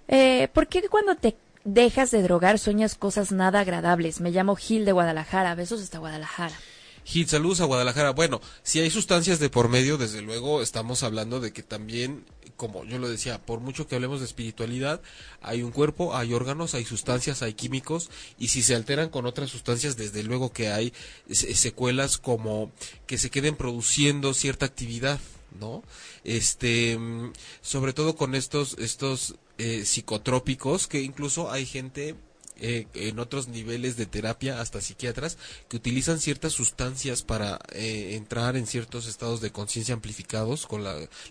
eh, 0.07 0.47
¿por 0.53 0.67
qué 0.67 0.81
cuando 0.87 1.15
te 1.15 1.35
dejas 1.65 2.09
de 2.11 2.21
drogar 2.21 2.59
sueñas 2.59 2.95
cosas 2.95 3.33
nada 3.33 3.59
agradables? 3.59 4.21
Me 4.21 4.31
llamo 4.31 4.55
Gil 4.55 4.85
de 4.85 4.93
Guadalajara. 4.93 5.53
Besos 5.53 5.81
hasta 5.81 5.99
Guadalajara. 5.99 6.55
Gil, 7.03 7.27
saludos 7.27 7.59
a 7.59 7.65
Guadalajara. 7.65 8.11
Bueno, 8.11 8.39
si 8.63 8.79
hay 8.79 8.89
sustancias 8.89 9.39
de 9.39 9.49
por 9.49 9.67
medio, 9.67 9.97
desde 9.97 10.21
luego 10.21 10.61
estamos 10.61 11.03
hablando 11.03 11.41
de 11.41 11.51
que 11.51 11.61
también, 11.63 12.23
como 12.59 12.83
yo 12.83 12.99
lo 12.99 13.07
decía, 13.09 13.39
por 13.39 13.61
mucho 13.61 13.87
que 13.87 13.95
hablemos 13.95 14.19
de 14.19 14.25
espiritualidad, 14.25 15.01
hay 15.41 15.63
un 15.63 15.71
cuerpo, 15.71 16.13
hay 16.13 16.33
órganos, 16.33 16.75
hay 16.75 16.83
sustancias, 16.83 17.41
hay 17.41 17.53
químicos, 17.53 18.09
y 18.37 18.49
si 18.49 18.61
se 18.63 18.75
alteran 18.75 19.07
con 19.09 19.25
otras 19.25 19.49
sustancias, 19.49 19.95
desde 19.95 20.23
luego 20.23 20.51
que 20.51 20.67
hay 20.67 20.93
secuelas 21.29 22.17
como 22.17 22.71
que 23.07 23.17
se 23.17 23.29
queden 23.29 23.55
produciendo 23.55 24.33
cierta 24.33 24.65
actividad 24.65 25.19
¿no? 25.57 25.83
Este, 26.23 26.97
mm, 26.97 27.31
sobre 27.61 27.93
todo 27.93 28.15
con 28.15 28.35
estos, 28.35 28.77
estos 28.77 29.35
eh, 29.57 29.85
psicotrópicos, 29.85 30.87
que 30.87 31.01
incluso 31.01 31.49
hay 31.49 31.65
gente 31.65 32.15
eh, 32.61 32.87
en 32.93 33.19
otros 33.19 33.47
niveles 33.47 33.97
de 33.97 34.05
terapia, 34.05 34.61
hasta 34.61 34.81
psiquiatras, 34.81 35.37
que 35.67 35.77
utilizan 35.77 36.19
ciertas 36.19 36.53
sustancias 36.53 37.23
para 37.23 37.59
eh, 37.71 38.15
entrar 38.15 38.57
en 38.57 38.67
ciertos 38.67 39.07
estados 39.07 39.41
de 39.41 39.51
conciencia 39.51 39.93
amplificados 39.93 40.65
con 40.65 40.83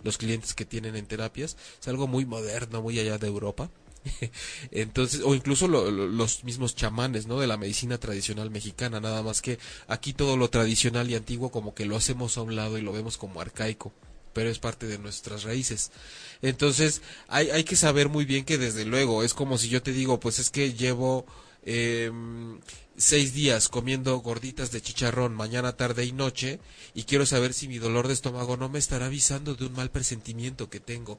los 0.03 0.19
clientes 0.19 0.55
que 0.55 0.65
tienen 0.65 0.97
en 0.97 1.07
terapias. 1.07 1.57
Es 1.81 1.89
algo 1.89 2.07
muy 2.07 2.27
moderno, 2.27 2.83
muy 2.83 2.99
allá 2.99 3.19
de 3.19 3.27
Europa. 3.27 3.71
Entonces, 4.71 5.23
o 5.25 5.35
incluso 5.35 5.69
los 5.69 6.45
mismos 6.45 6.75
chamanes, 6.75 7.27
¿no? 7.27 7.41
De 7.41 7.47
la 7.47 7.57
medicina 7.57 7.99
tradicional 7.99 8.51
mexicana, 8.51 9.01
nada 9.01 9.23
más 9.23 9.43
que 9.43 9.59
aquí 9.87 10.13
todo 10.13 10.37
lo 10.37 10.49
tradicional 10.51 11.11
y 11.11 11.15
antiguo 11.15 11.51
como 11.51 11.75
que 11.75 11.87
lo 11.87 11.97
hacemos 11.97 12.39
a 12.39 12.43
un 12.43 12.57
lado 12.57 12.79
y 12.79 12.83
lo 12.83 12.93
vemos 12.93 13.17
como 13.17 13.41
arcaico 13.41 13.93
pero 14.39 14.51
es 14.51 14.61
parte 14.61 14.87
de 14.87 14.99
nuestras 14.99 15.43
raíces. 15.43 15.91
Entonces, 16.43 17.03
hay, 17.27 17.51
hay 17.51 17.65
que 17.65 17.75
saber 17.75 18.09
muy 18.09 18.25
bien 18.25 18.45
que 18.45 18.57
desde 18.57 18.85
luego, 18.85 19.25
es 19.25 19.35
como 19.35 19.59
si 19.59 19.69
yo 19.69 19.83
te 19.83 19.91
digo, 19.91 20.21
pues 20.21 20.39
es 20.39 20.51
que 20.51 20.75
llevo 20.75 21.27
eh, 21.65 22.13
seis 22.97 23.35
días 23.35 23.69
comiendo 23.69 24.17
gorditas 24.19 24.71
de 24.71 24.81
chicharrón 24.81 25.35
mañana, 25.35 25.77
tarde 25.77 26.05
y 26.05 26.13
noche, 26.13 26.61
y 26.95 27.03
quiero 27.03 27.27
saber 27.27 27.53
si 27.53 27.67
mi 27.67 27.79
dolor 27.79 28.07
de 28.07 28.15
estómago 28.15 28.57
no 28.57 28.69
me 28.69 28.79
estará 28.79 29.07
avisando 29.07 29.57
de 29.57 29.67
un 29.67 29.73
mal 29.73 29.91
presentimiento 29.91 30.71
que 30.71 30.79
tengo. 30.79 31.19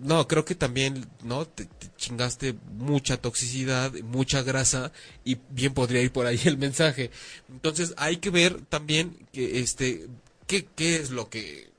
No, 0.00 0.26
creo 0.26 0.46
que 0.46 0.54
también, 0.54 1.06
¿no? 1.24 1.46
Te, 1.46 1.68
chingaste 1.98 2.54
mucha 2.72 3.18
toxicidad, 3.18 3.92
mucha 4.00 4.40
grasa, 4.40 4.92
y 5.26 5.36
bien 5.50 5.74
podría 5.74 6.00
ir 6.00 6.10
por 6.10 6.24
ahí 6.24 6.40
el 6.46 6.56
mensaje. 6.56 7.10
Entonces, 7.50 7.92
hay 7.98 8.16
que 8.16 8.30
ver 8.30 8.62
también 8.62 9.14
que, 9.30 9.60
este, 9.60 10.06
qué, 10.46 10.64
qué 10.74 10.96
es 10.96 11.10
lo 11.10 11.28
que 11.28 11.73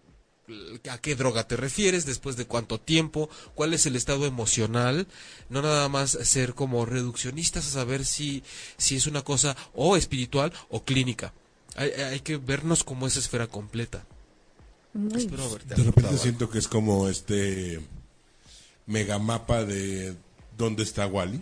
a 0.89 0.97
qué 0.99 1.15
droga 1.15 1.47
te 1.47 1.57
refieres, 1.57 2.05
después 2.05 2.37
de 2.37 2.45
cuánto 2.45 2.79
tiempo, 2.79 3.29
cuál 3.55 3.73
es 3.73 3.85
el 3.85 3.95
estado 3.95 4.25
emocional, 4.25 5.07
no 5.49 5.61
nada 5.61 5.89
más 5.89 6.11
ser 6.11 6.53
como 6.53 6.85
reduccionistas 6.85 7.67
a 7.67 7.71
saber 7.71 8.05
si, 8.05 8.43
si 8.77 8.95
es 8.95 9.07
una 9.07 9.23
cosa 9.23 9.55
o 9.73 9.97
espiritual 9.97 10.53
o 10.69 10.83
clínica. 10.83 11.33
Hay, 11.75 11.89
hay 11.91 12.19
que 12.19 12.37
vernos 12.37 12.83
como 12.83 13.07
esa 13.07 13.19
esfera 13.19 13.47
completa. 13.47 14.05
de 14.93 15.83
repente 15.83 16.17
siento 16.17 16.49
que 16.49 16.59
es 16.59 16.67
como 16.67 17.09
este 17.09 17.81
megamapa 18.85 19.65
de 19.65 20.15
dónde 20.57 20.83
está 20.83 21.07
Wally, 21.07 21.41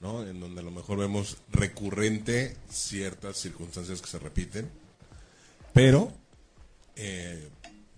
¿no? 0.00 0.26
En 0.26 0.40
donde 0.40 0.60
a 0.60 0.64
lo 0.64 0.70
mejor 0.70 0.98
vemos 0.98 1.36
recurrente 1.50 2.56
ciertas 2.70 3.36
circunstancias 3.36 4.00
que 4.00 4.08
se 4.08 4.18
repiten, 4.18 4.70
pero 5.72 6.12
eh, 6.96 7.48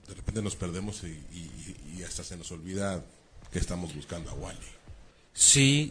de 0.08 0.14
repente 0.14 0.42
nos 0.42 0.56
perdemos 0.56 1.02
y, 1.04 2.02
hasta 2.02 2.22
se 2.22 2.36
nos 2.36 2.50
olvida 2.52 3.02
que 3.50 3.58
estamos 3.58 3.94
buscando 3.94 4.30
a 4.30 4.34
Wally. 4.34 4.58
Sí, 5.32 5.90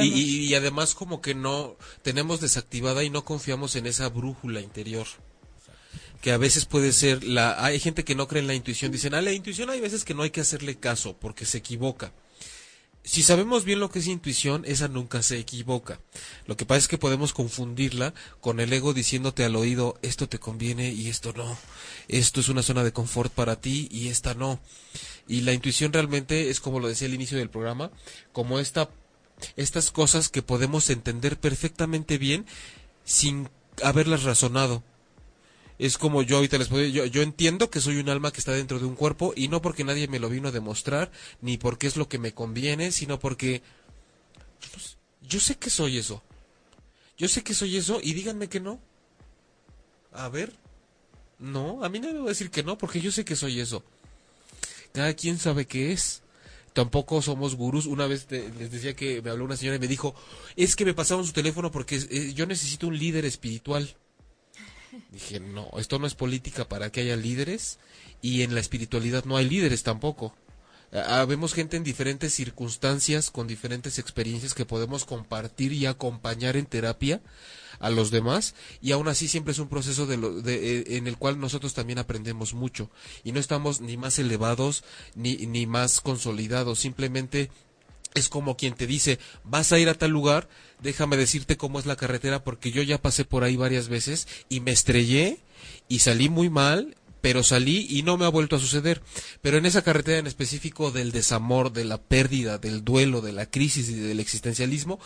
y, 0.00 0.54
además 0.54 0.94
como 0.94 1.20
que 1.20 1.34
no 1.34 1.76
tenemos 2.02 2.40
desactivada 2.40 3.02
y 3.02 3.10
no 3.10 3.24
confiamos 3.24 3.76
en 3.76 3.86
esa 3.86 4.08
brújula 4.08 4.60
interior. 4.60 5.06
Que 6.22 6.32
a 6.32 6.36
veces 6.36 6.64
puede 6.64 6.92
ser 6.92 7.22
la 7.22 7.64
hay 7.64 7.78
gente 7.78 8.04
que 8.04 8.14
no 8.14 8.26
cree 8.26 8.40
en 8.42 8.48
la 8.48 8.54
intuición, 8.54 8.90
dicen, 8.90 9.14
"Ah, 9.14 9.22
la 9.22 9.32
intuición 9.32 9.70
hay 9.70 9.80
veces 9.80 10.04
que 10.04 10.14
no 10.14 10.22
hay 10.22 10.30
que 10.30 10.40
hacerle 10.40 10.76
caso 10.76 11.16
porque 11.16 11.44
se 11.44 11.58
equivoca." 11.58 12.12
Si 13.08 13.22
sabemos 13.22 13.64
bien 13.64 13.80
lo 13.80 13.90
que 13.90 14.00
es 14.00 14.06
intuición, 14.06 14.64
esa 14.66 14.86
nunca 14.86 15.22
se 15.22 15.38
equivoca. 15.38 15.98
Lo 16.44 16.58
que 16.58 16.66
pasa 16.66 16.80
es 16.80 16.88
que 16.88 16.98
podemos 16.98 17.32
confundirla 17.32 18.12
con 18.42 18.60
el 18.60 18.70
ego 18.70 18.92
diciéndote 18.92 19.46
al 19.46 19.56
oído, 19.56 19.98
esto 20.02 20.28
te 20.28 20.38
conviene 20.38 20.92
y 20.92 21.08
esto 21.08 21.32
no. 21.32 21.56
Esto 22.08 22.40
es 22.40 22.50
una 22.50 22.62
zona 22.62 22.84
de 22.84 22.92
confort 22.92 23.32
para 23.32 23.62
ti 23.62 23.88
y 23.90 24.08
esta 24.08 24.34
no. 24.34 24.60
Y 25.26 25.40
la 25.40 25.54
intuición 25.54 25.90
realmente 25.90 26.50
es 26.50 26.60
como 26.60 26.80
lo 26.80 26.88
decía 26.88 27.08
al 27.08 27.14
inicio 27.14 27.38
del 27.38 27.48
programa, 27.48 27.90
como 28.34 28.58
esta, 28.58 28.90
estas 29.56 29.90
cosas 29.90 30.28
que 30.28 30.42
podemos 30.42 30.90
entender 30.90 31.40
perfectamente 31.40 32.18
bien 32.18 32.44
sin 33.04 33.48
haberlas 33.82 34.24
razonado 34.24 34.82
es 35.78 35.98
como 35.98 36.22
yo 36.22 36.36
ahorita 36.36 36.58
les 36.58 36.68
puedo 36.68 36.84
yo, 36.86 37.06
yo 37.06 37.22
entiendo 37.22 37.70
que 37.70 37.80
soy 37.80 37.98
un 37.98 38.08
alma 38.08 38.32
que 38.32 38.40
está 38.40 38.52
dentro 38.52 38.78
de 38.78 38.86
un 38.86 38.96
cuerpo 38.96 39.32
y 39.36 39.48
no 39.48 39.62
porque 39.62 39.84
nadie 39.84 40.08
me 40.08 40.18
lo 40.18 40.28
vino 40.28 40.48
a 40.48 40.52
demostrar, 40.52 41.10
ni 41.40 41.56
porque 41.56 41.86
es 41.86 41.96
lo 41.96 42.08
que 42.08 42.18
me 42.18 42.32
conviene, 42.32 42.90
sino 42.90 43.18
porque 43.18 43.62
yo 45.28 45.40
sé 45.40 45.56
que 45.56 45.70
soy 45.70 45.98
eso. 45.98 46.22
Yo 47.16 47.28
sé 47.28 47.42
que 47.42 47.54
soy 47.54 47.76
eso 47.76 48.00
y 48.02 48.14
díganme 48.14 48.48
que 48.48 48.60
no. 48.60 48.80
A 50.12 50.28
ver. 50.28 50.52
No, 51.38 51.84
a 51.84 51.88
mí 51.88 52.00
nadie 52.00 52.14
me 52.14 52.20
va 52.20 52.26
a 52.26 52.28
decir 52.30 52.50
que 52.50 52.62
no 52.62 52.78
porque 52.78 53.00
yo 53.00 53.12
sé 53.12 53.24
que 53.24 53.36
soy 53.36 53.60
eso. 53.60 53.84
Cada 54.92 55.14
quien 55.14 55.38
sabe 55.38 55.66
qué 55.66 55.92
es. 55.92 56.22
tampoco 56.72 57.20
somos 57.22 57.56
gurús. 57.56 57.86
Una 57.86 58.06
vez 58.06 58.26
les 58.30 58.70
decía 58.70 58.94
que 58.94 59.20
me 59.20 59.30
habló 59.30 59.44
una 59.44 59.56
señora 59.56 59.76
y 59.76 59.80
me 59.80 59.88
dijo, 59.88 60.14
es 60.56 60.76
que 60.76 60.84
me 60.84 60.94
pasaron 60.94 61.26
su 61.26 61.32
teléfono 61.32 61.70
porque 61.70 61.96
eh, 61.96 62.32
yo 62.34 62.46
necesito 62.46 62.86
un 62.86 62.96
líder 62.96 63.24
espiritual. 63.24 63.94
Dije, 65.12 65.40
no, 65.40 65.70
esto 65.78 65.98
no 65.98 66.06
es 66.06 66.14
política 66.14 66.68
para 66.68 66.90
que 66.90 67.00
haya 67.00 67.16
líderes 67.16 67.78
y 68.22 68.42
en 68.42 68.54
la 68.54 68.60
espiritualidad 68.60 69.24
no 69.24 69.36
hay 69.36 69.48
líderes 69.48 69.82
tampoco. 69.82 70.34
Habemos 70.90 71.52
gente 71.52 71.76
en 71.76 71.84
diferentes 71.84 72.32
circunstancias, 72.32 73.30
con 73.30 73.46
diferentes 73.46 73.98
experiencias 73.98 74.54
que 74.54 74.64
podemos 74.64 75.04
compartir 75.04 75.74
y 75.74 75.84
acompañar 75.84 76.56
en 76.56 76.64
terapia 76.64 77.20
a 77.78 77.90
los 77.90 78.10
demás 78.10 78.54
y 78.80 78.92
aún 78.92 79.06
así 79.06 79.28
siempre 79.28 79.52
es 79.52 79.58
un 79.58 79.68
proceso 79.68 80.06
de 80.06 80.16
de, 80.16 80.78
eh, 80.78 80.96
en 80.96 81.06
el 81.06 81.16
cual 81.16 81.38
nosotros 81.38 81.74
también 81.74 81.98
aprendemos 81.98 82.54
mucho 82.54 82.90
y 83.22 83.32
no 83.32 83.38
estamos 83.38 83.80
ni 83.80 83.96
más 83.96 84.18
elevados 84.18 84.82
ni, 85.14 85.36
ni 85.46 85.66
más 85.66 86.00
consolidados, 86.00 86.80
simplemente 86.80 87.50
es 88.14 88.28
como 88.28 88.56
quien 88.56 88.74
te 88.74 88.86
dice, 88.86 89.18
vas 89.44 89.72
a 89.72 89.78
ir 89.78 89.88
a 89.88 89.94
tal 89.94 90.10
lugar, 90.10 90.48
déjame 90.80 91.16
decirte 91.16 91.56
cómo 91.56 91.78
es 91.78 91.86
la 91.86 91.96
carretera 91.96 92.42
porque 92.42 92.70
yo 92.70 92.82
ya 92.82 93.00
pasé 93.00 93.24
por 93.24 93.44
ahí 93.44 93.56
varias 93.56 93.88
veces 93.88 94.28
y 94.48 94.60
me 94.60 94.70
estrellé 94.70 95.38
y 95.88 96.00
salí 96.00 96.28
muy 96.28 96.50
mal 96.50 96.96
pero 97.20 97.42
salí 97.42 97.86
y 97.88 98.02
no 98.02 98.16
me 98.16 98.24
ha 98.24 98.30
vuelto 98.30 98.56
a 98.56 98.60
suceder. 98.60 99.02
Pero 99.42 99.58
en 99.58 99.66
esa 99.66 99.82
carretera 99.82 100.18
en 100.18 100.26
específico 100.26 100.90
del 100.90 101.12
desamor, 101.12 101.72
de 101.72 101.84
la 101.84 101.98
pérdida, 101.98 102.58
del 102.58 102.84
duelo, 102.84 103.20
de 103.20 103.32
la 103.32 103.46
crisis 103.46 103.88
y 103.88 103.94
del 103.94 104.20
existencialismo, 104.20 104.98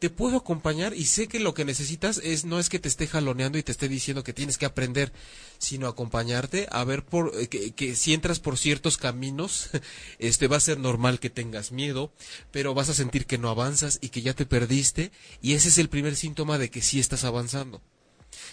te 0.00 0.08
puedo 0.08 0.38
acompañar 0.38 0.94
y 0.94 1.04
sé 1.04 1.28
que 1.28 1.40
lo 1.40 1.52
que 1.52 1.66
necesitas 1.66 2.18
es 2.24 2.46
no 2.46 2.58
es 2.58 2.70
que 2.70 2.78
te 2.78 2.88
esté 2.88 3.06
jaloneando 3.06 3.58
y 3.58 3.62
te 3.62 3.70
esté 3.70 3.86
diciendo 3.86 4.24
que 4.24 4.32
tienes 4.32 4.56
que 4.56 4.64
aprender, 4.64 5.12
sino 5.58 5.88
acompañarte 5.88 6.66
a 6.70 6.82
ver 6.84 7.04
por 7.04 7.32
eh, 7.38 7.48
que, 7.48 7.72
que 7.72 7.94
si 7.94 8.14
entras 8.14 8.40
por 8.40 8.56
ciertos 8.56 8.96
caminos, 8.96 9.68
este 10.18 10.48
va 10.48 10.56
a 10.56 10.60
ser 10.60 10.78
normal 10.78 11.20
que 11.20 11.28
tengas 11.28 11.70
miedo, 11.70 12.12
pero 12.50 12.72
vas 12.72 12.88
a 12.88 12.94
sentir 12.94 13.26
que 13.26 13.38
no 13.38 13.50
avanzas 13.50 13.98
y 14.00 14.08
que 14.08 14.22
ya 14.22 14.32
te 14.32 14.46
perdiste 14.46 15.12
y 15.42 15.52
ese 15.52 15.68
es 15.68 15.76
el 15.76 15.90
primer 15.90 16.16
síntoma 16.16 16.56
de 16.56 16.70
que 16.70 16.80
sí 16.80 16.98
estás 16.98 17.24
avanzando. 17.24 17.82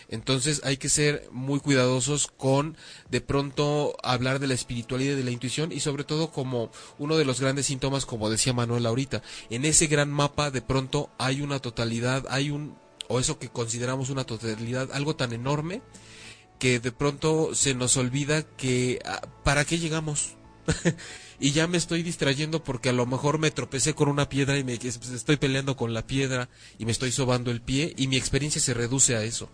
Entonces 0.09 0.61
hay 0.63 0.77
que 0.77 0.89
ser 0.89 1.27
muy 1.31 1.59
cuidadosos 1.59 2.27
con 2.27 2.77
de 3.09 3.19
pronto 3.19 3.95
hablar 4.03 4.39
de 4.39 4.47
la 4.47 4.53
espiritualidad 4.53 5.13
y 5.13 5.17
de 5.17 5.23
la 5.23 5.31
intuición 5.31 5.71
y 5.71 5.81
sobre 5.81 6.05
todo 6.05 6.31
como 6.31 6.71
uno 6.97 7.17
de 7.17 7.25
los 7.25 7.41
grandes 7.41 7.65
síntomas, 7.65 8.05
como 8.05 8.29
decía 8.29 8.53
Manuel 8.53 8.85
ahorita, 8.85 9.21
en 9.49 9.65
ese 9.65 9.87
gran 9.87 10.09
mapa 10.09 10.49
de 10.49 10.61
pronto 10.61 11.09
hay 11.17 11.41
una 11.41 11.59
totalidad, 11.59 12.25
hay 12.29 12.51
un, 12.51 12.77
o 13.09 13.19
eso 13.19 13.37
que 13.37 13.49
consideramos 13.49 14.09
una 14.09 14.23
totalidad, 14.23 14.89
algo 14.93 15.15
tan 15.15 15.33
enorme 15.33 15.81
que 16.57 16.79
de 16.79 16.91
pronto 16.91 17.53
se 17.53 17.75
nos 17.75 17.97
olvida 17.97 18.43
que 18.43 18.99
ah, 19.05 19.21
para 19.43 19.65
qué 19.65 19.77
llegamos. 19.77 20.35
y 21.39 21.51
ya 21.51 21.67
me 21.67 21.77
estoy 21.77 22.03
distrayendo 22.03 22.63
porque 22.63 22.89
a 22.89 22.93
lo 22.93 23.05
mejor 23.05 23.39
me 23.39 23.51
tropecé 23.51 23.93
con 23.93 24.09
una 24.09 24.27
piedra 24.27 24.57
y 24.57 24.63
me 24.63 24.73
estoy 24.73 25.37
peleando 25.37 25.77
con 25.77 25.93
la 25.93 26.05
piedra 26.05 26.49
y 26.77 26.85
me 26.85 26.91
estoy 26.91 27.11
sobando 27.11 27.51
el 27.51 27.61
pie 27.61 27.93
y 27.95 28.07
mi 28.07 28.17
experiencia 28.17 28.59
se 28.59 28.73
reduce 28.73 29.15
a 29.15 29.23
eso 29.23 29.49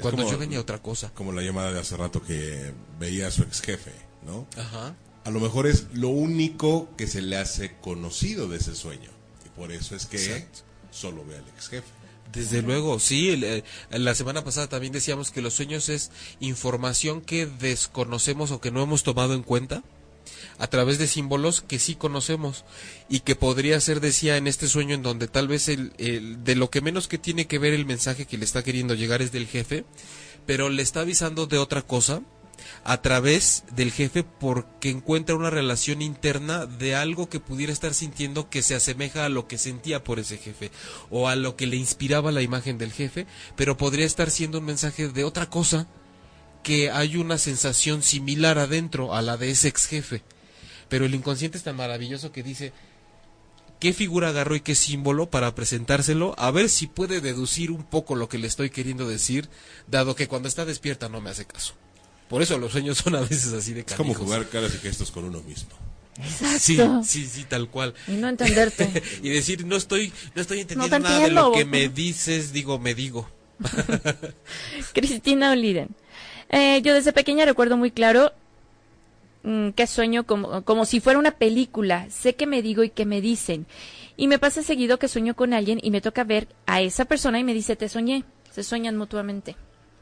cuando 0.00 0.28
yo 0.30 0.38
venía 0.38 0.60
otra 0.60 0.82
cosa. 0.82 1.10
Como 1.14 1.32
la 1.32 1.42
llamada 1.42 1.72
de 1.72 1.80
hace 1.80 1.96
rato 1.96 2.22
que 2.22 2.72
veía 2.98 3.28
a 3.28 3.30
su 3.30 3.42
ex 3.42 3.60
jefe, 3.60 3.92
¿no? 4.24 4.46
Ajá. 4.56 4.94
A 5.24 5.30
lo 5.30 5.40
mejor 5.40 5.66
es 5.66 5.86
lo 5.92 6.08
único 6.08 6.88
que 6.96 7.06
se 7.06 7.20
le 7.20 7.36
hace 7.36 7.76
conocido 7.80 8.48
de 8.48 8.58
ese 8.58 8.74
sueño. 8.74 9.10
Y 9.44 9.48
por 9.58 9.72
eso 9.72 9.96
es 9.96 10.06
que 10.06 10.46
solo 10.90 11.24
ve 11.24 11.36
al 11.36 11.48
ex 11.48 11.68
jefe. 11.68 11.88
Desde 12.32 12.62
luego, 12.62 12.98
sí. 12.98 13.30
Eh, 13.42 13.64
la 13.90 14.14
semana 14.14 14.44
pasada 14.44 14.68
también 14.68 14.92
decíamos 14.92 15.30
que 15.30 15.42
los 15.42 15.54
sueños 15.54 15.88
es 15.88 16.10
información 16.40 17.20
que 17.20 17.46
desconocemos 17.46 18.50
o 18.50 18.60
que 18.60 18.70
no 18.70 18.82
hemos 18.82 19.02
tomado 19.02 19.34
en 19.34 19.42
cuenta 19.42 19.82
a 20.58 20.66
través 20.66 20.98
de 20.98 21.06
símbolos 21.06 21.60
que 21.60 21.78
sí 21.78 21.94
conocemos 21.94 22.64
y 23.08 23.20
que 23.20 23.36
podría 23.36 23.80
ser, 23.80 24.00
decía, 24.00 24.36
en 24.36 24.46
este 24.46 24.68
sueño 24.68 24.94
en 24.94 25.02
donde 25.02 25.28
tal 25.28 25.48
vez 25.48 25.68
el, 25.68 25.92
de 26.44 26.56
lo 26.56 26.70
que 26.70 26.80
menos 26.80 27.08
que 27.08 27.18
tiene 27.18 27.46
que 27.46 27.58
ver 27.58 27.74
el 27.74 27.86
mensaje 27.86 28.26
que 28.26 28.38
le 28.38 28.44
está 28.44 28.62
queriendo 28.62 28.94
llegar 28.94 29.22
es 29.22 29.32
del 29.32 29.46
jefe, 29.46 29.84
pero 30.46 30.68
le 30.68 30.82
está 30.82 31.00
avisando 31.00 31.46
de 31.46 31.58
otra 31.58 31.82
cosa 31.82 32.22
a 32.84 33.02
través 33.02 33.64
del 33.72 33.92
jefe 33.92 34.24
porque 34.24 34.90
encuentra 34.90 35.34
una 35.34 35.50
relación 35.50 36.02
interna 36.02 36.66
de 36.66 36.94
algo 36.94 37.28
que 37.28 37.40
pudiera 37.40 37.72
estar 37.72 37.94
sintiendo 37.94 38.48
que 38.48 38.62
se 38.62 38.74
asemeja 38.74 39.24
a 39.24 39.28
lo 39.28 39.46
que 39.46 39.58
sentía 39.58 40.04
por 40.04 40.18
ese 40.18 40.38
jefe 40.38 40.70
o 41.10 41.28
a 41.28 41.36
lo 41.36 41.56
que 41.56 41.66
le 41.66 41.76
inspiraba 41.76 42.32
la 42.32 42.42
imagen 42.42 42.78
del 42.78 42.92
jefe, 42.92 43.26
pero 43.56 43.76
podría 43.76 44.06
estar 44.06 44.30
siendo 44.30 44.58
un 44.58 44.64
mensaje 44.64 45.08
de 45.08 45.24
otra 45.24 45.50
cosa 45.50 45.86
que 46.66 46.90
hay 46.90 47.16
una 47.16 47.38
sensación 47.38 48.02
similar 48.02 48.58
adentro 48.58 49.14
a 49.14 49.22
la 49.22 49.36
de 49.36 49.50
ese 49.50 49.68
ex 49.68 49.86
jefe. 49.86 50.22
Pero 50.88 51.04
el 51.04 51.14
inconsciente 51.14 51.56
es 51.56 51.62
tan 51.62 51.76
maravilloso 51.76 52.32
que 52.32 52.42
dice, 52.42 52.72
¿qué 53.78 53.92
figura 53.92 54.30
agarro 54.30 54.56
y 54.56 54.62
qué 54.62 54.74
símbolo 54.74 55.30
para 55.30 55.54
presentárselo? 55.54 56.34
A 56.38 56.50
ver 56.50 56.68
si 56.68 56.88
puede 56.88 57.20
deducir 57.20 57.70
un 57.70 57.84
poco 57.84 58.16
lo 58.16 58.28
que 58.28 58.38
le 58.38 58.48
estoy 58.48 58.70
queriendo 58.70 59.06
decir, 59.06 59.48
dado 59.86 60.16
que 60.16 60.26
cuando 60.26 60.48
está 60.48 60.64
despierta 60.64 61.08
no 61.08 61.20
me 61.20 61.30
hace 61.30 61.44
caso. 61.44 61.74
Por 62.28 62.42
eso 62.42 62.58
los 62.58 62.72
sueños 62.72 62.98
son 62.98 63.14
a 63.14 63.20
veces 63.20 63.52
así 63.52 63.72
de 63.72 63.84
canijos. 63.84 64.08
Es 64.08 64.16
como 64.16 64.26
jugar 64.26 64.48
caras 64.48 64.74
y 64.74 64.78
gestos 64.78 65.12
con 65.12 65.22
uno 65.22 65.42
mismo. 65.42 65.70
Sí, 66.58 66.80
sí, 67.04 67.26
sí, 67.28 67.44
tal 67.44 67.70
cual. 67.70 67.94
Y 68.08 68.14
no 68.14 68.28
entenderte. 68.28 68.90
y 69.22 69.28
decir, 69.28 69.64
no 69.64 69.76
estoy, 69.76 70.12
no 70.34 70.42
estoy 70.42 70.62
entendiendo 70.62 70.98
nada 70.98 71.20
de 71.20 71.30
lo 71.30 71.52
que 71.52 71.64
me 71.64 71.88
dices, 71.88 72.52
digo, 72.52 72.80
me 72.80 72.96
digo. 72.96 73.30
Cristina 74.92 75.52
Oliden. 75.52 75.94
Eh, 76.48 76.80
yo 76.82 76.94
desde 76.94 77.12
pequeña 77.12 77.44
recuerdo 77.44 77.76
muy 77.76 77.90
claro 77.90 78.32
Mm, 79.46 79.70
que 79.70 79.86
sueño 79.86 80.26
como, 80.26 80.64
como 80.64 80.84
si 80.84 80.98
fuera 80.98 81.20
una 81.20 81.38
película. 81.38 82.08
Sé 82.10 82.34
que 82.34 82.48
me 82.48 82.62
digo 82.62 82.82
y 82.82 82.90
que 82.90 83.06
me 83.06 83.20
dicen. 83.20 83.66
Y 84.16 84.26
me 84.26 84.40
pasa 84.40 84.64
seguido 84.64 84.98
que 84.98 85.06
sueño 85.06 85.36
con 85.36 85.54
alguien 85.54 85.78
y 85.80 85.92
me 85.92 86.00
toca 86.00 86.24
ver 86.24 86.48
a 86.66 86.80
esa 86.80 87.04
persona 87.04 87.38
y 87.38 87.44
me 87.44 87.54
dice, 87.54 87.76
te 87.76 87.88
soñé. 87.88 88.24
Se 88.52 88.64
sueñan 88.64 88.96
mutuamente. 88.96 89.54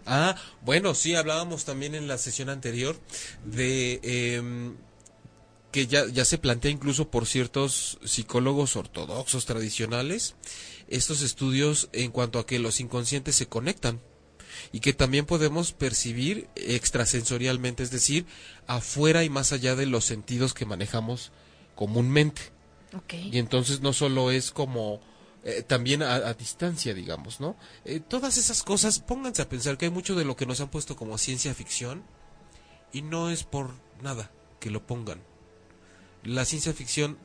Ah, 0.07 0.35
bueno, 0.63 0.95
sí, 0.95 1.15
hablábamos 1.15 1.67
también 1.67 1.95
en 1.95 2.09
la 2.09 2.17
sesión 2.17 2.49
anterior 2.49 2.97
de 3.45 4.01
em, 4.03 4.77
que 5.73 5.87
ya, 5.89 6.07
ya 6.07 6.25
se 6.25 6.39
plantea 6.39 6.71
incluso 6.71 7.11
por 7.11 7.27
ciertos 7.27 7.99
psicólogos 8.03 8.77
ortodoxos 8.77 9.45
tradicionales 9.45 10.37
estos 10.89 11.21
estudios 11.21 11.91
en 11.93 12.11
cuanto 12.13 12.39
a 12.39 12.47
que 12.47 12.59
los 12.59 12.81
inconscientes 12.81 13.35
se 13.35 13.47
conectan 13.47 14.01
y 14.75 14.81
que 14.81 14.93
también 14.93 15.25
podemos 15.25 15.71
percibir 15.71 16.49
extrasensorialmente, 16.57 17.85
es 17.85 17.93
decir, 17.93 18.27
afuera 18.67 19.23
y 19.23 19.31
más 19.31 19.53
allá 19.53 19.77
de 19.77 19.87
los 19.87 20.05
sentidos 20.05 20.53
que 20.53 20.67
manejamos 20.67 21.31
comúnmente. 21.77 22.43
Y 23.09 23.39
entonces 23.39 23.83
no 23.83 23.93
solo 23.93 24.33
es 24.33 24.51
como 24.51 25.01
eh, 25.45 25.63
también 25.63 26.03
a, 26.03 26.35
distancia, 26.35 26.93
digamos, 26.93 27.39
¿no? 27.39 27.57
Eh, 27.85 28.01
todas 28.01 28.37
esas 28.37 28.65
cosas, 28.65 28.99
pónganse 28.99 29.43
a 29.43 29.49
pensar 29.49 29.79
que 29.79 29.85
hay 29.85 29.93
mucho 29.93 30.17
de 30.17 30.25
lo 30.25 30.35
que 30.35 30.45
nos 30.45 30.61
han 30.61 30.71
puesto 30.71 30.97
como 30.97 31.19
ciencia 31.19 31.55
ficción 31.55 32.03
y 32.93 33.03
no 33.03 33.31
es 33.31 33.45
por 33.45 33.71
nada 34.03 34.33
que 34.59 34.71
lo 34.71 34.85
pongan. 34.85 35.23
La 36.25 36.45
ciencia 36.45 36.73
ficción 36.73 37.17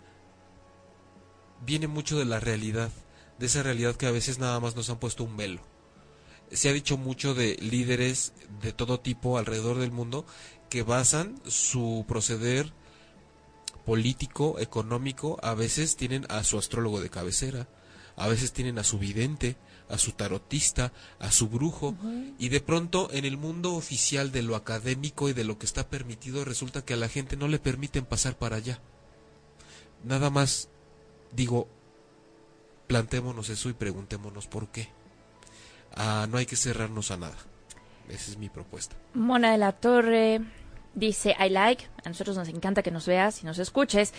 viene 1.65 1.87
mucho 1.87 2.15
de 2.19 2.25
la 2.25 2.39
realidad, 2.39 2.91
de 3.39 3.47
esa 3.47 3.63
realidad 3.63 3.95
que 3.95 4.05
a 4.05 4.11
veces 4.11 4.37
nada 4.37 4.59
más 4.59 4.75
nos 4.75 4.91
han 4.91 4.99
puesto 4.99 5.23
un 5.23 5.35
velo 5.35 5.68
se 6.51 6.69
ha 6.69 6.73
dicho 6.73 6.97
mucho 6.97 7.33
de 7.33 7.55
líderes 7.61 8.33
de 8.61 8.73
todo 8.73 8.99
tipo 8.99 9.37
alrededor 9.37 9.77
del 9.77 9.91
mundo 9.91 10.25
que 10.69 10.83
basan 10.83 11.39
su 11.47 12.05
proceder 12.07 12.73
político, 13.85 14.59
económico, 14.59 15.39
a 15.41 15.53
veces 15.55 15.95
tienen 15.95 16.25
a 16.29 16.43
su 16.43 16.57
astrólogo 16.57 17.01
de 17.01 17.09
cabecera, 17.09 17.67
a 18.15 18.27
veces 18.27 18.51
tienen 18.51 18.77
a 18.77 18.83
su 18.83 18.99
vidente, 18.99 19.57
a 19.89 19.97
su 19.97 20.11
tarotista, 20.11 20.93
a 21.17 21.31
su 21.31 21.49
brujo, 21.49 21.95
y 22.37 22.49
de 22.49 22.61
pronto 22.61 23.09
en 23.11 23.25
el 23.25 23.37
mundo 23.37 23.73
oficial 23.73 24.31
de 24.31 24.43
lo 24.43 24.55
académico 24.55 25.29
y 25.29 25.33
de 25.33 25.43
lo 25.43 25.57
que 25.57 25.65
está 25.65 25.89
permitido 25.89 26.45
resulta 26.45 26.85
que 26.85 26.93
a 26.93 26.97
la 26.97 27.09
gente 27.09 27.35
no 27.35 27.47
le 27.47 27.57
permiten 27.57 28.05
pasar 28.05 28.37
para 28.37 28.57
allá. 28.57 28.79
Nada 30.03 30.29
más 30.29 30.69
digo, 31.31 31.67
plantémonos 32.87 33.49
eso 33.49 33.69
y 33.69 33.73
preguntémonos 33.73 34.47
por 34.47 34.69
qué. 34.69 34.98
Ah, 35.99 36.27
no 36.29 36.37
hay 36.37 36.45
que 36.45 36.55
cerrarnos 36.55 37.11
a 37.11 37.17
nada. 37.17 37.35
Esa 38.07 38.31
es 38.31 38.37
mi 38.37 38.47
propuesta. 38.47 38.95
Mona 39.13 39.51
de 39.51 39.57
la 39.57 39.73
Torre 39.73 40.39
dice, 40.95 41.35
I 41.37 41.49
like. 41.49 41.85
A 42.05 42.09
nosotros 42.09 42.37
nos 42.37 42.47
encanta 42.47 42.81
que 42.81 42.89
nos 42.89 43.05
veas 43.05 43.43
y 43.43 43.45
nos 43.45 43.59
escuches. 43.59 44.13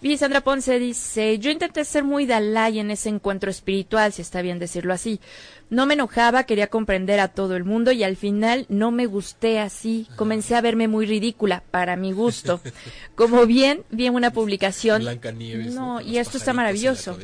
Y 0.00 0.16
Sandra 0.16 0.40
Ponce 0.40 0.78
dice, 0.78 1.38
yo 1.38 1.50
intenté 1.50 1.84
ser 1.84 2.04
muy 2.04 2.24
Dalai 2.24 2.78
en 2.78 2.90
ese 2.90 3.10
encuentro 3.10 3.50
espiritual, 3.50 4.14
si 4.14 4.22
está 4.22 4.40
bien 4.40 4.58
decirlo 4.58 4.94
así. 4.94 5.20
No 5.68 5.84
me 5.84 5.92
enojaba, 5.92 6.44
quería 6.44 6.68
comprender 6.68 7.20
a 7.20 7.28
todo 7.28 7.54
el 7.54 7.64
mundo 7.64 7.92
y 7.92 8.02
al 8.02 8.16
final 8.16 8.64
no 8.70 8.90
me 8.90 9.04
gusté 9.04 9.60
así. 9.60 10.08
Comencé 10.16 10.54
a 10.56 10.62
verme 10.62 10.88
muy 10.88 11.04
ridícula, 11.04 11.62
para 11.70 11.96
mi 11.96 12.12
gusto. 12.12 12.62
Como 13.14 13.44
bien 13.44 13.84
vi 13.90 14.06
en 14.06 14.14
una 14.14 14.32
publicación. 14.32 15.02
Blanca 15.02 15.32
Nieves, 15.32 15.74
no, 15.74 16.00
y 16.00 16.16
esto 16.16 16.38
está 16.38 16.54
maravilloso 16.54 17.18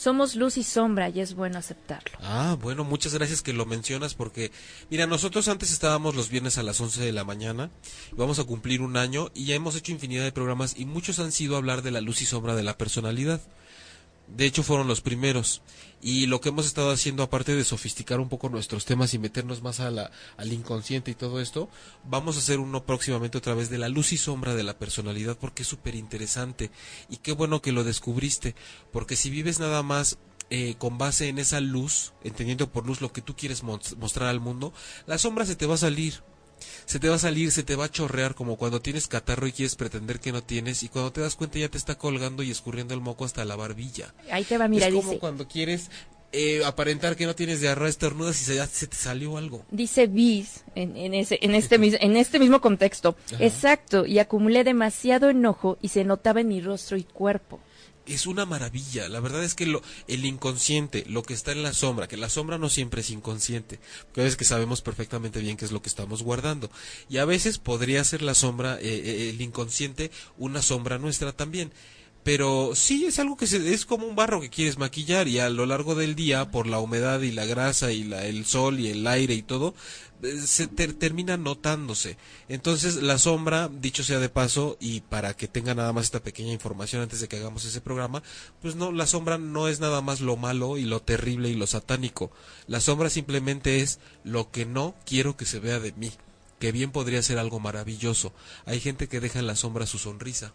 Somos 0.00 0.34
luz 0.34 0.56
y 0.56 0.62
sombra 0.62 1.10
y 1.10 1.20
es 1.20 1.34
bueno 1.34 1.58
aceptarlo. 1.58 2.16
Ah, 2.22 2.56
bueno, 2.58 2.84
muchas 2.84 3.12
gracias 3.12 3.42
que 3.42 3.52
lo 3.52 3.66
mencionas 3.66 4.14
porque, 4.14 4.50
mira, 4.88 5.06
nosotros 5.06 5.46
antes 5.48 5.70
estábamos 5.72 6.14
los 6.14 6.30
viernes 6.30 6.56
a 6.56 6.62
las 6.62 6.80
11 6.80 7.02
de 7.02 7.12
la 7.12 7.22
mañana, 7.22 7.70
vamos 8.12 8.38
a 8.38 8.44
cumplir 8.44 8.80
un 8.80 8.96
año 8.96 9.30
y 9.34 9.44
ya 9.44 9.56
hemos 9.56 9.76
hecho 9.76 9.92
infinidad 9.92 10.24
de 10.24 10.32
programas 10.32 10.74
y 10.78 10.86
muchos 10.86 11.18
han 11.18 11.32
sido 11.32 11.54
hablar 11.54 11.82
de 11.82 11.90
la 11.90 12.00
luz 12.00 12.22
y 12.22 12.24
sombra 12.24 12.56
de 12.56 12.62
la 12.62 12.78
personalidad. 12.78 13.42
De 14.36 14.46
hecho, 14.46 14.62
fueron 14.62 14.88
los 14.88 15.00
primeros. 15.00 15.62
Y 16.02 16.26
lo 16.26 16.40
que 16.40 16.48
hemos 16.48 16.66
estado 16.66 16.90
haciendo, 16.90 17.22
aparte 17.22 17.54
de 17.54 17.64
sofisticar 17.64 18.20
un 18.20 18.28
poco 18.28 18.48
nuestros 18.48 18.86
temas 18.86 19.12
y 19.12 19.18
meternos 19.18 19.62
más 19.62 19.80
a 19.80 19.90
la, 19.90 20.10
al 20.38 20.52
inconsciente 20.52 21.10
y 21.10 21.14
todo 21.14 21.40
esto, 21.40 21.68
vamos 22.04 22.36
a 22.36 22.38
hacer 22.38 22.58
uno 22.58 22.84
próximamente 22.86 23.36
otra 23.38 23.54
vez 23.54 23.68
de 23.68 23.78
la 23.78 23.88
luz 23.88 24.12
y 24.12 24.16
sombra 24.16 24.54
de 24.54 24.62
la 24.62 24.78
personalidad, 24.78 25.36
porque 25.36 25.62
es 25.62 25.68
súper 25.68 25.94
interesante. 25.94 26.70
Y 27.10 27.18
qué 27.18 27.32
bueno 27.32 27.60
que 27.60 27.72
lo 27.72 27.84
descubriste, 27.84 28.54
porque 28.92 29.16
si 29.16 29.28
vives 29.28 29.58
nada 29.58 29.82
más 29.82 30.18
eh, 30.48 30.74
con 30.78 30.96
base 30.96 31.28
en 31.28 31.38
esa 31.38 31.60
luz, 31.60 32.12
entendiendo 32.24 32.72
por 32.72 32.86
luz 32.86 33.00
lo 33.00 33.12
que 33.12 33.22
tú 33.22 33.36
quieres 33.36 33.62
mostrar 33.62 34.28
al 34.28 34.40
mundo, 34.40 34.72
la 35.06 35.18
sombra 35.18 35.44
se 35.44 35.54
te 35.54 35.66
va 35.66 35.74
a 35.74 35.78
salir 35.78 36.22
se 36.86 36.98
te 36.98 37.08
va 37.08 37.16
a 37.16 37.18
salir, 37.18 37.50
se 37.52 37.62
te 37.62 37.76
va 37.76 37.86
a 37.86 37.90
chorrear 37.90 38.34
como 38.34 38.56
cuando 38.56 38.80
tienes 38.80 39.08
catarro 39.08 39.46
y 39.46 39.52
quieres 39.52 39.76
pretender 39.76 40.20
que 40.20 40.32
no 40.32 40.42
tienes 40.42 40.82
y 40.82 40.88
cuando 40.88 41.12
te 41.12 41.20
das 41.20 41.36
cuenta 41.36 41.58
ya 41.58 41.68
te 41.68 41.78
está 41.78 41.96
colgando 41.96 42.42
y 42.42 42.50
escurriendo 42.50 42.94
el 42.94 43.00
moco 43.00 43.24
hasta 43.24 43.44
la 43.44 43.56
barbilla. 43.56 44.14
Ahí 44.30 44.44
te 44.44 44.58
va, 44.58 44.68
mira, 44.68 44.86
es 44.86 44.94
como 44.94 45.18
cuando 45.18 45.48
quieres 45.48 45.90
eh, 46.32 46.62
aparentar 46.64 47.16
que 47.16 47.26
no 47.26 47.34
tienes 47.34 47.60
diarrea 47.60 47.88
estornudas 47.88 48.40
y 48.40 48.44
se 48.44 48.86
te 48.86 48.96
salió 48.96 49.36
algo. 49.36 49.64
Dice 49.70 50.06
Bis 50.06 50.64
en, 50.74 50.96
en, 50.96 51.14
ese, 51.14 51.38
en, 51.42 51.54
este, 51.54 51.74
en 51.74 52.16
este 52.16 52.38
mismo 52.38 52.60
contexto. 52.60 53.16
Exacto, 53.38 54.06
y 54.06 54.18
acumulé 54.18 54.62
demasiado 54.62 55.28
enojo 55.28 55.78
y 55.82 55.88
se 55.88 56.04
notaba 56.04 56.40
en 56.40 56.48
mi 56.48 56.60
rostro 56.60 56.96
y 56.96 57.02
cuerpo 57.04 57.60
es 58.14 58.26
una 58.26 58.46
maravilla. 58.46 59.08
La 59.08 59.20
verdad 59.20 59.42
es 59.44 59.54
que 59.54 59.66
lo, 59.66 59.82
el 60.08 60.24
inconsciente, 60.24 61.04
lo 61.08 61.22
que 61.22 61.34
está 61.34 61.52
en 61.52 61.62
la 61.62 61.72
sombra, 61.72 62.08
que 62.08 62.16
la 62.16 62.28
sombra 62.28 62.58
no 62.58 62.68
siempre 62.68 63.00
es 63.00 63.10
inconsciente, 63.10 63.78
porque 64.06 64.22
a 64.22 64.24
veces 64.24 64.36
que 64.36 64.44
sabemos 64.44 64.82
perfectamente 64.82 65.40
bien 65.40 65.56
qué 65.56 65.64
es 65.64 65.72
lo 65.72 65.82
que 65.82 65.88
estamos 65.88 66.22
guardando. 66.22 66.70
Y 67.08 67.18
a 67.18 67.24
veces 67.24 67.58
podría 67.58 68.02
ser 68.04 68.22
la 68.22 68.34
sombra, 68.34 68.78
eh, 68.80 68.80
eh, 68.82 69.30
el 69.30 69.40
inconsciente, 69.40 70.10
una 70.38 70.62
sombra 70.62 70.98
nuestra 70.98 71.32
también. 71.32 71.72
Pero 72.22 72.72
sí 72.74 73.06
es 73.06 73.18
algo 73.18 73.36
que 73.36 73.46
se, 73.46 73.72
es 73.72 73.86
como 73.86 74.06
un 74.06 74.14
barro 74.14 74.42
que 74.42 74.50
quieres 74.50 74.76
maquillar 74.76 75.26
y 75.26 75.38
a 75.38 75.48
lo 75.48 75.64
largo 75.64 75.94
del 75.94 76.14
día, 76.14 76.50
por 76.50 76.66
la 76.66 76.78
humedad 76.78 77.22
y 77.22 77.32
la 77.32 77.46
grasa 77.46 77.92
y 77.92 78.04
la, 78.04 78.26
el 78.26 78.44
sol 78.44 78.78
y 78.78 78.88
el 78.88 79.06
aire 79.06 79.32
y 79.32 79.42
todo, 79.42 79.74
se 80.44 80.66
termina 80.68 81.36
notándose. 81.36 82.16
Entonces 82.48 82.96
la 82.96 83.18
sombra, 83.18 83.68
dicho 83.68 84.04
sea 84.04 84.18
de 84.18 84.28
paso, 84.28 84.76
y 84.80 85.00
para 85.00 85.34
que 85.34 85.48
tenga 85.48 85.74
nada 85.74 85.92
más 85.92 86.04
esta 86.04 86.22
pequeña 86.22 86.52
información 86.52 87.02
antes 87.02 87.20
de 87.20 87.28
que 87.28 87.36
hagamos 87.36 87.64
ese 87.64 87.80
programa, 87.80 88.22
pues 88.62 88.74
no, 88.74 88.92
la 88.92 89.06
sombra 89.06 89.38
no 89.38 89.68
es 89.68 89.80
nada 89.80 90.00
más 90.00 90.20
lo 90.20 90.36
malo 90.36 90.76
y 90.76 90.84
lo 90.84 91.00
terrible 91.00 91.48
y 91.48 91.54
lo 91.54 91.66
satánico. 91.66 92.30
La 92.66 92.80
sombra 92.80 93.10
simplemente 93.10 93.80
es 93.80 93.98
lo 94.24 94.50
que 94.50 94.66
no 94.66 94.94
quiero 95.04 95.36
que 95.36 95.46
se 95.46 95.60
vea 95.60 95.80
de 95.80 95.92
mí, 95.92 96.12
que 96.58 96.72
bien 96.72 96.92
podría 96.92 97.22
ser 97.22 97.38
algo 97.38 97.60
maravilloso. 97.60 98.32
Hay 98.66 98.80
gente 98.80 99.08
que 99.08 99.20
deja 99.20 99.38
en 99.38 99.46
la 99.46 99.56
sombra 99.56 99.86
su 99.86 99.98
sonrisa 99.98 100.52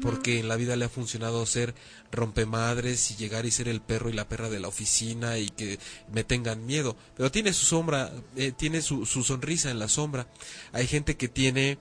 porque 0.00 0.38
en 0.38 0.48
la 0.48 0.56
vida 0.56 0.76
le 0.76 0.84
ha 0.84 0.88
funcionado 0.88 1.44
ser 1.46 1.74
rompemadres 2.10 3.10
y 3.10 3.16
llegar 3.16 3.46
y 3.46 3.50
ser 3.50 3.68
el 3.68 3.80
perro 3.80 4.10
y 4.10 4.12
la 4.12 4.28
perra 4.28 4.48
de 4.48 4.60
la 4.60 4.68
oficina 4.68 5.38
y 5.38 5.48
que 5.48 5.78
me 6.12 6.24
tengan 6.24 6.66
miedo. 6.66 6.96
Pero 7.16 7.30
tiene 7.30 7.52
su 7.52 7.66
sombra, 7.66 8.12
eh, 8.36 8.52
tiene 8.52 8.82
su, 8.82 9.06
su 9.06 9.22
sonrisa 9.22 9.70
en 9.70 9.78
la 9.78 9.88
sombra. 9.88 10.26
Hay 10.72 10.86
gente 10.86 11.16
que 11.16 11.28
tiene 11.28 11.78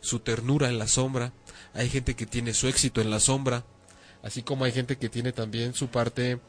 su 0.00 0.20
ternura 0.20 0.68
en 0.68 0.78
la 0.78 0.86
sombra. 0.86 1.32
Hay 1.74 1.88
gente 1.88 2.14
que 2.14 2.26
tiene 2.26 2.54
su 2.54 2.68
éxito 2.68 3.00
en 3.00 3.10
la 3.10 3.20
sombra. 3.20 3.64
Así 4.22 4.42
como 4.42 4.64
hay 4.64 4.72
gente 4.72 4.96
que 4.96 5.08
tiene 5.08 5.32
también 5.32 5.74
su 5.74 5.88
parte 5.88 6.40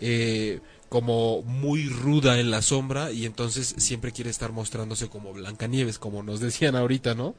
eh, 0.00 0.60
como 0.94 1.42
muy 1.42 1.88
ruda 1.88 2.38
en 2.38 2.52
la 2.52 2.62
sombra 2.62 3.10
y 3.10 3.26
entonces 3.26 3.74
siempre 3.78 4.12
quiere 4.12 4.30
estar 4.30 4.52
mostrándose 4.52 5.08
como 5.08 5.32
Blancanieves, 5.32 5.98
como 5.98 6.22
nos 6.22 6.38
decían 6.38 6.76
ahorita, 6.76 7.16
¿no? 7.16 7.34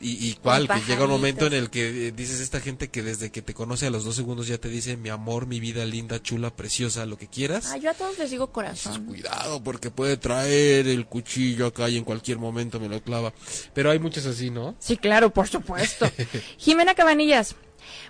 Y, 0.00 0.26
y 0.26 0.38
cuál, 0.42 0.66
que 0.66 0.80
llega 0.88 1.04
un 1.04 1.10
momento 1.10 1.44
en 1.44 1.52
el 1.52 1.68
que 1.68 2.06
eh, 2.06 2.12
dices 2.12 2.40
esta 2.40 2.60
gente 2.60 2.88
que 2.88 3.02
desde 3.02 3.30
que 3.30 3.42
te 3.42 3.52
conoce 3.52 3.88
a 3.88 3.90
los 3.90 4.04
dos 4.04 4.16
segundos 4.16 4.46
ya 4.46 4.56
te 4.56 4.70
dice 4.70 4.96
mi 4.96 5.10
amor, 5.10 5.46
mi 5.46 5.60
vida 5.60 5.84
linda, 5.84 6.22
chula, 6.22 6.56
preciosa, 6.56 7.04
lo 7.04 7.18
que 7.18 7.26
quieras. 7.26 7.72
Ah, 7.72 7.76
yo 7.76 7.90
a 7.90 7.92
todos 7.92 8.18
les 8.18 8.30
digo 8.30 8.46
corazón. 8.46 9.04
cuidado, 9.04 9.62
porque 9.62 9.90
puede 9.90 10.16
traer 10.16 10.88
el 10.88 11.04
cuchillo 11.04 11.66
acá 11.66 11.90
y 11.90 11.98
en 11.98 12.04
cualquier 12.04 12.38
momento 12.38 12.80
me 12.80 12.88
lo 12.88 13.02
clava. 13.02 13.34
Pero 13.74 13.90
hay 13.90 13.98
muchas 13.98 14.24
así, 14.24 14.48
¿no? 14.48 14.76
Sí, 14.78 14.96
claro, 14.96 15.28
por 15.28 15.46
supuesto. 15.46 16.10
Jimena 16.56 16.94
Cabanillas. 16.94 17.54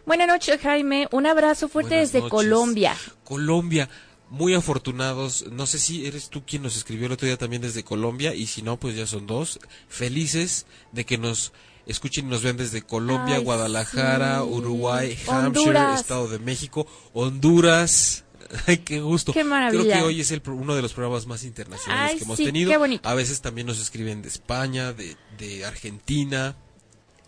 Buenas 0.06 0.28
noches, 0.28 0.60
Jaime. 0.60 1.08
Un 1.10 1.26
abrazo 1.26 1.68
fuerte 1.68 1.96
desde 1.96 2.28
Colombia. 2.28 2.94
Colombia 3.24 3.88
muy 4.34 4.54
afortunados. 4.54 5.46
No 5.50 5.66
sé 5.66 5.78
si 5.78 6.06
eres 6.06 6.28
tú 6.28 6.44
quien 6.44 6.62
nos 6.62 6.76
escribió 6.76 7.06
el 7.06 7.12
otro 7.12 7.26
día 7.26 7.38
también 7.38 7.62
desde 7.62 7.84
Colombia 7.84 8.34
y 8.34 8.46
si 8.46 8.62
no, 8.62 8.78
pues 8.78 8.96
ya 8.96 9.06
son 9.06 9.26
dos. 9.26 9.60
Felices 9.88 10.66
de 10.92 11.06
que 11.06 11.18
nos 11.18 11.52
escuchen 11.86 12.26
y 12.26 12.30
nos 12.30 12.42
vean 12.42 12.56
desde 12.56 12.82
Colombia, 12.82 13.38
Guadalajara, 13.38 14.42
Uruguay, 14.44 15.16
Hampshire, 15.28 15.94
Estado 15.94 16.28
de 16.28 16.38
México, 16.38 16.86
Honduras. 17.12 18.24
Ay, 18.66 18.78
qué 18.78 19.00
gusto. 19.00 19.32
Qué 19.32 19.44
maravilla. 19.44 19.82
Creo 19.82 19.94
que 19.94 20.02
hoy 20.02 20.20
es 20.20 20.30
el, 20.30 20.42
uno 20.46 20.74
de 20.74 20.82
los 20.82 20.92
programas 20.92 21.26
más 21.26 21.44
internacionales 21.44 22.18
que 22.18 22.24
hemos 22.24 22.36
tenido. 22.36 22.72
A 23.02 23.14
veces 23.14 23.40
también 23.40 23.66
nos 23.66 23.80
escriben 23.80 24.20
de 24.22 24.28
España, 24.28 24.92
de, 24.92 25.16
de 25.38 25.64
Argentina. 25.64 26.56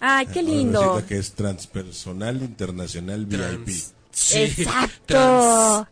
Ay, 0.01 0.27
qué 0.27 0.43
lindo. 0.43 1.03
que 1.09 1.17
es 1.17 1.33
transpersonal 1.33 2.43
internacional 2.43 3.27
VIP. 3.27 3.96
Exacto. 4.33 5.87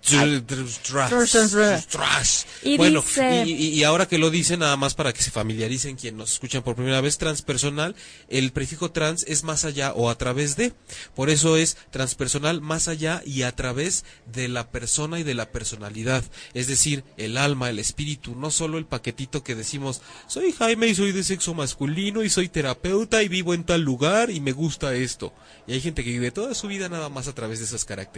Y 2.62 2.79
bueno, 2.79 3.05
y, 3.45 3.83
ahora 3.85 4.09
que 4.09 4.16
lo 4.16 4.31
dicen, 4.31 4.61
nada 4.61 4.77
más 4.77 4.95
para 4.95 5.12
que 5.12 5.22
se 5.22 5.31
familiaricen 5.31 5.97
quien 5.97 6.16
nos 6.16 6.33
escuchan 6.33 6.62
por 6.62 6.75
primera 6.75 7.03
vez, 7.03 7.18
transpersonal, 7.18 7.95
el 8.29 8.51
prefijo 8.53 8.91
trans 8.91 9.25
es 9.29 9.45
más 9.45 9.64
allá 9.64 9.93
o 9.93 10.09
a 10.09 10.16
través 10.16 10.57
de. 10.57 10.72
Por 11.14 11.29
eso 11.29 11.57
es 11.57 11.77
transpersonal 11.91 12.62
más 12.62 12.89
allá 12.89 13.22
y 13.27 13.43
a 13.43 13.55
través 13.55 14.05
de 14.33 14.49
la 14.49 14.70
persona 14.70 15.20
y 15.20 15.22
de 15.22 15.35
la 15.35 15.51
personalidad. 15.51 16.25
Es 16.55 16.66
decir, 16.66 17.05
el 17.18 17.37
alma, 17.37 17.68
el 17.68 17.79
espíritu, 17.79 18.35
no 18.35 18.51
solo 18.51 18.79
el 18.79 18.87
paquetito 18.87 19.45
que 19.45 19.55
decimos, 19.55 20.01
soy 20.29 20.53
Jaime 20.53 20.87
y 20.89 20.95
soy 20.95 21.12
de 21.12 21.25
sexo 21.25 21.53
masculino 21.53 22.25
y 22.25 22.31
soy 22.31 22.49
terapeuta 22.49 23.22
y 23.22 23.29
vivo 23.29 23.53
en 23.53 23.64
tal 23.64 23.83
lugar 23.83 24.31
y 24.31 24.41
me 24.41 24.53
gusta 24.53 24.95
esto. 24.95 25.35
Y 25.66 25.75
hay 25.75 25.81
gente 25.81 26.03
que 26.03 26.11
vive 26.11 26.31
toda 26.31 26.55
su 26.55 26.68
vida 26.68 26.89
nada 26.89 27.11
más 27.11 27.29
a 27.29 27.35
través 27.35 27.59
de 27.59 27.66
esas 27.66 27.85
características. 27.85 28.14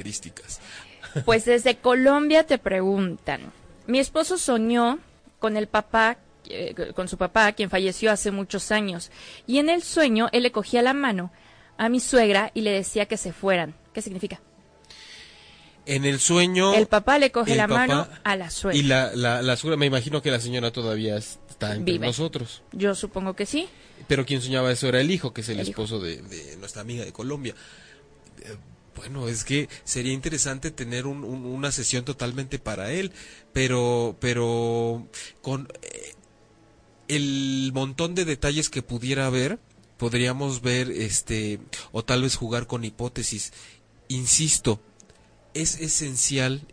Pues 1.25 1.45
desde 1.45 1.77
Colombia 1.77 2.45
te 2.45 2.59
preguntan. 2.59 3.53
Mi 3.87 3.99
esposo 3.99 4.39
soñó 4.39 4.99
con 5.39 5.57
el 5.57 5.67
papá, 5.67 6.19
eh, 6.49 6.75
con 6.95 7.09
su 7.09 7.17
papá, 7.17 7.53
quien 7.53 7.71
falleció 7.71 8.11
hace 8.11 8.31
muchos 8.31 8.71
años. 8.71 9.11
Y 9.47 9.59
en 9.59 9.71
el 9.71 9.83
sueño 9.83 10.29
él 10.33 10.43
le 10.43 10.53
cogía 10.53 10.83
la 10.83 10.93
mano 10.93 11.33
a 11.79 11.89
mi 11.89 12.01
suegra 12.01 12.51
y 12.55 12.63
le 12.63 12.73
decía 12.73 13.07
que 13.07 13.17
se 13.17 13.33
fueran. 13.33 13.75
¿Qué 13.93 14.03
significa? 14.03 14.41
En 15.87 16.05
el 16.05 16.19
sueño. 16.19 16.75
El 16.75 16.87
papá 16.87 17.19
le 17.19 17.31
coge 17.31 17.55
la 17.55 17.69
mano 17.69 18.09
a 18.25 18.37
la 18.37 18.51
suegra. 18.51 18.79
Y 18.79 18.83
la, 18.83 19.15
la, 19.15 19.57
suegra, 19.57 19.77
me 19.77 19.87
imagino 19.87 20.21
que 20.21 20.31
la 20.31 20.41
señora 20.41 20.73
todavía 20.73 21.17
está 21.17 21.75
entre 21.75 21.99
nosotros. 22.01 22.63
Yo 22.73 22.95
supongo 22.95 23.35
que 23.35 23.47
sí. 23.47 23.69
Pero 24.09 24.27
quien 24.27 24.43
soñaba 24.43 24.73
eso 24.73 24.89
era 24.89 25.01
el 25.01 25.11
hijo, 25.11 25.33
que 25.33 25.41
es 25.43 25.49
el, 25.49 25.61
esposo 25.61 26.01
de, 26.01 26.23
nuestra 26.59 26.83
amiga 26.83 27.05
de 27.05 27.13
Colombia. 27.13 27.55
Bueno, 28.97 29.29
es 29.29 29.45
que 29.45 29.69
sería 29.85 30.13
interesante 30.13 30.71
tener 30.71 31.07
una 31.07 31.71
sesión 31.71 32.05
totalmente 32.05 32.59
para 32.59 32.91
él, 32.93 33.13
pero, 33.53 34.17
pero 34.21 35.07
con 35.43 35.69
eh, 35.83 36.15
el 37.09 37.71
montón 37.75 38.15
de 38.15 38.25
detalles 38.25 38.71
que 38.71 38.83
pudiera 38.83 39.27
haber, 39.27 39.59
podríamos 39.99 40.63
ver, 40.63 40.91
este, 40.91 41.61
o 41.93 42.05
tal 42.05 42.23
vez 42.23 42.37
jugar 42.37 42.67
con 42.67 42.85
hipótesis. 42.85 43.53
Insisto, 44.09 44.81
es 45.53 45.79
esencial 45.81 46.67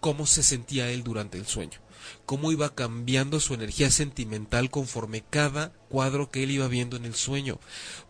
cómo 0.00 0.26
se 0.26 0.42
sentía 0.42 0.90
él 0.90 1.02
durante 1.04 1.38
el 1.38 1.46
sueño 1.46 1.80
cómo 2.26 2.52
iba 2.52 2.74
cambiando 2.74 3.40
su 3.40 3.54
energía 3.54 3.90
sentimental 3.90 4.70
conforme 4.70 5.24
cada 5.28 5.72
cuadro 5.88 6.30
que 6.30 6.42
él 6.42 6.50
iba 6.50 6.68
viendo 6.68 6.96
en 6.96 7.04
el 7.04 7.14
sueño, 7.14 7.58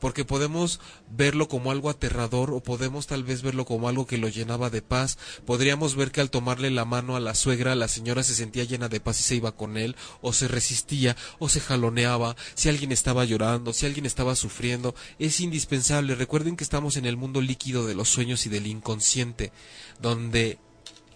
porque 0.01 0.25
podemos 0.25 0.81
verlo 1.11 1.49
como 1.49 1.71
algo 1.71 1.91
aterrador 1.91 2.53
o 2.53 2.61
podemos 2.61 3.07
tal 3.07 3.25
vez 3.25 3.43
verlo 3.43 3.65
como 3.65 3.89
algo 3.89 4.07
que 4.07 4.19
lo 4.19 4.29
llenaba 4.29 4.71
de 4.71 4.83
paz, 4.83 5.19
podríamos 5.47 5.95
ver 5.95 6.11
que 6.11 6.21
al 6.21 6.31
tomarle 6.31 6.71
la 6.71 6.85
mano 6.85 7.17
a 7.17 7.21
la 7.21 7.35
suegra 7.35 7.75
la 7.75 7.89
señora 7.89 8.23
se 8.23 8.35
sentía 8.35 8.65
llena 8.65 8.89
de 8.89 9.01
paz 9.01 9.21
y 9.21 9.23
se 9.23 9.37
iba 9.37 9.53
con 9.53 9.77
él, 9.77 9.97
o 10.21 10.33
se 10.33 10.49
resistía, 10.49 11.17
o 11.39 11.49
se 11.49 11.61
jaloneaba, 11.61 12.37
si 12.55 12.69
alguien 12.69 12.93
estaba 12.93 13.25
llorando, 13.25 13.73
si 13.73 13.87
alguien 13.87 14.07
estaba 14.07 14.35
sufriendo, 14.35 14.95
es 15.19 15.41
indispensable, 15.41 16.15
recuerden 16.15 16.57
que 16.57 16.65
estamos 16.65 16.97
en 16.97 17.07
el 17.07 17.17
mundo 17.17 17.41
líquido 17.41 17.87
de 17.87 17.95
los 17.95 18.09
sueños 18.09 18.47
y 18.47 18.49
del 18.49 18.67
inconsciente, 18.67 19.53
donde 20.01 20.59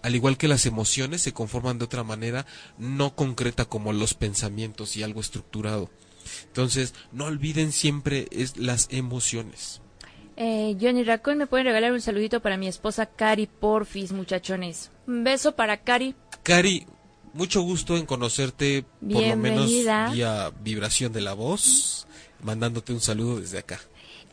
al 0.03 0.15
igual 0.15 0.37
que 0.37 0.47
las 0.47 0.65
emociones, 0.65 1.21
se 1.21 1.33
conforman 1.33 1.79
de 1.79 1.85
otra 1.85 2.03
manera 2.03 2.45
no 2.77 3.15
concreta 3.15 3.65
como 3.65 3.93
los 3.93 4.13
pensamientos 4.13 4.95
y 4.95 5.01
algo 5.01 5.21
estructurado. 5.21 5.89
Entonces, 6.45 6.93
no 7.11 7.25
olviden 7.25 7.71
siempre 7.71 8.27
es 8.31 8.57
las 8.57 8.87
emociones. 8.91 9.81
Eh, 10.35 10.75
Johnny 10.79 11.03
Raccoon, 11.03 11.37
¿me 11.37 11.47
pueden 11.47 11.67
regalar 11.67 11.93
un 11.93 12.01
saludito 12.01 12.41
para 12.41 12.57
mi 12.57 12.67
esposa 12.67 13.05
Cari 13.05 13.47
Porfis, 13.47 14.11
muchachones? 14.11 14.91
Un 15.07 15.23
beso 15.23 15.55
para 15.55 15.77
Cari. 15.77 16.15
Cari, 16.43 16.85
mucho 17.33 17.61
gusto 17.61 17.95
en 17.95 18.05
conocerte, 18.05 18.85
por 18.99 19.25
lo 19.25 19.37
menos 19.37 19.71
vía 20.11 20.51
vibración 20.61 21.13
de 21.13 21.21
la 21.21 21.33
voz, 21.33 22.07
mandándote 22.41 22.93
un 22.93 23.01
saludo 23.01 23.39
desde 23.39 23.59
acá. 23.59 23.79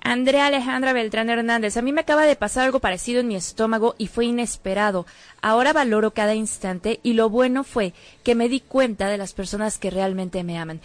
Andrea 0.03 0.47
Alejandra 0.47 0.93
Beltrán 0.93 1.31
Hernández, 1.31 1.77
a 1.77 1.83
mí 1.83 1.93
me 1.93 2.01
acaba 2.01 2.25
de 2.25 2.37
pasar 2.37 2.65
algo 2.65 2.81
parecido 2.81 3.21
en 3.21 3.29
mi 3.29 3.37
estómago 3.37 3.95
y 3.99 4.07
fue 4.07 4.27
inesperado. 4.27 5.07
Ahora 5.43 5.73
valoro 5.73 6.13
cada 6.13 6.35
instante 6.35 7.01
y 7.03 7.13
lo 7.13 7.29
bueno 7.29 7.65
fue 7.65 7.93
que 8.25 8.35
me 8.35 8.49
di 8.49 8.61
cuenta 8.61 9.09
de 9.09 9.19
las 9.19 9.33
personas 9.33 9.79
que 9.79 9.91
realmente 9.91 10.43
me 10.43 10.59
aman. 10.59 10.81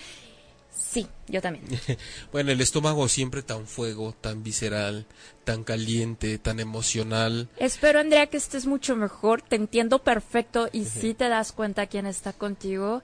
Sí, 0.76 1.08
yo 1.28 1.42
también. 1.42 1.66
bueno, 2.32 2.52
el 2.52 2.62
estómago 2.62 3.08
siempre 3.08 3.42
tan 3.42 3.66
fuego, 3.68 4.14
tan 4.20 4.44
visceral, 4.44 5.06
tan 5.44 5.64
caliente, 5.64 6.38
tan 6.38 6.60
emocional. 6.60 7.50
Espero, 7.58 8.00
Andrea, 8.00 8.28
que 8.28 8.38
estés 8.38 8.66
mucho 8.66 8.96
mejor. 8.96 9.42
Te 9.42 9.56
entiendo 9.56 10.00
perfecto 10.00 10.70
y 10.72 10.86
sí 10.86 11.14
te 11.14 11.30
das 11.30 11.52
cuenta 11.52 11.88
quién 11.88 12.06
está 12.06 12.34
contigo 12.34 13.02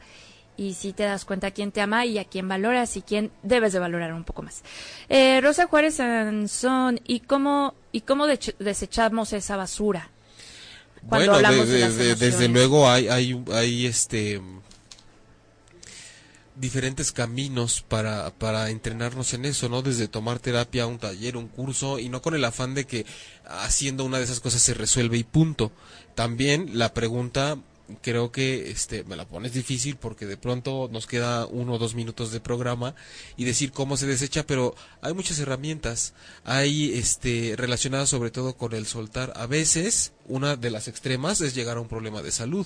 y 0.58 0.74
sí 0.74 0.94
te 0.94 1.04
das 1.04 1.26
cuenta 1.26 1.52
quién 1.52 1.72
te 1.72 1.82
ama 1.82 2.06
y 2.06 2.18
a 2.18 2.26
quién 2.26 2.48
valoras 2.48 2.96
y 2.98 3.02
quién 3.02 3.32
debes 3.44 3.74
de 3.74 3.80
valorar 3.80 4.14
un 4.14 4.24
poco 4.24 4.42
más. 4.42 4.64
Eh, 5.10 5.42
Rosa 5.42 5.68
Juárez 5.68 5.96
Sansón, 5.96 7.00
¿y 7.06 7.22
cómo, 7.22 7.74
y 7.92 8.02
cómo 8.02 8.28
desechamos 8.28 9.34
esa 9.34 9.58
basura? 9.58 10.10
Cuando 11.08 11.32
bueno, 11.32 11.48
hablamos 11.48 11.68
de, 11.68 12.16
desde 12.16 12.48
luego 12.48 12.88
hay, 12.90 13.08
hay, 13.08 13.44
hay 13.52 13.86
este 13.88 14.40
diferentes 16.56 17.12
caminos 17.12 17.82
para, 17.82 18.30
para 18.30 18.70
entrenarnos 18.70 19.34
en 19.34 19.46
eso, 19.46 19.68
¿no? 19.68 19.82
Desde 19.82 20.08
tomar 20.08 20.40
terapia, 20.40 20.86
un 20.86 21.00
taller, 21.00 21.36
un 21.36 21.48
curso, 21.48 21.98
y 21.98 22.08
no 22.08 22.22
con 22.22 22.36
el 22.36 22.46
afán 22.46 22.76
de 22.76 22.86
que 22.86 23.06
haciendo 23.46 24.06
una 24.06 24.20
de 24.20 24.26
esas 24.26 24.40
cosas 24.40 24.62
se 24.62 24.76
resuelve 24.76 25.18
y 25.18 25.24
punto. 25.24 25.72
También 26.14 26.78
la 26.78 26.94
pregunta 26.94 27.58
creo 28.02 28.32
que 28.32 28.72
este 28.72 29.04
me 29.04 29.16
la 29.16 29.28
pones 29.28 29.54
difícil 29.54 29.96
porque 29.96 30.26
de 30.26 30.38
pronto 30.38 30.90
nos 30.92 31.08
queda 31.08 31.46
uno 31.46 31.74
o 31.74 31.78
dos 31.78 31.96
minutos 31.96 32.32
de 32.32 32.40
programa 32.40 32.96
y 33.38 33.46
decir 33.46 33.72
cómo 33.72 33.98
se 33.98 34.08
desecha 34.08 34.46
pero 34.46 34.76
hay 35.02 35.14
muchas 35.14 35.40
herramientas. 35.40 36.14
Hay 36.44 36.94
este 36.94 37.56
relacionadas 37.58 38.10
sobre 38.10 38.32
todo 38.32 38.54
con 38.56 38.74
el 38.74 38.86
soltar. 38.86 39.34
A 39.36 39.46
veces 39.46 40.14
una 40.28 40.56
de 40.56 40.72
las 40.72 40.88
extremas 40.88 41.42
es 41.42 41.56
llegar 41.56 41.78
a 41.78 41.82
un 41.82 41.88
problema 41.88 42.22
de 42.22 42.32
salud 42.32 42.66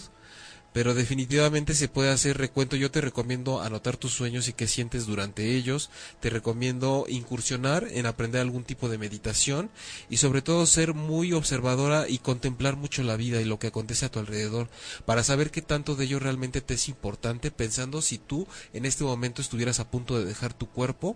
pero 0.76 0.93
definitivamente 0.93 1.73
se 1.73 1.88
puede 1.88 2.11
hacer 2.11 2.38
recuento. 2.38 2.76
Yo 2.76 2.91
te 2.91 2.99
recomiendo 2.99 3.61
anotar 3.61 3.95
tus 3.95 4.11
sueños 4.11 4.49
y 4.49 4.53
qué 4.53 4.67
sientes 4.67 5.05
durante 5.05 5.55
ellos. 5.55 5.89
Te 6.19 6.30
recomiendo 6.30 7.05
incursionar 7.07 7.88
en 7.91 8.05
aprender 8.05 8.41
algún 8.41 8.65
tipo 8.65 8.89
de 8.89 8.97
meditación 8.97 9.69
y 10.09 10.17
sobre 10.17 10.41
todo 10.41 10.65
ser 10.65 10.93
muy 10.93 11.32
observadora 11.32 12.09
y 12.09 12.17
contemplar 12.17 12.76
mucho 12.76 13.03
la 13.03 13.15
vida 13.15 13.39
y 13.39 13.45
lo 13.45 13.57
que 13.57 13.67
acontece 13.67 14.05
a 14.05 14.11
tu 14.11 14.19
alrededor 14.19 14.67
para 15.05 15.23
saber 15.23 15.49
qué 15.49 15.61
tanto 15.61 15.95
de 15.95 16.03
ello 16.03 16.19
realmente 16.19 16.59
te 16.59 16.73
es 16.73 16.89
importante 16.89 17.51
pensando 17.51 18.01
si 18.01 18.17
tú 18.17 18.45
en 18.73 18.84
este 18.86 19.05
momento 19.05 19.41
estuvieras 19.41 19.80
a 19.80 19.89
punto 19.89 20.19
de 20.19 20.26
dejar 20.26 20.53
tu 20.53 20.67
cuerpo, 20.67 21.15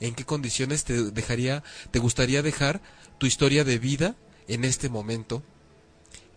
en 0.00 0.14
qué 0.14 0.26
condiciones 0.26 0.84
te 0.84 1.10
dejaría, 1.10 1.64
te 1.90 2.00
gustaría 2.00 2.42
dejar 2.42 2.82
tu 3.16 3.24
historia 3.24 3.64
de 3.64 3.78
vida 3.78 4.14
en 4.46 4.66
este 4.66 4.90
momento, 4.90 5.42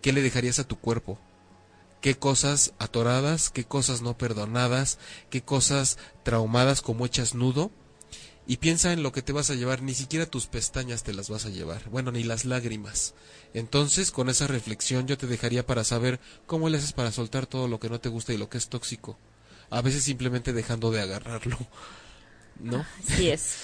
qué 0.01 0.13
le 0.13 0.21
dejarías 0.21 0.59
a 0.59 0.63
tu 0.65 0.79
cuerpo 0.79 1.19
qué 2.03 2.15
cosas 2.15 2.73
atoradas, 2.79 3.49
qué 3.49 3.63
cosas 3.63 4.01
no 4.01 4.17
perdonadas, 4.17 4.99
qué 5.29 5.41
cosas 5.41 5.97
traumadas 6.23 6.81
como 6.81 7.05
hechas 7.05 7.33
nudo. 7.33 7.71
Y 8.45 8.57
piensa 8.57 8.91
en 8.91 9.03
lo 9.03 9.13
que 9.13 9.21
te 9.21 9.31
vas 9.31 9.49
a 9.49 9.55
llevar, 9.55 9.81
ni 9.81 9.93
siquiera 9.93 10.25
tus 10.25 10.47
pestañas 10.47 11.03
te 11.03 11.13
las 11.13 11.29
vas 11.29 11.45
a 11.45 11.49
llevar, 11.49 11.89
bueno, 11.89 12.11
ni 12.11 12.25
las 12.25 12.43
lágrimas. 12.43 13.13
Entonces, 13.53 14.11
con 14.11 14.27
esa 14.27 14.47
reflexión 14.47 15.07
yo 15.07 15.17
te 15.17 15.27
dejaría 15.27 15.65
para 15.65 15.85
saber 15.85 16.19
cómo 16.45 16.67
le 16.67 16.77
haces 16.77 16.91
para 16.91 17.13
soltar 17.13 17.45
todo 17.45 17.69
lo 17.69 17.79
que 17.79 17.89
no 17.89 18.01
te 18.01 18.09
gusta 18.09 18.33
y 18.33 18.37
lo 18.37 18.49
que 18.49 18.57
es 18.57 18.67
tóxico. 18.67 19.17
A 19.69 19.81
veces 19.81 20.03
simplemente 20.03 20.51
dejando 20.51 20.91
de 20.91 20.99
agarrarlo, 20.99 21.57
¿no? 22.59 22.85
Así 23.07 23.29
es. 23.29 23.55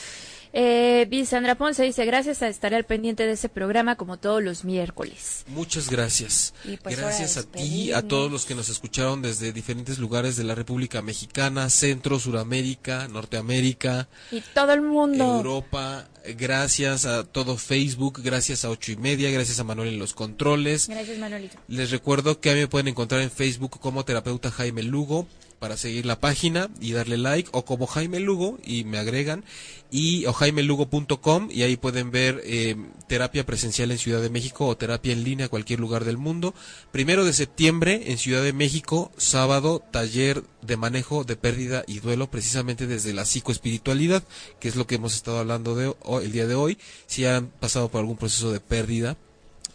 Eh, 0.51 1.25
Sandra 1.25 1.55
Ponce 1.55 1.83
dice, 1.83 2.05
gracias 2.05 2.41
a 2.41 2.47
estar 2.47 2.73
al 2.73 2.83
pendiente 2.83 3.25
de 3.25 3.33
ese 3.33 3.49
programa 3.49 3.95
como 3.95 4.17
todos 4.17 4.41
los 4.41 4.63
miércoles. 4.63 5.45
Muchas 5.47 5.89
gracias. 5.89 6.53
Pues 6.81 6.97
gracias 6.97 7.37
a 7.37 7.43
ti, 7.43 7.91
a 7.91 8.01
todos 8.01 8.31
los 8.31 8.45
que 8.45 8.55
nos 8.55 8.69
escucharon 8.69 9.21
desde 9.21 9.53
diferentes 9.53 9.99
lugares 9.99 10.35
de 10.37 10.43
la 10.43 10.55
República 10.55 11.01
Mexicana, 11.01 11.69
Centro, 11.69 12.19
Suramérica, 12.19 13.07
Norteamérica. 13.07 14.09
Y 14.31 14.41
todo 14.41 14.73
el 14.73 14.81
mundo. 14.81 15.37
Europa. 15.37 16.07
Gracias 16.37 17.05
a 17.05 17.23
todo 17.23 17.57
Facebook, 17.57 18.21
gracias 18.21 18.65
a 18.65 18.69
ocho 18.69 18.91
y 18.91 18.97
media, 18.97 19.31
gracias 19.31 19.59
a 19.59 19.63
Manuel 19.63 19.89
en 19.89 19.99
los 19.99 20.13
controles. 20.13 20.89
Gracias 20.89 21.17
Manuelito. 21.17 21.57
Les 21.67 21.91
recuerdo 21.91 22.39
que 22.39 22.51
a 22.51 22.53
mí 22.53 22.59
me 22.59 22.67
pueden 22.67 22.89
encontrar 22.89 23.21
en 23.21 23.31
Facebook 23.31 23.79
como 23.79 24.03
terapeuta 24.03 24.51
Jaime 24.51 24.83
Lugo 24.83 25.27
para 25.59 25.77
seguir 25.77 26.05
la 26.05 26.19
página 26.19 26.69
y 26.79 26.93
darle 26.93 27.17
like 27.17 27.49
o 27.53 27.65
como 27.65 27.85
Jaime 27.85 28.19
Lugo 28.19 28.57
y 28.65 28.85
me 28.85 28.97
agregan 28.97 29.43
y 29.91 30.25
o 30.25 30.33
jaimelugo.com 30.33 31.49
y 31.51 31.63
ahí 31.63 31.75
pueden 31.75 32.11
ver 32.11 32.41
eh, 32.45 32.75
terapia 33.07 33.45
presencial 33.45 33.91
en 33.91 33.97
Ciudad 33.97 34.21
de 34.21 34.29
México 34.29 34.67
o 34.67 34.77
terapia 34.77 35.13
en 35.13 35.23
línea 35.23 35.47
a 35.47 35.49
cualquier 35.49 35.79
lugar 35.79 36.05
del 36.05 36.17
mundo. 36.17 36.53
Primero 36.91 37.25
de 37.25 37.33
septiembre 37.33 38.03
en 38.11 38.17
Ciudad 38.17 38.43
de 38.43 38.53
México, 38.53 39.11
sábado, 39.17 39.83
taller 39.91 40.43
de 40.61 40.77
manejo 40.77 41.23
de 41.23 41.35
pérdida 41.35 41.83
y 41.87 41.99
duelo 41.99 42.29
precisamente 42.29 42.87
desde 42.87 43.13
la 43.13 43.25
psicoespiritualidad, 43.25 44.23
que 44.59 44.67
es 44.67 44.75
lo 44.75 44.87
que 44.87 44.95
hemos 44.95 45.15
estado 45.15 45.39
hablando 45.39 45.75
de 45.75 45.93
el 46.21 46.31
día 46.31 46.47
de 46.47 46.55
hoy. 46.55 46.77
Si 47.07 47.25
han 47.25 47.47
pasado 47.47 47.89
por 47.89 47.99
algún 47.99 48.17
proceso 48.17 48.51
de 48.51 48.59
pérdida 48.59 49.17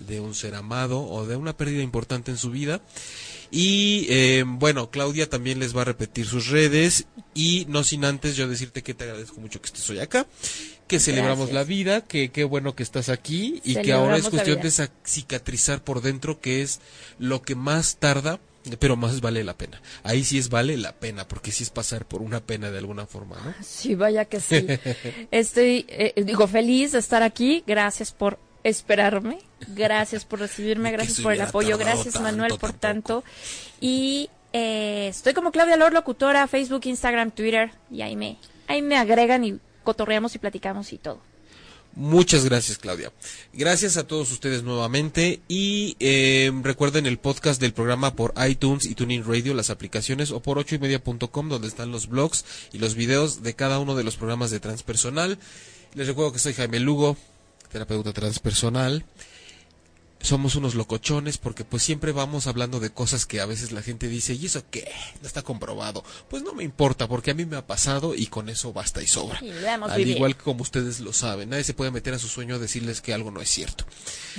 de 0.06 0.20
un 0.20 0.34
ser 0.34 0.54
amado 0.54 1.02
o 1.02 1.26
de 1.26 1.36
una 1.36 1.56
pérdida 1.56 1.82
importante 1.82 2.30
en 2.30 2.36
su 2.36 2.50
vida 2.50 2.80
y 3.50 4.06
eh, 4.08 4.44
bueno, 4.44 4.90
Claudia 4.90 5.30
también 5.30 5.60
les 5.60 5.76
va 5.76 5.82
a 5.82 5.84
repetir 5.84 6.26
sus 6.26 6.48
redes 6.48 7.06
y 7.34 7.66
no 7.68 7.84
sin 7.84 8.04
antes 8.04 8.34
yo 8.34 8.48
decirte 8.48 8.82
que 8.82 8.94
te 8.94 9.04
agradezco 9.04 9.40
mucho 9.40 9.60
que 9.60 9.66
estés 9.66 9.88
hoy 9.90 10.00
acá, 10.00 10.26
que 10.88 10.98
celebramos 10.98 11.52
la 11.52 11.62
vida, 11.62 12.00
que 12.00 12.30
qué 12.32 12.42
bueno 12.42 12.74
que 12.74 12.82
estás 12.82 13.08
aquí 13.08 13.60
y 13.64 13.76
que 13.76 13.92
ahora 13.92 14.16
es 14.16 14.28
cuestión 14.28 14.60
de 14.60 14.72
cicatrizar 15.06 15.84
por 15.84 16.02
dentro, 16.02 16.40
que 16.40 16.62
es 16.62 16.80
lo 17.20 17.42
que 17.42 17.54
más 17.54 17.96
tarda 17.96 18.40
pero 18.78 18.96
más 18.96 19.20
vale 19.20 19.44
la 19.44 19.58
pena. 19.58 19.82
Ahí 20.04 20.24
sí 20.24 20.38
es 20.38 20.48
vale 20.48 20.78
la 20.78 20.92
pena, 20.92 21.28
porque 21.28 21.52
sí 21.52 21.62
es 21.64 21.70
pasar 21.70 22.06
por 22.06 22.22
una 22.22 22.40
pena 22.40 22.70
de 22.70 22.78
alguna 22.78 23.06
forma, 23.06 23.36
¿no? 23.44 23.54
Sí, 23.62 23.94
vaya 23.94 24.24
que 24.24 24.40
sí. 24.40 24.66
Estoy, 25.30 25.84
eh, 25.86 26.14
digo, 26.24 26.48
feliz 26.48 26.92
de 26.92 26.98
estar 26.98 27.22
aquí. 27.22 27.62
Gracias 27.66 28.10
por 28.10 28.38
esperarme. 28.64 29.38
Gracias 29.68 30.24
por 30.24 30.40
recibirme, 30.40 30.90
gracias 30.90 31.20
por 31.20 31.32
el 31.32 31.40
apoyo, 31.42 31.78
gracias 31.78 32.20
Manuel 32.20 32.54
por 32.58 32.72
tanto. 32.72 33.22
Y 33.80 34.30
eh, 34.52 35.08
estoy 35.08 35.34
como 35.34 35.52
Claudia 35.52 35.76
Lor, 35.76 35.92
locutora, 35.92 36.48
Facebook, 36.48 36.82
Instagram, 36.84 37.30
Twitter, 37.30 37.70
y 37.90 38.02
ahí 38.02 38.16
me, 38.16 38.38
ahí 38.66 38.82
me 38.82 38.96
agregan 38.96 39.44
y 39.44 39.58
cotorreamos 39.84 40.34
y 40.34 40.38
platicamos 40.38 40.92
y 40.92 40.98
todo. 40.98 41.20
Muchas 41.96 42.44
gracias, 42.44 42.78
Claudia. 42.78 43.12
Gracias 43.52 43.96
a 43.96 44.06
todos 44.06 44.32
ustedes 44.32 44.64
nuevamente 44.64 45.40
y 45.46 45.96
eh, 46.00 46.50
recuerden 46.62 47.06
el 47.06 47.18
podcast 47.18 47.60
del 47.60 47.72
programa 47.72 48.16
por 48.16 48.34
iTunes 48.48 48.86
y 48.86 48.96
Tuning 48.96 49.24
Radio, 49.24 49.54
las 49.54 49.70
aplicaciones 49.70 50.32
o 50.32 50.40
por 50.40 50.58
ocho 50.58 50.74
y 50.74 50.80
media.com 50.80 51.48
donde 51.48 51.68
están 51.68 51.92
los 51.92 52.08
blogs 52.08 52.44
y 52.72 52.78
los 52.78 52.96
videos 52.96 53.44
de 53.44 53.54
cada 53.54 53.78
uno 53.78 53.94
de 53.94 54.02
los 54.02 54.16
programas 54.16 54.50
de 54.50 54.58
transpersonal. 54.58 55.38
Les 55.94 56.08
recuerdo 56.08 56.32
que 56.32 56.40
soy 56.40 56.54
Jaime 56.54 56.80
Lugo, 56.80 57.16
terapeuta 57.74 58.14
transpersonal 58.14 59.02
somos 60.24 60.56
unos 60.56 60.74
locochones 60.74 61.36
porque 61.36 61.64
pues 61.64 61.82
siempre 61.82 62.12
vamos 62.12 62.46
hablando 62.46 62.80
de 62.80 62.90
cosas 62.90 63.26
que 63.26 63.40
a 63.40 63.46
veces 63.46 63.72
la 63.72 63.82
gente 63.82 64.08
dice, 64.08 64.34
¿y 64.34 64.46
eso 64.46 64.62
qué? 64.70 64.90
No 65.20 65.26
está 65.26 65.42
comprobado. 65.42 66.02
Pues 66.28 66.42
no 66.42 66.54
me 66.54 66.64
importa 66.64 67.06
porque 67.06 67.30
a 67.30 67.34
mí 67.34 67.44
me 67.44 67.56
ha 67.56 67.66
pasado 67.66 68.14
y 68.14 68.26
con 68.26 68.48
eso 68.48 68.72
basta 68.72 69.02
y 69.02 69.06
sobra. 69.06 69.40
Al 69.88 70.08
igual 70.08 70.36
que 70.36 70.42
como 70.42 70.62
ustedes 70.62 71.00
lo 71.00 71.12
saben, 71.12 71.50
nadie 71.50 71.64
se 71.64 71.74
puede 71.74 71.90
meter 71.90 72.14
a 72.14 72.18
su 72.18 72.28
sueño 72.28 72.54
a 72.54 72.58
decirles 72.58 73.02
que 73.02 73.12
algo 73.12 73.30
no 73.30 73.42
es 73.42 73.50
cierto. 73.50 73.84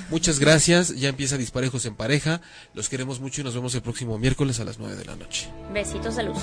Muchas 0.09 0.39
gracias, 0.39 0.95
ya 0.95 1.09
empieza 1.09 1.37
Disparejos 1.37 1.85
en 1.85 1.95
Pareja, 1.95 2.41
los 2.73 2.89
queremos 2.89 3.19
mucho 3.19 3.41
y 3.41 3.43
nos 3.43 3.53
vemos 3.53 3.75
el 3.75 3.81
próximo 3.81 4.17
miércoles 4.17 4.59
a 4.59 4.65
las 4.65 4.79
9 4.79 4.95
de 4.95 5.05
la 5.05 5.15
noche. 5.15 5.49
Besitos 5.71 6.15
de 6.15 6.23
luz. 6.23 6.39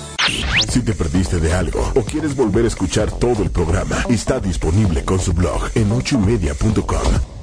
Si 0.71 0.81
te 0.81 0.93
perdiste 0.93 1.39
de 1.39 1.53
algo 1.53 1.91
o 1.95 2.03
quieres 2.03 2.35
volver 2.35 2.65
a 2.65 2.69
escuchar 2.69 3.11
todo 3.19 3.43
el 3.43 3.51
programa, 3.51 4.05
está 4.09 4.39
disponible 4.39 5.03
con 5.03 5.19
su 5.19 5.33
blog 5.33 5.69
en 5.75 5.91
ochoymedia.com 5.91 7.42